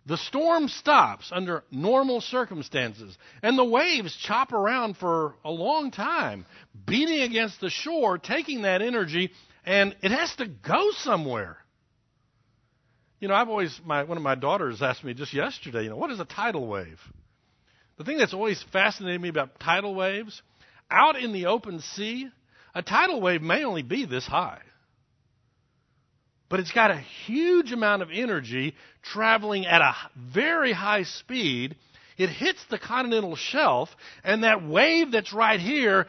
The 0.05 0.17
storm 0.17 0.67
stops 0.67 1.31
under 1.31 1.63
normal 1.69 2.21
circumstances, 2.21 3.15
and 3.43 3.57
the 3.57 3.65
waves 3.65 4.15
chop 4.15 4.51
around 4.51 4.97
for 4.97 5.35
a 5.45 5.51
long 5.51 5.91
time, 5.91 6.45
beating 6.87 7.21
against 7.21 7.61
the 7.61 7.69
shore, 7.69 8.17
taking 8.17 8.63
that 8.63 8.81
energy, 8.81 9.31
and 9.63 9.95
it 10.01 10.11
has 10.11 10.35
to 10.37 10.47
go 10.47 10.89
somewhere. 10.91 11.57
You 13.19 13.27
know, 13.27 13.35
I've 13.35 13.49
always, 13.49 13.79
my, 13.85 14.03
one 14.03 14.17
of 14.17 14.23
my 14.23 14.33
daughters 14.33 14.81
asked 14.81 15.03
me 15.03 15.13
just 15.13 15.33
yesterday, 15.33 15.83
you 15.83 15.91
know, 15.91 15.97
what 15.97 16.09
is 16.09 16.19
a 16.19 16.25
tidal 16.25 16.65
wave? 16.65 16.99
The 17.97 18.03
thing 18.03 18.17
that's 18.17 18.33
always 18.33 18.63
fascinated 18.73 19.21
me 19.21 19.29
about 19.29 19.59
tidal 19.59 19.93
waves, 19.93 20.41
out 20.89 21.15
in 21.15 21.31
the 21.31 21.45
open 21.45 21.79
sea, 21.79 22.27
a 22.73 22.81
tidal 22.81 23.21
wave 23.21 23.43
may 23.43 23.63
only 23.63 23.83
be 23.83 24.05
this 24.05 24.25
high. 24.25 24.61
But 26.51 26.59
it's 26.59 26.73
got 26.73 26.91
a 26.91 26.97
huge 27.25 27.71
amount 27.71 28.01
of 28.01 28.09
energy 28.11 28.75
traveling 29.01 29.65
at 29.65 29.79
a 29.81 29.95
very 30.17 30.73
high 30.73 31.03
speed. 31.03 31.77
It 32.17 32.27
hits 32.27 32.61
the 32.69 32.77
continental 32.77 33.37
shelf, 33.37 33.89
and 34.21 34.43
that 34.43 34.67
wave 34.67 35.13
that's 35.13 35.31
right 35.31 35.61
here 35.61 36.07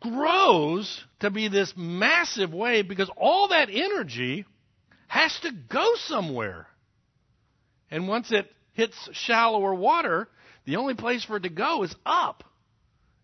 grows 0.00 1.04
to 1.20 1.30
be 1.30 1.48
this 1.48 1.74
massive 1.76 2.54
wave 2.54 2.88
because 2.88 3.10
all 3.14 3.48
that 3.48 3.68
energy 3.70 4.46
has 5.06 5.38
to 5.40 5.52
go 5.68 5.86
somewhere. 5.96 6.66
And 7.90 8.08
once 8.08 8.32
it 8.32 8.50
hits 8.72 8.96
shallower 9.12 9.74
water, 9.74 10.28
the 10.64 10.76
only 10.76 10.94
place 10.94 11.24
for 11.24 11.36
it 11.36 11.42
to 11.42 11.50
go 11.50 11.82
is 11.82 11.94
up. 12.06 12.42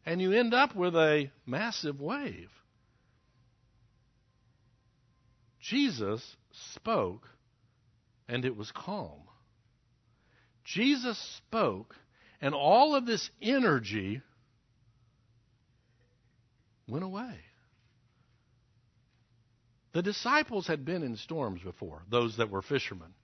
And 0.04 0.20
you 0.20 0.32
end 0.32 0.52
up 0.52 0.76
with 0.76 0.94
a 0.94 1.30
massive 1.46 2.02
wave. 2.02 2.50
Jesus 5.60 6.36
spoke, 6.74 7.28
and 8.28 8.44
it 8.44 8.56
was 8.56 8.70
calm. 8.72 9.22
Jesus 10.64 11.18
spoke, 11.36 11.96
and 12.40 12.54
all 12.54 12.94
of 12.94 13.06
this 13.06 13.30
energy 13.40 14.20
went 16.86 17.04
away. 17.04 17.34
The 19.92 20.02
disciples 20.02 20.66
had 20.66 20.84
been 20.84 21.02
in 21.02 21.16
storms 21.16 21.62
before, 21.62 22.02
those 22.10 22.36
that 22.36 22.50
were 22.50 22.62
fishermen. 22.62 23.14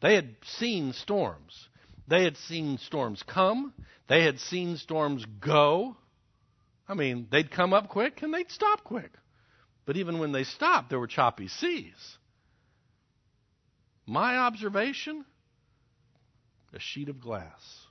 They 0.00 0.14
had 0.14 0.36
seen 0.44 0.92
storms. 0.92 1.68
They 2.06 2.24
had 2.24 2.36
seen 2.36 2.78
storms 2.78 3.22
come. 3.22 3.72
They 4.08 4.24
had 4.24 4.38
seen 4.38 4.76
storms 4.76 5.24
go. 5.40 5.96
I 6.88 6.94
mean, 6.94 7.26
they'd 7.30 7.50
come 7.50 7.72
up 7.72 7.88
quick 7.88 8.22
and 8.22 8.32
they'd 8.32 8.50
stop 8.50 8.84
quick. 8.84 9.10
But 9.86 9.96
even 9.96 10.18
when 10.18 10.32
they 10.32 10.44
stopped, 10.44 10.90
there 10.90 11.00
were 11.00 11.06
choppy 11.06 11.48
seas. 11.48 12.18
My 14.06 14.36
observation 14.38 15.24
a 16.74 16.80
sheet 16.80 17.08
of 17.08 17.20
glass. 17.20 17.86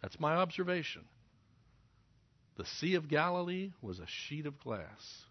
That's 0.00 0.18
my 0.20 0.34
observation. 0.36 1.02
The 2.56 2.64
Sea 2.64 2.94
of 2.94 3.08
Galilee 3.08 3.72
was 3.80 3.98
a 3.98 4.06
sheet 4.06 4.46
of 4.46 4.58
glass. 4.60 5.24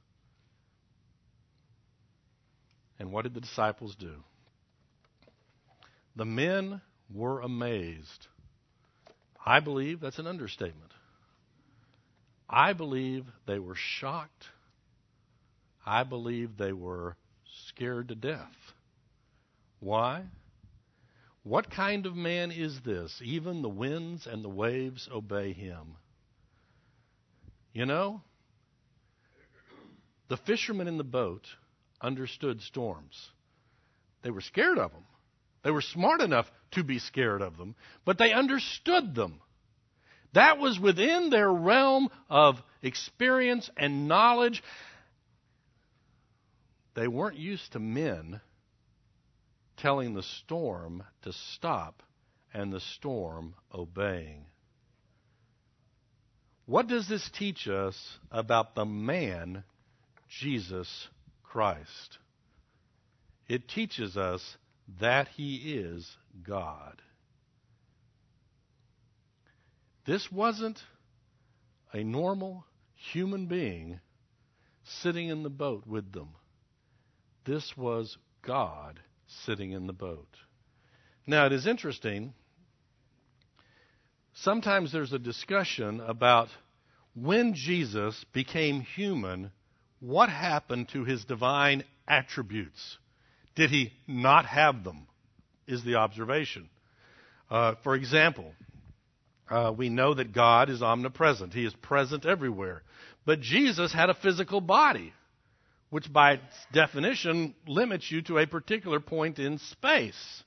And 3.00 3.12
what 3.12 3.24
did 3.24 3.34
the 3.34 3.42
disciples 3.42 3.96
do? 3.96 4.24
The 6.16 6.26
men 6.26 6.82
were 7.14 7.42
amazed. 7.42 8.28
I 9.44 9.60
believe 9.60 10.02
that's 10.02 10.20
an 10.20 10.28
understatement. 10.28 10.92
I 12.50 12.74
believe 12.74 13.26
they 13.48 13.60
were 13.60 13.76
shocked. 13.76 14.46
I 15.92 16.04
believe 16.04 16.56
they 16.56 16.72
were 16.72 17.18
scared 17.68 18.08
to 18.08 18.16
death. 18.16 18.56
Why? 19.82 20.24
What 21.44 21.70
kind 21.70 22.06
of 22.06 22.16
man 22.16 22.52
is 22.52 22.80
this? 22.80 23.20
Even 23.22 23.62
the 23.62 23.68
winds 23.68 24.26
and 24.26 24.42
the 24.42 24.48
waves 24.48 25.10
obey 25.14 25.52
him. 25.52 25.98
You 27.74 27.86
know, 27.86 28.22
the 30.30 30.38
fishermen 30.38 30.88
in 30.88 30.98
the 30.98 31.04
boat 31.04 31.46
understood 32.00 32.62
storms. 32.62 33.30
They 34.22 34.32
were 34.32 34.40
scared 34.40 34.78
of 34.78 34.94
them. 34.94 35.04
They 35.62 35.72
were 35.72 35.82
smart 35.82 36.22
enough 36.22 36.50
to 36.72 36.86
be 36.86 37.00
scared 37.00 37.42
of 37.42 37.58
them, 37.58 37.76
but 38.06 38.18
they 38.18 38.32
understood 38.32 39.14
them. 39.14 39.42
That 40.32 40.58
was 40.58 40.80
within 40.80 41.32
their 41.32 41.52
realm 41.52 42.08
of 42.30 42.56
experience 42.82 43.70
and 43.76 44.08
knowledge. 44.08 44.64
They 46.94 47.08
weren't 47.08 47.38
used 47.38 47.72
to 47.74 47.80
men 47.80 48.42
telling 49.78 50.14
the 50.14 50.24
storm 50.24 51.04
to 51.24 51.34
stop 51.34 52.04
and 52.54 52.72
the 52.72 52.80
storm 52.80 53.56
obeying. 53.74 54.46
What 56.66 56.88
does 56.88 57.08
this 57.08 57.30
teach 57.30 57.68
us 57.68 58.18
about 58.30 58.76
the 58.76 58.86
man, 58.86 59.64
Jesus 60.30 61.08
Christ? 61.44 62.20
It 63.48 63.68
teaches 63.68 64.16
us 64.16 64.58
that 65.00 65.28
he 65.30 65.56
is 65.76 66.10
God. 66.44 67.02
This 70.06 70.32
wasn't 70.32 70.80
a 71.94 72.04
normal 72.04 72.66
human 73.12 73.48
being 73.48 74.00
sitting 74.84 75.30
in 75.30 75.44
the 75.44 75.50
boat 75.50 75.86
with 75.86 76.12
them. 76.12 76.30
This 77.46 77.76
was 77.76 78.18
God 78.42 79.00
sitting 79.46 79.72
in 79.72 79.88
the 79.88 79.94
boat. 79.94 80.28
Now, 81.26 81.46
it 81.46 81.54
is 81.54 81.68
interesting. 81.68 82.34
Sometimes 84.34 84.92
there's 84.92 85.14
a 85.14 85.20
discussion 85.20 86.02
about 86.02 86.50
when 87.14 87.54
Jesus 87.54 88.24
became 88.34 88.82
human, 88.82 89.52
what 90.00 90.30
happened 90.30 90.90
to 90.90 91.04
his 91.04 91.26
divine 91.26 91.84
attributes? 92.08 92.98
Did 93.56 93.70
he 93.70 93.94
not 94.08 94.46
have 94.46 94.84
them? 94.84 95.08
Is 95.68 95.84
the 95.84 95.96
observation. 95.96 96.70
Uh, 97.50 97.76
for 97.84 97.96
example, 97.96 98.54
uh, 99.50 99.74
we 99.78 99.90
know 99.90 100.14
that 100.14 100.34
God 100.34 100.70
is 100.70 100.82
omnipresent, 100.82 101.54
He 101.54 101.66
is 101.66 101.74
present 101.74 102.26
everywhere. 102.26 102.84
But 103.26 103.42
Jesus 103.42 103.94
had 103.94 104.10
a 104.10 104.14
physical 104.16 104.62
body 104.62 105.14
which 105.92 106.12
by 106.12 106.40
definition 106.74 107.54
limits 107.68 108.10
you 108.10 108.24
to 108.24 108.40
a 108.40 108.48
particular 108.48 109.00
point 109.00 109.38
in 109.38 109.60
space. 109.60 110.44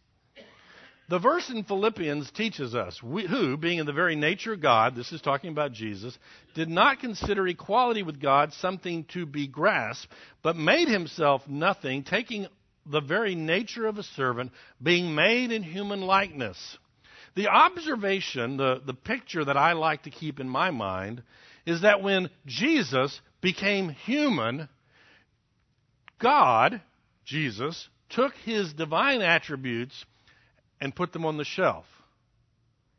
The 1.10 1.18
verse 1.18 1.50
in 1.50 1.64
Philippians 1.64 2.30
teaches 2.30 2.74
us 2.74 3.02
we, 3.02 3.26
who, 3.26 3.58
being 3.58 3.78
in 3.78 3.84
the 3.84 3.92
very 3.92 4.16
nature 4.16 4.54
of 4.54 4.62
God, 4.62 4.96
this 4.96 5.12
is 5.12 5.20
talking 5.20 5.50
about 5.50 5.72
Jesus, 5.72 6.18
did 6.54 6.70
not 6.70 6.98
consider 6.98 7.46
equality 7.46 8.02
with 8.02 8.20
God 8.20 8.54
something 8.54 9.04
to 9.12 9.26
be 9.26 9.46
grasped, 9.46 10.10
but 10.42 10.56
made 10.56 10.88
himself 10.88 11.46
nothing, 11.46 12.04
taking 12.04 12.46
the 12.86 13.02
very 13.02 13.34
nature 13.34 13.86
of 13.86 13.98
a 13.98 14.02
servant, 14.02 14.50
being 14.82 15.14
made 15.14 15.52
in 15.52 15.62
human 15.62 16.00
likeness. 16.00 16.78
The 17.34 17.48
observation, 17.48 18.56
the, 18.56 18.80
the 18.84 18.94
picture 18.94 19.44
that 19.44 19.58
I 19.58 19.74
like 19.74 20.04
to 20.04 20.10
keep 20.10 20.40
in 20.40 20.48
my 20.48 20.70
mind, 20.70 21.22
is 21.66 21.82
that 21.82 22.02
when 22.02 22.30
Jesus 22.46 23.20
became 23.42 23.90
human, 23.90 24.70
God, 26.18 26.80
Jesus, 27.24 27.88
took 28.08 28.34
his 28.44 28.72
divine 28.72 29.22
attributes 29.22 30.04
and 30.80 30.94
put 30.94 31.12
them 31.12 31.24
on 31.24 31.36
the 31.36 31.44
shelf. 31.44 31.86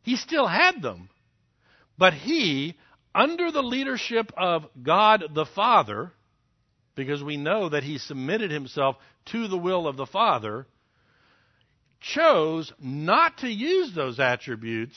He 0.03 0.15
still 0.15 0.47
had 0.47 0.81
them, 0.81 1.09
but 1.97 2.13
he, 2.13 2.75
under 3.13 3.51
the 3.51 3.63
leadership 3.63 4.31
of 4.37 4.65
God 4.81 5.23
the 5.33 5.45
Father, 5.45 6.11
because 6.95 7.23
we 7.23 7.37
know 7.37 7.69
that 7.69 7.83
he 7.83 7.97
submitted 7.97 8.51
himself 8.51 8.97
to 9.25 9.47
the 9.47 9.57
will 9.57 9.87
of 9.87 9.97
the 9.97 10.05
Father, 10.05 10.67
chose 11.99 12.71
not 12.79 13.39
to 13.39 13.47
use 13.47 13.93
those 13.95 14.19
attributes 14.19 14.95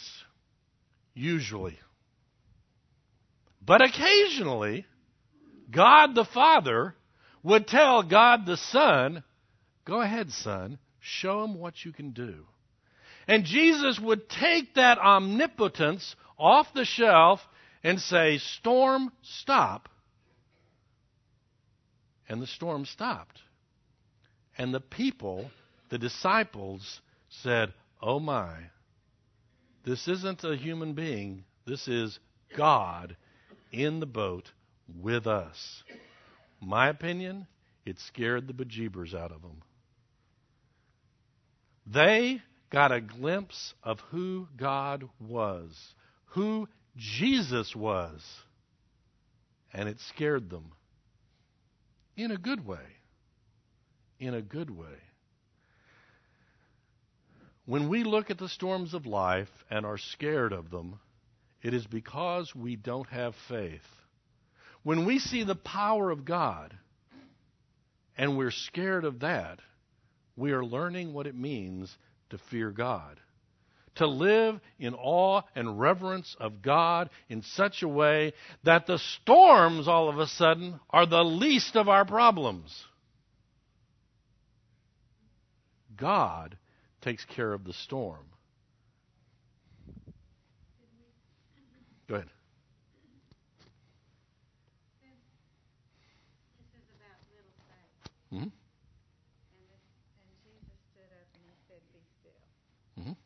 usually. 1.15 1.79
But 3.65 3.83
occasionally, 3.83 4.87
God 5.71 6.15
the 6.15 6.25
Father 6.25 6.95
would 7.43 7.67
tell 7.67 8.03
God 8.03 8.47
the 8.47 8.57
Son, 8.57 9.23
Go 9.85 10.01
ahead, 10.01 10.31
Son, 10.31 10.79
show 11.01 11.45
him 11.45 11.59
what 11.59 11.85
you 11.85 11.93
can 11.93 12.11
do. 12.11 12.45
And 13.27 13.45
Jesus 13.45 13.99
would 13.99 14.29
take 14.29 14.75
that 14.75 14.99
omnipotence 14.99 16.15
off 16.39 16.67
the 16.75 16.85
shelf 16.85 17.41
and 17.83 18.01
say, 18.01 18.39
Storm, 18.39 19.13
stop. 19.23 19.89
And 22.29 22.43
the 22.43 22.47
storm 22.47 22.85
stopped. 22.85 23.39
And 24.57 24.75
the 24.75 24.81
people, 24.81 25.51
the 25.89 25.99
disciples, 25.99 27.01
said, 27.29 27.73
Oh 28.03 28.19
my, 28.21 28.55
this 29.85 30.09
isn't 30.09 30.45
a 30.45 30.57
human 30.57 30.95
being. 30.95 31.45
This 31.67 31.89
is 31.89 32.19
God 32.57 33.17
in 33.73 34.01
the 34.01 34.07
boat 34.07 34.51
with 35.01 35.27
us. 35.27 35.83
My 36.61 36.89
opinion, 36.89 37.47
it 37.85 37.99
scared 38.01 38.47
the 38.47 38.55
bejeebers 38.55 39.15
out 39.15 39.33
of 39.33 39.43
them. 39.43 39.63
They 41.87 42.43
got 42.71 42.93
a 42.93 43.01
glimpse 43.01 43.75
of 43.83 44.01
who 44.11 44.49
God 44.57 45.09
was, 45.21 45.95
who 46.27 46.69
Jesus 46.97 47.75
was, 47.75 48.23
and 49.73 49.89
it 49.89 50.01
scared 50.01 50.51
them. 50.51 50.73
In 52.17 52.31
a 52.31 52.37
good 52.37 52.67
way. 52.67 52.85
In 54.19 54.35
a 54.35 54.43
good 54.43 54.71
way. 54.71 54.99
When 57.65 57.89
we 57.89 58.03
look 58.03 58.31
at 58.31 58.39
the 58.39 58.49
storms 58.49 58.95
of 58.95 59.07
life 59.07 59.49
and 59.71 59.87
are 59.87 59.99
scared 59.99 60.53
of 60.53 60.71
them, 60.71 60.99
it 61.63 61.75
is 61.75 61.87
because 61.87 62.55
we 62.55 62.77
don't 62.77 63.09
have 63.09 63.35
faith. 63.49 63.81
When 64.83 65.05
we 65.05 65.19
see 65.19 65.43
the 65.43 65.55
power 65.55 66.11
of 66.11 66.25
God 66.25 66.77
and 68.17 68.37
we're 68.37 68.51
scared 68.51 69.05
of 69.05 69.21
that, 69.21 69.61
we 70.37 70.53
are 70.53 70.65
learning 70.65 71.13
what 71.13 71.27
it 71.27 71.37
means 71.37 71.97
to 72.31 72.39
fear 72.51 72.71
God. 72.71 73.21
To 73.97 74.07
live 74.07 74.61
in 74.79 74.95
awe 74.95 75.43
and 75.57 75.81
reverence 75.81 76.37
of 76.39 76.63
God 76.63 77.11
in 77.29 77.43
such 77.43 77.83
a 77.83 77.89
way 77.89 78.33
that 78.63 78.87
the 78.87 78.99
storms 78.99 79.89
all 79.89 80.09
of 80.09 80.19
a 80.19 80.29
sudden 80.29 80.79
are 80.91 81.07
the 81.07 81.25
least 81.25 81.75
of 81.75 81.89
our 81.89 82.05
problems. 82.05 82.85
God 85.97 86.57
takes 87.01 87.25
care 87.25 87.53
of 87.53 87.65
the 87.65 87.73
storm. 87.73 88.25
Mm-hmm. 98.29 98.45
And, 98.45 99.63
this, 99.73 99.85
and, 100.21 100.29
Jesus 100.45 100.69
stood 100.93 101.09
up 101.17 101.29
and 101.33 101.43
he 101.49 101.57
said, 101.65 101.81
Be 101.97 102.01
still. 102.21 102.45
Mm-hmm. 103.01 103.17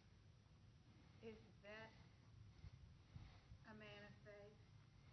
Is 1.27 1.43
that 1.67 1.91
a 3.67 3.75
man 3.83 4.01
of 4.07 4.15
faith? 4.23 4.59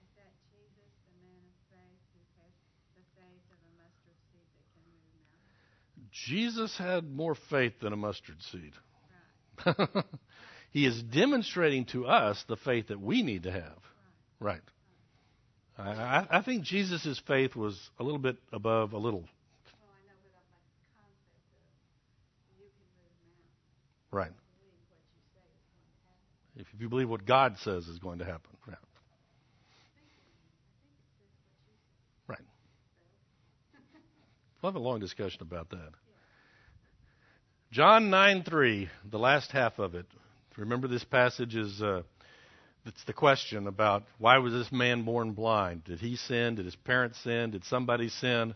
Is 0.05 0.13
that 0.13 0.29
Jesus, 0.53 0.93
the 1.09 1.17
man 1.25 1.41
of 1.41 1.57
faith 1.73 2.01
who 2.13 2.21
has 2.37 2.53
the 2.93 3.05
faith 3.17 3.45
of 3.49 3.57
a 3.65 3.71
mustard 3.81 4.17
seed 4.29 4.45
that 4.53 4.65
can 4.77 4.85
move 4.93 5.25
mountains? 5.41 6.05
Jesus 6.13 6.77
had 6.77 7.09
more 7.09 7.33
faith 7.49 7.81
than 7.81 7.89
a 7.89 7.97
mustard 7.97 8.37
seed. 8.53 8.77
Right. 9.65 10.05
he 10.69 10.85
is 10.85 11.01
demonstrating 11.01 11.89
to 11.97 12.05
us 12.05 12.37
the 12.45 12.61
faith 12.61 12.93
that 12.93 13.01
we 13.01 13.23
need 13.23 13.49
to 13.49 13.51
have. 13.51 13.81
Right. 14.39 14.61
right. 15.79 15.97
I, 15.97 16.27
I 16.29 16.41
think 16.43 16.61
Jesus' 16.61 17.19
faith 17.25 17.55
was 17.55 17.75
a 17.97 18.03
little 18.03 18.19
bit 18.19 18.37
above 18.53 18.93
a 18.93 18.99
little 18.99 19.25
If 26.55 26.67
if 26.73 26.81
you 26.81 26.89
believe 26.89 27.09
what 27.09 27.25
God 27.25 27.57
says 27.59 27.87
is 27.87 27.99
going 27.99 28.19
to 28.19 28.25
happen. 28.25 28.51
Yeah. 28.67 28.75
Right. 32.27 32.39
We'll 34.61 34.71
have 34.71 34.75
a 34.75 34.83
long 34.83 34.99
discussion 34.99 35.41
about 35.41 35.69
that. 35.69 35.91
John 37.71 38.09
9 38.09 38.43
3, 38.43 38.89
the 39.09 39.19
last 39.19 39.51
half 39.51 39.79
of 39.79 39.95
it. 39.95 40.05
Remember, 40.57 40.87
this 40.87 41.05
passage 41.05 41.55
is 41.55 41.81
uh, 41.81 42.01
it's 42.85 43.03
the 43.05 43.13
question 43.13 43.67
about 43.67 44.03
why 44.17 44.39
was 44.39 44.51
this 44.51 44.71
man 44.71 45.03
born 45.03 45.33
blind? 45.33 45.83
Did 45.85 45.99
he 45.99 46.15
sin? 46.15 46.55
Did 46.55 46.65
his 46.65 46.75
parents 46.75 47.19
sin? 47.23 47.51
Did 47.51 47.63
somebody 47.65 48.09
sin? 48.09 48.55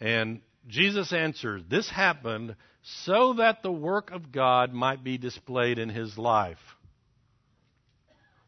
And 0.00 0.40
Jesus 0.66 1.12
answers, 1.12 1.62
This 1.68 1.88
happened 1.88 2.56
so 2.82 3.34
that 3.34 3.62
the 3.62 3.72
work 3.72 4.10
of 4.10 4.32
God 4.32 4.72
might 4.72 5.04
be 5.04 5.18
displayed 5.18 5.78
in 5.78 5.88
his 5.88 6.16
life. 6.16 6.58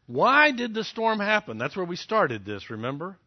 Why 0.07 0.51
did 0.51 0.73
the 0.73 0.83
storm 0.83 1.19
happen? 1.19 1.57
That's 1.57 1.75
where 1.75 1.85
we 1.85 1.95
started 1.95 2.45
this, 2.45 2.69
remember? 2.69 3.17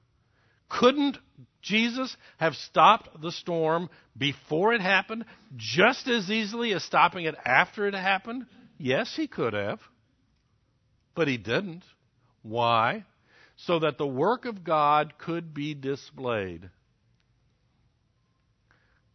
Couldn't 0.68 1.16
Jesus 1.62 2.16
have 2.38 2.54
stopped 2.54 3.20
the 3.20 3.32
storm 3.32 3.88
before 4.16 4.74
it 4.74 4.80
happened 4.80 5.24
just 5.56 6.08
as 6.08 6.30
easily 6.30 6.72
as 6.74 6.84
stopping 6.84 7.24
it 7.24 7.34
after 7.44 7.86
it 7.86 7.94
happened? 7.94 8.46
Yes, 8.78 9.14
he 9.16 9.26
could 9.26 9.54
have. 9.54 9.80
But 11.14 11.28
he 11.28 11.38
didn't. 11.38 11.84
Why? 12.42 13.04
So 13.56 13.78
that 13.78 13.96
the 13.96 14.06
work 14.06 14.44
of 14.44 14.64
God 14.64 15.14
could 15.18 15.54
be 15.54 15.74
displayed. 15.74 16.68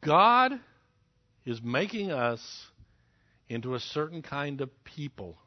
God 0.02 0.60
is 1.46 1.62
making 1.62 2.12
us 2.12 2.42
into 3.48 3.76
a 3.76 3.80
certain 3.80 4.22
kind 4.22 4.62
of 4.62 4.84
people. 4.84 5.38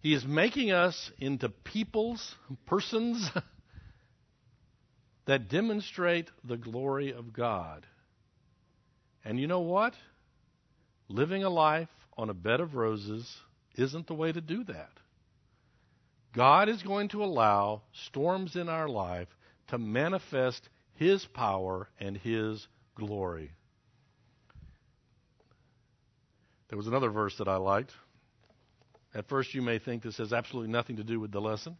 He 0.00 0.14
is 0.14 0.24
making 0.24 0.70
us 0.72 1.10
into 1.18 1.48
peoples, 1.48 2.34
persons 2.66 3.30
that 5.26 5.48
demonstrate 5.48 6.30
the 6.44 6.56
glory 6.56 7.12
of 7.12 7.32
God. 7.32 7.86
And 9.24 9.38
you 9.38 9.46
know 9.46 9.60
what? 9.60 9.94
Living 11.08 11.44
a 11.44 11.50
life 11.50 11.88
on 12.16 12.30
a 12.30 12.34
bed 12.34 12.60
of 12.60 12.74
roses 12.74 13.36
isn't 13.76 14.06
the 14.06 14.14
way 14.14 14.32
to 14.32 14.40
do 14.40 14.64
that. 14.64 14.90
God 16.34 16.68
is 16.68 16.82
going 16.82 17.08
to 17.08 17.24
allow 17.24 17.82
storms 18.06 18.56
in 18.56 18.68
our 18.68 18.88
life 18.88 19.28
to 19.68 19.78
manifest 19.78 20.68
His 20.94 21.24
power 21.24 21.88
and 21.98 22.16
His 22.16 22.66
glory. 22.98 23.52
There 26.68 26.76
was 26.76 26.86
another 26.86 27.10
verse 27.10 27.34
that 27.38 27.48
I 27.48 27.56
liked. 27.56 27.92
At 29.14 29.28
first, 29.28 29.54
you 29.54 29.62
may 29.62 29.78
think 29.78 30.02
this 30.02 30.18
has 30.18 30.32
absolutely 30.32 30.70
nothing 30.70 30.96
to 30.96 31.04
do 31.04 31.18
with 31.18 31.32
the 31.32 31.40
lesson. 31.40 31.78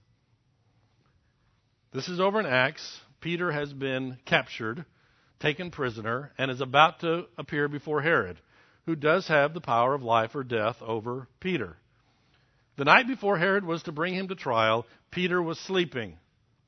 This 1.93 2.09
is 2.09 2.21
over 2.21 2.41
in 2.41 2.47
Acts. 2.47 3.01
Peter 3.21 3.53
has 3.53 3.73
been 3.73 4.19
captured, 4.25 4.85
taken 5.41 5.71
prisoner, 5.71 6.33
and 6.39 6.51
is 6.51 6.61
about 6.61 7.01
to 7.01 7.27
appear 7.37 7.69
before 7.69 8.01
Herod, 8.01 8.39
who 8.87 8.97
does 8.97 9.29
have 9.29 9.53
the 9.53 9.61
power 9.61 9.95
of 9.95 10.03
life 10.03 10.35
or 10.35 10.45
death 10.45 10.77
over 10.81 11.29
Peter. 11.41 11.77
The 12.77 12.85
night 12.85 13.09
before 13.09 13.37
Herod 13.37 13.65
was 13.65 13.83
to 13.83 13.93
bring 13.93 14.15
him 14.15 14.29
to 14.29 14.35
trial, 14.35 14.87
Peter 15.11 15.43
was 15.43 15.59
sleeping. 15.59 16.17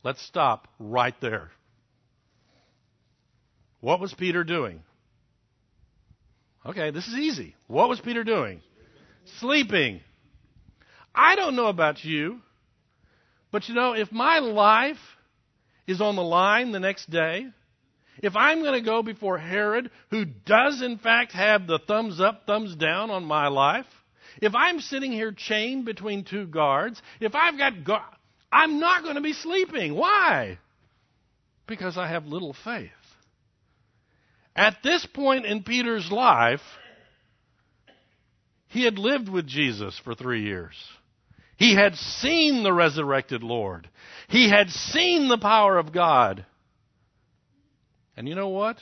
Let's 0.02 0.22
stop 0.22 0.68
right 0.78 1.14
there. 1.20 1.50
What 3.80 4.00
was 4.00 4.12
Peter 4.12 4.44
doing? 4.44 4.82
Okay, 6.64 6.90
this 6.90 7.06
is 7.06 7.14
easy. 7.14 7.54
What 7.66 7.88
was 7.88 8.00
Peter 8.00 8.24
doing? 8.24 8.60
Sleeping. 9.38 10.00
I 11.14 11.34
don't 11.34 11.56
know 11.56 11.68
about 11.68 12.04
you, 12.04 12.40
but 13.50 13.68
you 13.68 13.74
know, 13.74 13.94
if 13.94 14.12
my 14.12 14.38
life 14.38 14.98
is 15.86 16.00
on 16.00 16.16
the 16.16 16.22
line 16.22 16.72
the 16.72 16.80
next 16.80 17.10
day, 17.10 17.46
if 18.22 18.36
I'm 18.36 18.62
going 18.62 18.78
to 18.78 18.84
go 18.84 19.02
before 19.02 19.38
Herod, 19.38 19.90
who 20.10 20.24
does 20.24 20.82
in 20.82 20.98
fact 20.98 21.32
have 21.32 21.66
the 21.66 21.78
thumbs 21.78 22.20
up, 22.20 22.46
thumbs 22.46 22.76
down 22.76 23.10
on 23.10 23.24
my 23.24 23.48
life, 23.48 23.86
if 24.40 24.54
I'm 24.54 24.80
sitting 24.80 25.12
here 25.12 25.32
chained 25.32 25.86
between 25.86 26.24
two 26.24 26.46
guards, 26.46 27.00
if 27.18 27.34
I've 27.34 27.58
got 27.58 27.82
guard, 27.84 28.02
I'm 28.52 28.78
not 28.78 29.02
going 29.02 29.16
to 29.16 29.20
be 29.20 29.32
sleeping. 29.32 29.94
Why? 29.94 30.58
Because 31.66 31.96
I 31.96 32.08
have 32.08 32.26
little 32.26 32.52
faith. 32.52 32.90
At 34.60 34.82
this 34.84 35.06
point 35.06 35.46
in 35.46 35.62
Peter's 35.62 36.12
life, 36.12 36.60
he 38.68 38.84
had 38.84 38.98
lived 38.98 39.26
with 39.26 39.46
Jesus 39.46 39.98
for 40.04 40.14
three 40.14 40.42
years. 40.42 40.74
He 41.56 41.74
had 41.74 41.94
seen 41.94 42.62
the 42.62 42.72
resurrected 42.72 43.42
Lord. 43.42 43.88
He 44.28 44.50
had 44.50 44.68
seen 44.68 45.28
the 45.28 45.38
power 45.38 45.78
of 45.78 45.94
God. 45.94 46.44
And 48.18 48.28
you 48.28 48.34
know 48.34 48.50
what? 48.50 48.76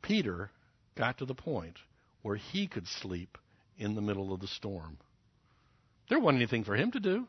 Peter 0.00 0.52
got 0.96 1.18
to 1.18 1.24
the 1.24 1.34
point 1.34 1.78
where 2.22 2.36
he 2.36 2.68
could 2.68 2.86
sleep 2.86 3.36
in 3.78 3.96
the 3.96 4.00
middle 4.00 4.32
of 4.32 4.38
the 4.38 4.46
storm. 4.46 4.96
There 6.08 6.20
wasn't 6.20 6.42
anything 6.42 6.62
for 6.62 6.76
him 6.76 6.92
to 6.92 7.00
do. 7.00 7.26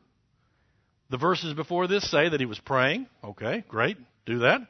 The 1.09 1.17
verses 1.17 1.55
before 1.55 1.87
this 1.87 2.11
say 2.11 2.29
that 2.29 2.39
he 2.39 2.45
was 2.45 2.59
praying. 2.59 3.07
Okay, 3.23 3.63
great. 3.67 3.97
Do 4.27 4.39
that. 4.39 4.61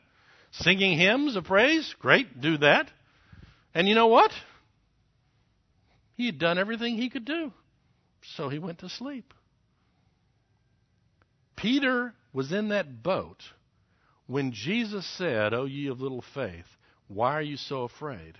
Singing 0.51 0.97
hymns 0.97 1.35
of 1.35 1.45
praise. 1.45 1.95
Great. 1.99 2.41
Do 2.41 2.57
that. 2.57 2.89
And 3.73 3.87
you 3.87 3.95
know 3.95 4.07
what? 4.07 4.31
He 6.15 6.25
had 6.25 6.37
done 6.37 6.59
everything 6.59 6.95
he 6.95 7.09
could 7.09 7.25
do. 7.25 7.51
So 8.35 8.49
he 8.49 8.59
went 8.59 8.79
to 8.79 8.89
sleep. 8.89 9.33
Peter 11.55 12.13
was 12.33 12.51
in 12.51 12.69
that 12.69 13.03
boat 13.03 13.43
when 14.27 14.51
Jesus 14.51 15.05
said, 15.17 15.53
O 15.53 15.65
ye 15.65 15.87
of 15.87 16.01
little 16.01 16.23
faith, 16.33 16.65
why 17.07 17.33
are 17.33 17.41
you 17.41 17.57
so 17.57 17.83
afraid? 17.83 18.37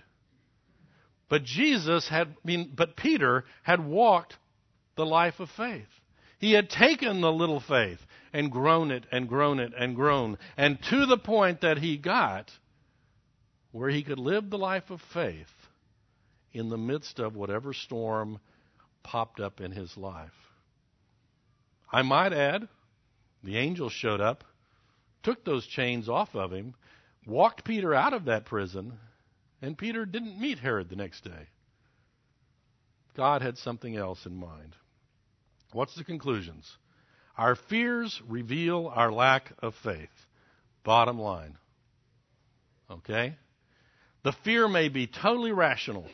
But 1.28 1.44
Jesus 1.44 2.08
had, 2.08 2.28
I 2.28 2.46
mean, 2.46 2.72
but 2.74 2.96
Peter 2.96 3.44
had 3.62 3.84
walked 3.84 4.36
the 4.96 5.06
life 5.06 5.40
of 5.40 5.50
faith. 5.50 5.88
He 6.38 6.52
had 6.52 6.68
taken 6.68 7.20
the 7.20 7.32
little 7.32 7.60
faith 7.60 8.00
and 8.32 8.50
grown 8.50 8.90
it 8.90 9.04
and 9.12 9.28
grown 9.28 9.60
it 9.60 9.72
and 9.76 9.94
grown, 9.94 10.38
and 10.56 10.82
to 10.84 11.06
the 11.06 11.18
point 11.18 11.60
that 11.60 11.78
he 11.78 11.96
got 11.96 12.50
where 13.72 13.90
he 13.90 14.02
could 14.02 14.18
live 14.18 14.48
the 14.50 14.58
life 14.58 14.90
of 14.90 15.00
faith 15.00 15.68
in 16.52 16.68
the 16.68 16.78
midst 16.78 17.18
of 17.18 17.34
whatever 17.34 17.72
storm 17.72 18.38
popped 19.02 19.40
up 19.40 19.60
in 19.60 19.72
his 19.72 19.96
life. 19.96 20.30
I 21.90 22.02
might 22.02 22.32
add, 22.32 22.68
the 23.42 23.56
angel 23.56 23.90
showed 23.90 24.20
up, 24.20 24.44
took 25.22 25.44
those 25.44 25.66
chains 25.66 26.08
off 26.08 26.34
of 26.34 26.52
him, 26.52 26.74
walked 27.26 27.64
Peter 27.64 27.94
out 27.94 28.12
of 28.12 28.26
that 28.26 28.44
prison, 28.44 28.98
and 29.60 29.76
Peter 29.76 30.04
didn't 30.04 30.40
meet 30.40 30.58
Herod 30.58 30.88
the 30.88 30.96
next 30.96 31.24
day. 31.24 31.48
God 33.14 33.42
had 33.42 33.58
something 33.58 33.96
else 33.96 34.24
in 34.26 34.34
mind. 34.34 34.74
What's 35.72 35.94
the 35.94 36.04
conclusions? 36.04 36.76
Our 37.36 37.56
fears 37.56 38.20
reveal 38.28 38.92
our 38.94 39.10
lack 39.10 39.52
of 39.60 39.74
faith. 39.82 40.10
Bottom 40.84 41.18
line. 41.18 41.56
Okay? 42.90 43.36
The 44.22 44.32
fear 44.44 44.68
may 44.68 44.88
be 44.88 45.06
totally 45.06 45.52
rational. 45.52 46.06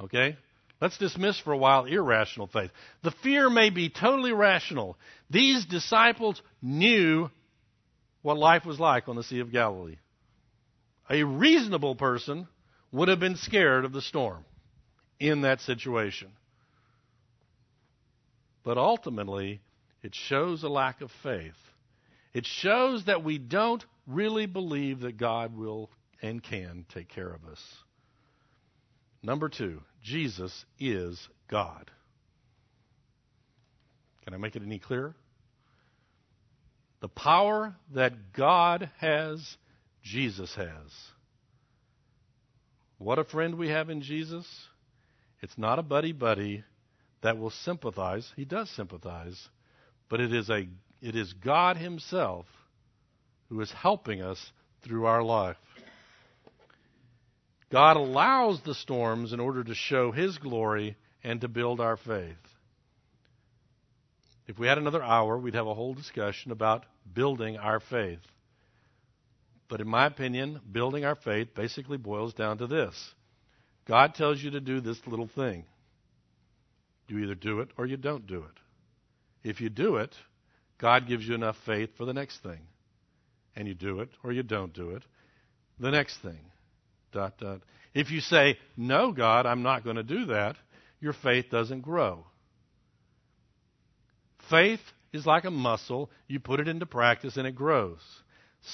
Okay? 0.00 0.36
Let's 0.80 0.98
dismiss 0.98 1.38
for 1.38 1.52
a 1.52 1.58
while 1.58 1.84
irrational 1.84 2.48
faith. 2.48 2.70
The 3.02 3.12
fear 3.22 3.48
may 3.48 3.70
be 3.70 3.88
totally 3.88 4.32
rational. 4.32 4.98
These 5.30 5.64
disciples 5.66 6.42
knew 6.60 7.30
what 8.22 8.36
life 8.36 8.66
was 8.66 8.80
like 8.80 9.08
on 9.08 9.16
the 9.16 9.22
Sea 9.22 9.40
of 9.40 9.52
Galilee. 9.52 9.98
A 11.08 11.22
reasonable 11.22 11.94
person 11.94 12.48
would 12.90 13.08
have 13.08 13.20
been 13.20 13.36
scared 13.36 13.84
of 13.84 13.92
the 13.92 14.02
storm 14.02 14.44
in 15.20 15.42
that 15.42 15.60
situation. 15.60 16.28
But 18.64 18.78
ultimately, 18.78 19.60
it 20.04 20.14
shows 20.14 20.62
a 20.62 20.68
lack 20.68 21.00
of 21.00 21.10
faith. 21.22 21.56
It 22.34 22.44
shows 22.44 23.06
that 23.06 23.24
we 23.24 23.38
don't 23.38 23.82
really 24.06 24.44
believe 24.44 25.00
that 25.00 25.16
God 25.16 25.56
will 25.56 25.90
and 26.20 26.42
can 26.42 26.84
take 26.92 27.08
care 27.08 27.32
of 27.32 27.44
us. 27.50 27.58
Number 29.22 29.48
two, 29.48 29.80
Jesus 30.02 30.66
is 30.78 31.18
God. 31.50 31.90
Can 34.24 34.34
I 34.34 34.36
make 34.36 34.56
it 34.56 34.62
any 34.62 34.78
clearer? 34.78 35.14
The 37.00 37.08
power 37.08 37.74
that 37.94 38.34
God 38.34 38.90
has, 38.98 39.56
Jesus 40.02 40.54
has. 40.54 40.90
What 42.98 43.18
a 43.18 43.24
friend 43.24 43.56
we 43.56 43.68
have 43.70 43.88
in 43.88 44.02
Jesus. 44.02 44.46
It's 45.40 45.56
not 45.56 45.78
a 45.78 45.82
buddy 45.82 46.12
buddy 46.12 46.62
that 47.22 47.38
will 47.38 47.50
sympathize. 47.50 48.30
He 48.36 48.44
does 48.44 48.68
sympathize, 48.70 49.48
but 50.14 50.20
it 50.20 50.32
is 50.32 50.48
a 50.48 50.68
it 51.02 51.16
is 51.16 51.32
God 51.32 51.76
himself 51.76 52.46
who 53.48 53.60
is 53.60 53.72
helping 53.72 54.22
us 54.22 54.52
through 54.84 55.06
our 55.06 55.24
life. 55.24 55.56
God 57.72 57.96
allows 57.96 58.60
the 58.60 58.76
storms 58.76 59.32
in 59.32 59.40
order 59.40 59.64
to 59.64 59.74
show 59.74 60.12
his 60.12 60.38
glory 60.38 60.96
and 61.24 61.40
to 61.40 61.48
build 61.48 61.80
our 61.80 61.96
faith. 61.96 62.36
If 64.46 64.56
we 64.56 64.68
had 64.68 64.78
another 64.78 65.02
hour, 65.02 65.36
we'd 65.36 65.56
have 65.56 65.66
a 65.66 65.74
whole 65.74 65.94
discussion 65.94 66.52
about 66.52 66.86
building 67.12 67.56
our 67.56 67.80
faith. 67.80 68.20
But 69.66 69.80
in 69.80 69.88
my 69.88 70.06
opinion, 70.06 70.60
building 70.70 71.04
our 71.04 71.16
faith 71.16 71.56
basically 71.56 71.96
boils 71.96 72.34
down 72.34 72.58
to 72.58 72.68
this 72.68 72.94
God 73.84 74.14
tells 74.14 74.40
you 74.40 74.52
to 74.52 74.60
do 74.60 74.80
this 74.80 75.04
little 75.08 75.26
thing. 75.34 75.64
You 77.08 77.18
either 77.18 77.34
do 77.34 77.58
it 77.58 77.70
or 77.76 77.84
you 77.84 77.96
don't 77.96 78.28
do 78.28 78.44
it. 78.44 78.63
If 79.44 79.60
you 79.60 79.68
do 79.68 79.96
it, 79.96 80.14
God 80.78 81.06
gives 81.06 81.26
you 81.28 81.34
enough 81.34 81.56
faith 81.66 81.90
for 81.96 82.06
the 82.06 82.14
next 82.14 82.42
thing. 82.42 82.60
And 83.54 83.68
you 83.68 83.74
do 83.74 84.00
it 84.00 84.08
or 84.24 84.32
you 84.32 84.42
don't 84.42 84.72
do 84.72 84.90
it. 84.90 85.02
The 85.78 85.90
next 85.90 86.18
thing. 86.18 86.40
Dot, 87.12 87.38
dot. 87.38 87.60
If 87.92 88.10
you 88.10 88.20
say, 88.20 88.58
No, 88.76 89.12
God, 89.12 89.46
I'm 89.46 89.62
not 89.62 89.84
going 89.84 89.96
to 89.96 90.02
do 90.02 90.26
that, 90.26 90.56
your 91.00 91.12
faith 91.12 91.46
doesn't 91.50 91.82
grow. 91.82 92.24
Faith 94.50 94.80
is 95.12 95.26
like 95.26 95.44
a 95.44 95.50
muscle. 95.50 96.10
You 96.26 96.40
put 96.40 96.60
it 96.60 96.68
into 96.68 96.86
practice 96.86 97.36
and 97.36 97.46
it 97.46 97.54
grows. 97.54 98.00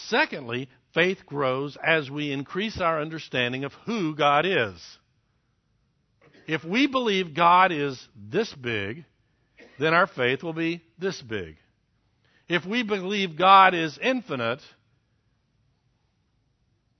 Secondly, 0.08 0.68
faith 0.94 1.26
grows 1.26 1.76
as 1.84 2.10
we 2.10 2.32
increase 2.32 2.80
our 2.80 3.00
understanding 3.00 3.64
of 3.64 3.72
who 3.86 4.14
God 4.14 4.46
is. 4.46 4.98
If 6.46 6.64
we 6.64 6.86
believe 6.86 7.34
God 7.34 7.72
is 7.72 8.08
this 8.16 8.52
big, 8.54 9.04
then 9.80 9.94
our 9.94 10.06
faith 10.06 10.42
will 10.42 10.52
be 10.52 10.82
this 10.98 11.20
big. 11.22 11.56
If 12.48 12.66
we 12.66 12.82
believe 12.82 13.38
God 13.38 13.74
is 13.74 13.98
infinite, 14.02 14.60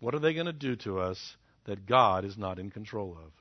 what 0.01 0.15
are 0.15 0.19
they 0.19 0.33
going 0.33 0.47
to 0.47 0.53
do 0.53 0.77
to 0.77 0.99
us 0.99 1.37
that 1.67 1.87
God 1.87 2.25
is 2.25 2.39
not 2.39 2.59
in 2.59 2.71
control 2.71 3.19
of? 3.23 3.33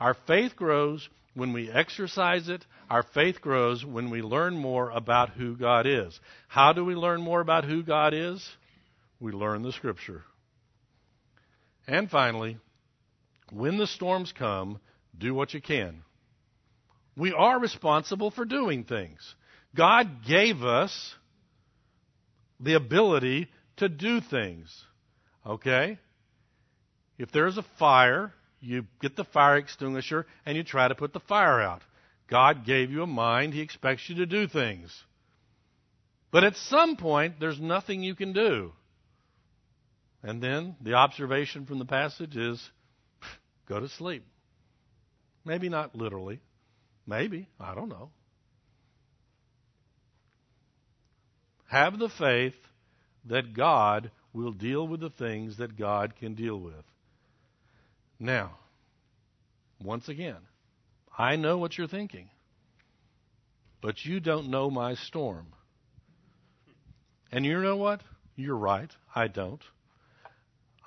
Our 0.00 0.16
faith 0.26 0.56
grows 0.56 1.06
when 1.34 1.52
we 1.52 1.70
exercise 1.70 2.48
it. 2.48 2.64
Our 2.88 3.02
faith 3.02 3.42
grows 3.42 3.84
when 3.84 4.08
we 4.08 4.22
learn 4.22 4.56
more 4.56 4.88
about 4.88 5.30
who 5.30 5.54
God 5.54 5.86
is. 5.86 6.18
How 6.48 6.72
do 6.72 6.82
we 6.82 6.94
learn 6.94 7.20
more 7.20 7.42
about 7.42 7.64
who 7.64 7.82
God 7.82 8.14
is? 8.14 8.48
We 9.20 9.32
learn 9.32 9.62
the 9.62 9.72
Scripture. 9.72 10.22
And 11.86 12.08
finally, 12.10 12.56
when 13.50 13.76
the 13.76 13.86
storms 13.86 14.32
come, 14.32 14.80
do 15.18 15.34
what 15.34 15.52
you 15.52 15.60
can. 15.60 16.04
We 17.16 17.32
are 17.32 17.58
responsible 17.58 18.30
for 18.30 18.44
doing 18.44 18.84
things. 18.84 19.34
God 19.74 20.24
gave 20.26 20.62
us 20.62 21.14
the 22.60 22.74
ability 22.74 23.48
to 23.76 23.88
do 23.88 24.20
things. 24.20 24.84
Okay? 25.46 25.98
If 27.18 27.32
there's 27.32 27.58
a 27.58 27.64
fire, 27.78 28.32
you 28.60 28.86
get 29.00 29.16
the 29.16 29.24
fire 29.24 29.56
extinguisher 29.56 30.26
and 30.46 30.56
you 30.56 30.62
try 30.62 30.88
to 30.88 30.94
put 30.94 31.12
the 31.12 31.20
fire 31.20 31.60
out. 31.60 31.82
God 32.28 32.64
gave 32.64 32.90
you 32.90 33.02
a 33.02 33.06
mind, 33.06 33.52
He 33.52 33.60
expects 33.60 34.08
you 34.08 34.16
to 34.16 34.26
do 34.26 34.46
things. 34.46 34.90
But 36.30 36.44
at 36.44 36.56
some 36.56 36.96
point, 36.96 37.38
there's 37.40 37.60
nothing 37.60 38.02
you 38.02 38.14
can 38.14 38.32
do. 38.32 38.72
And 40.22 40.42
then 40.42 40.76
the 40.80 40.94
observation 40.94 41.66
from 41.66 41.78
the 41.78 41.84
passage 41.84 42.36
is 42.36 42.70
go 43.68 43.80
to 43.80 43.88
sleep. 43.88 44.24
Maybe 45.44 45.68
not 45.68 45.94
literally. 45.94 46.40
Maybe. 47.06 47.48
I 47.58 47.74
don't 47.74 47.88
know. 47.88 48.10
Have 51.68 51.98
the 51.98 52.08
faith 52.08 52.54
that 53.26 53.54
God 53.54 54.10
will 54.32 54.52
deal 54.52 54.86
with 54.86 55.00
the 55.00 55.10
things 55.10 55.56
that 55.58 55.78
God 55.78 56.14
can 56.16 56.34
deal 56.34 56.58
with. 56.58 56.84
Now, 58.18 58.58
once 59.82 60.08
again, 60.08 60.36
I 61.16 61.36
know 61.36 61.58
what 61.58 61.76
you're 61.76 61.88
thinking, 61.88 62.28
but 63.80 64.04
you 64.04 64.20
don't 64.20 64.48
know 64.48 64.70
my 64.70 64.94
storm. 64.94 65.46
And 67.30 67.44
you 67.44 67.60
know 67.60 67.76
what? 67.76 68.02
You're 68.36 68.56
right. 68.56 68.90
I 69.14 69.28
don't. 69.28 69.62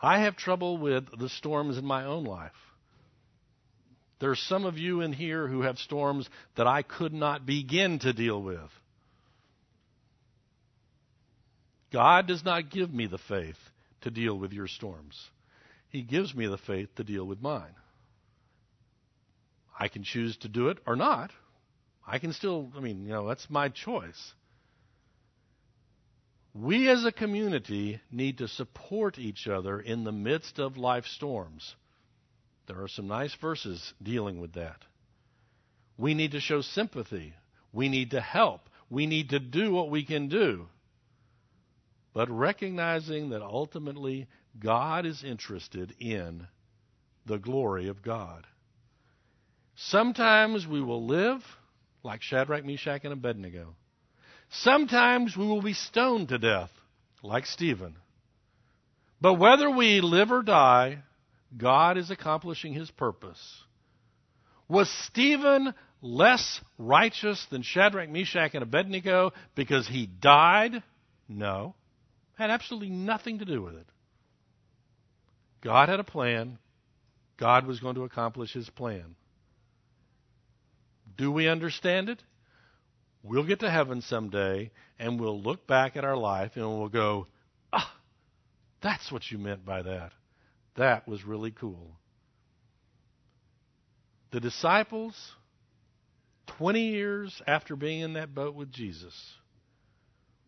I 0.01 0.19
have 0.19 0.35
trouble 0.35 0.77
with 0.77 1.05
the 1.17 1.29
storms 1.29 1.77
in 1.77 1.85
my 1.85 2.05
own 2.05 2.23
life. 2.23 2.51
There's 4.19 4.39
some 4.39 4.65
of 4.65 4.77
you 4.77 5.01
in 5.01 5.13
here 5.13 5.47
who 5.47 5.61
have 5.61 5.77
storms 5.77 6.29
that 6.55 6.67
I 6.67 6.81
could 6.83 7.13
not 7.13 7.45
begin 7.45 7.99
to 7.99 8.13
deal 8.13 8.41
with. 8.41 8.71
God 11.91 12.27
does 12.27 12.43
not 12.43 12.69
give 12.69 12.93
me 12.93 13.07
the 13.07 13.17
faith 13.17 13.57
to 14.01 14.11
deal 14.11 14.37
with 14.37 14.53
your 14.53 14.67
storms. 14.67 15.29
He 15.89 16.01
gives 16.01 16.33
me 16.33 16.47
the 16.47 16.57
faith 16.57 16.89
to 16.95 17.03
deal 17.03 17.25
with 17.25 17.41
mine. 17.41 17.75
I 19.77 19.87
can 19.87 20.03
choose 20.03 20.35
to 20.37 20.47
do 20.47 20.69
it 20.69 20.77
or 20.85 20.95
not. 20.95 21.31
I 22.07 22.19
can 22.19 22.33
still, 22.33 22.71
I 22.75 22.79
mean, 22.79 23.05
you 23.05 23.13
know, 23.13 23.27
that's 23.27 23.49
my 23.49 23.69
choice. 23.69 24.33
We 26.53 26.89
as 26.89 27.03
a 27.03 27.11
community 27.11 27.99
need 28.11 28.37
to 28.37 28.47
support 28.47 29.17
each 29.17 29.47
other 29.47 29.79
in 29.79 30.05
the 30.05 30.11
midst 30.11 30.59
of 30.59 30.77
life 30.77 31.05
storms. 31.05 31.75
There 32.67 32.81
are 32.81 32.87
some 32.87 33.07
nice 33.07 33.35
verses 33.35 33.93
dealing 34.01 34.39
with 34.39 34.53
that. 34.53 34.77
We 35.97 36.13
need 36.13 36.31
to 36.31 36.39
show 36.39 36.61
sympathy. 36.61 37.33
We 37.71 37.89
need 37.89 38.11
to 38.11 38.21
help. 38.21 38.69
We 38.89 39.05
need 39.05 39.29
to 39.29 39.39
do 39.39 39.71
what 39.71 39.89
we 39.89 40.03
can 40.03 40.27
do. 40.27 40.67
But 42.13 42.29
recognizing 42.29 43.29
that 43.29 43.41
ultimately 43.41 44.27
God 44.59 45.05
is 45.05 45.23
interested 45.23 45.93
in 45.99 46.47
the 47.25 47.37
glory 47.37 47.87
of 47.89 48.01
God. 48.01 48.45
Sometimes 49.75 50.65
we 50.65 50.81
will 50.81 51.05
live 51.05 51.41
like 52.03 52.21
Shadrach, 52.21 52.63
Meshach, 52.63 53.03
and 53.03 53.11
Abednego. 53.11 53.75
Sometimes 54.49 55.35
we 55.35 55.45
will 55.45 55.61
be 55.61 55.73
stoned 55.73 56.29
to 56.29 56.37
death 56.37 56.71
like 57.21 57.45
Stephen. 57.45 57.95
But 59.19 59.33
whether 59.33 59.69
we 59.69 60.01
live 60.01 60.31
or 60.31 60.43
die, 60.43 60.99
God 61.55 61.97
is 61.97 62.09
accomplishing 62.11 62.73
his 62.73 62.89
purpose. 62.91 63.63
Was 64.67 64.89
Stephen 65.07 65.73
less 66.01 66.61
righteous 66.77 67.45
than 67.51 67.61
Shadrach, 67.61 68.09
Meshach, 68.09 68.53
and 68.53 68.63
Abednego 68.63 69.31
because 69.55 69.87
he 69.87 70.07
died? 70.07 70.83
No. 71.27 71.75
Had 72.35 72.49
absolutely 72.49 72.89
nothing 72.89 73.39
to 73.39 73.45
do 73.45 73.61
with 73.61 73.75
it. 73.75 73.87
God 75.61 75.89
had 75.89 75.99
a 75.99 76.03
plan. 76.03 76.57
God 77.37 77.65
was 77.65 77.79
going 77.79 77.95
to 77.95 78.03
accomplish 78.03 78.53
his 78.53 78.69
plan. 78.69 79.15
Do 81.17 81.31
we 81.31 81.47
understand 81.47 82.09
it? 82.09 82.21
We'll 83.23 83.45
get 83.45 83.61
to 83.61 83.71
heaven 83.71 84.01
someday 84.01 84.71
and 84.99 85.19
we'll 85.19 85.41
look 85.41 85.65
back 85.65 85.97
at 85.97 86.05
our 86.05 86.17
life 86.17 86.51
and 86.55 86.65
we'll 86.65 86.89
go, 86.89 87.27
ah, 87.73 87.91
that's 88.81 89.11
what 89.11 89.31
you 89.31 89.37
meant 89.37 89.65
by 89.65 89.81
that. 89.81 90.11
That 90.75 91.07
was 91.07 91.23
really 91.25 91.51
cool. 91.51 91.95
The 94.31 94.39
disciples, 94.39 95.15
20 96.57 96.89
years 96.89 97.41
after 97.47 97.75
being 97.75 98.01
in 98.01 98.13
that 98.13 98.35
boat 98.35 98.55
with 98.55 98.71
Jesus, 98.71 99.13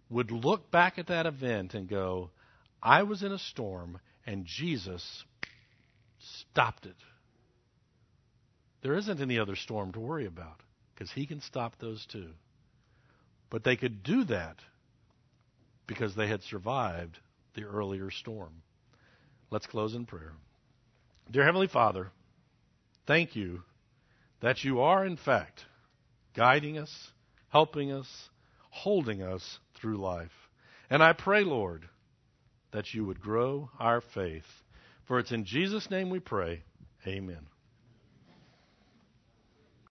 would 0.09 0.31
look 0.31 0.71
back 0.71 0.97
at 0.97 1.07
that 1.07 1.25
event 1.25 1.73
and 1.73 1.87
go, 1.87 2.31
I 2.81 3.03
was 3.03 3.23
in 3.23 3.31
a 3.31 3.39
storm 3.39 3.99
and 4.25 4.45
Jesus 4.45 5.23
stopped 6.19 6.85
it. 6.85 6.95
There 8.81 8.95
isn't 8.95 9.21
any 9.21 9.39
other 9.39 9.55
storm 9.55 9.91
to 9.93 9.99
worry 9.99 10.25
about 10.25 10.61
because 10.93 11.11
he 11.11 11.25
can 11.25 11.41
stop 11.41 11.77
those 11.79 12.05
too. 12.05 12.31
But 13.49 13.63
they 13.63 13.75
could 13.75 14.03
do 14.03 14.25
that 14.25 14.57
because 15.87 16.15
they 16.15 16.27
had 16.27 16.43
survived 16.43 17.17
the 17.55 17.63
earlier 17.63 18.11
storm. 18.11 18.61
Let's 19.49 19.65
close 19.65 19.93
in 19.95 20.05
prayer. 20.05 20.33
Dear 21.31 21.45
Heavenly 21.45 21.67
Father, 21.67 22.11
thank 23.05 23.35
you 23.35 23.63
that 24.41 24.63
you 24.63 24.81
are, 24.81 25.05
in 25.05 25.17
fact, 25.17 25.65
guiding 26.35 26.77
us, 26.77 27.11
helping 27.49 27.91
us, 27.91 28.07
holding 28.69 29.21
us 29.21 29.59
through 29.79 29.97
life. 29.97 30.31
And 30.89 31.01
I 31.01 31.13
pray, 31.13 31.43
Lord, 31.43 31.87
that 32.71 32.93
you 32.93 33.05
would 33.05 33.19
grow 33.19 33.69
our 33.79 34.01
faith. 34.13 34.45
For 35.07 35.19
it's 35.19 35.31
in 35.31 35.45
Jesus' 35.45 35.89
name 35.89 36.09
we 36.09 36.19
pray. 36.19 36.63
Amen. 37.05 37.47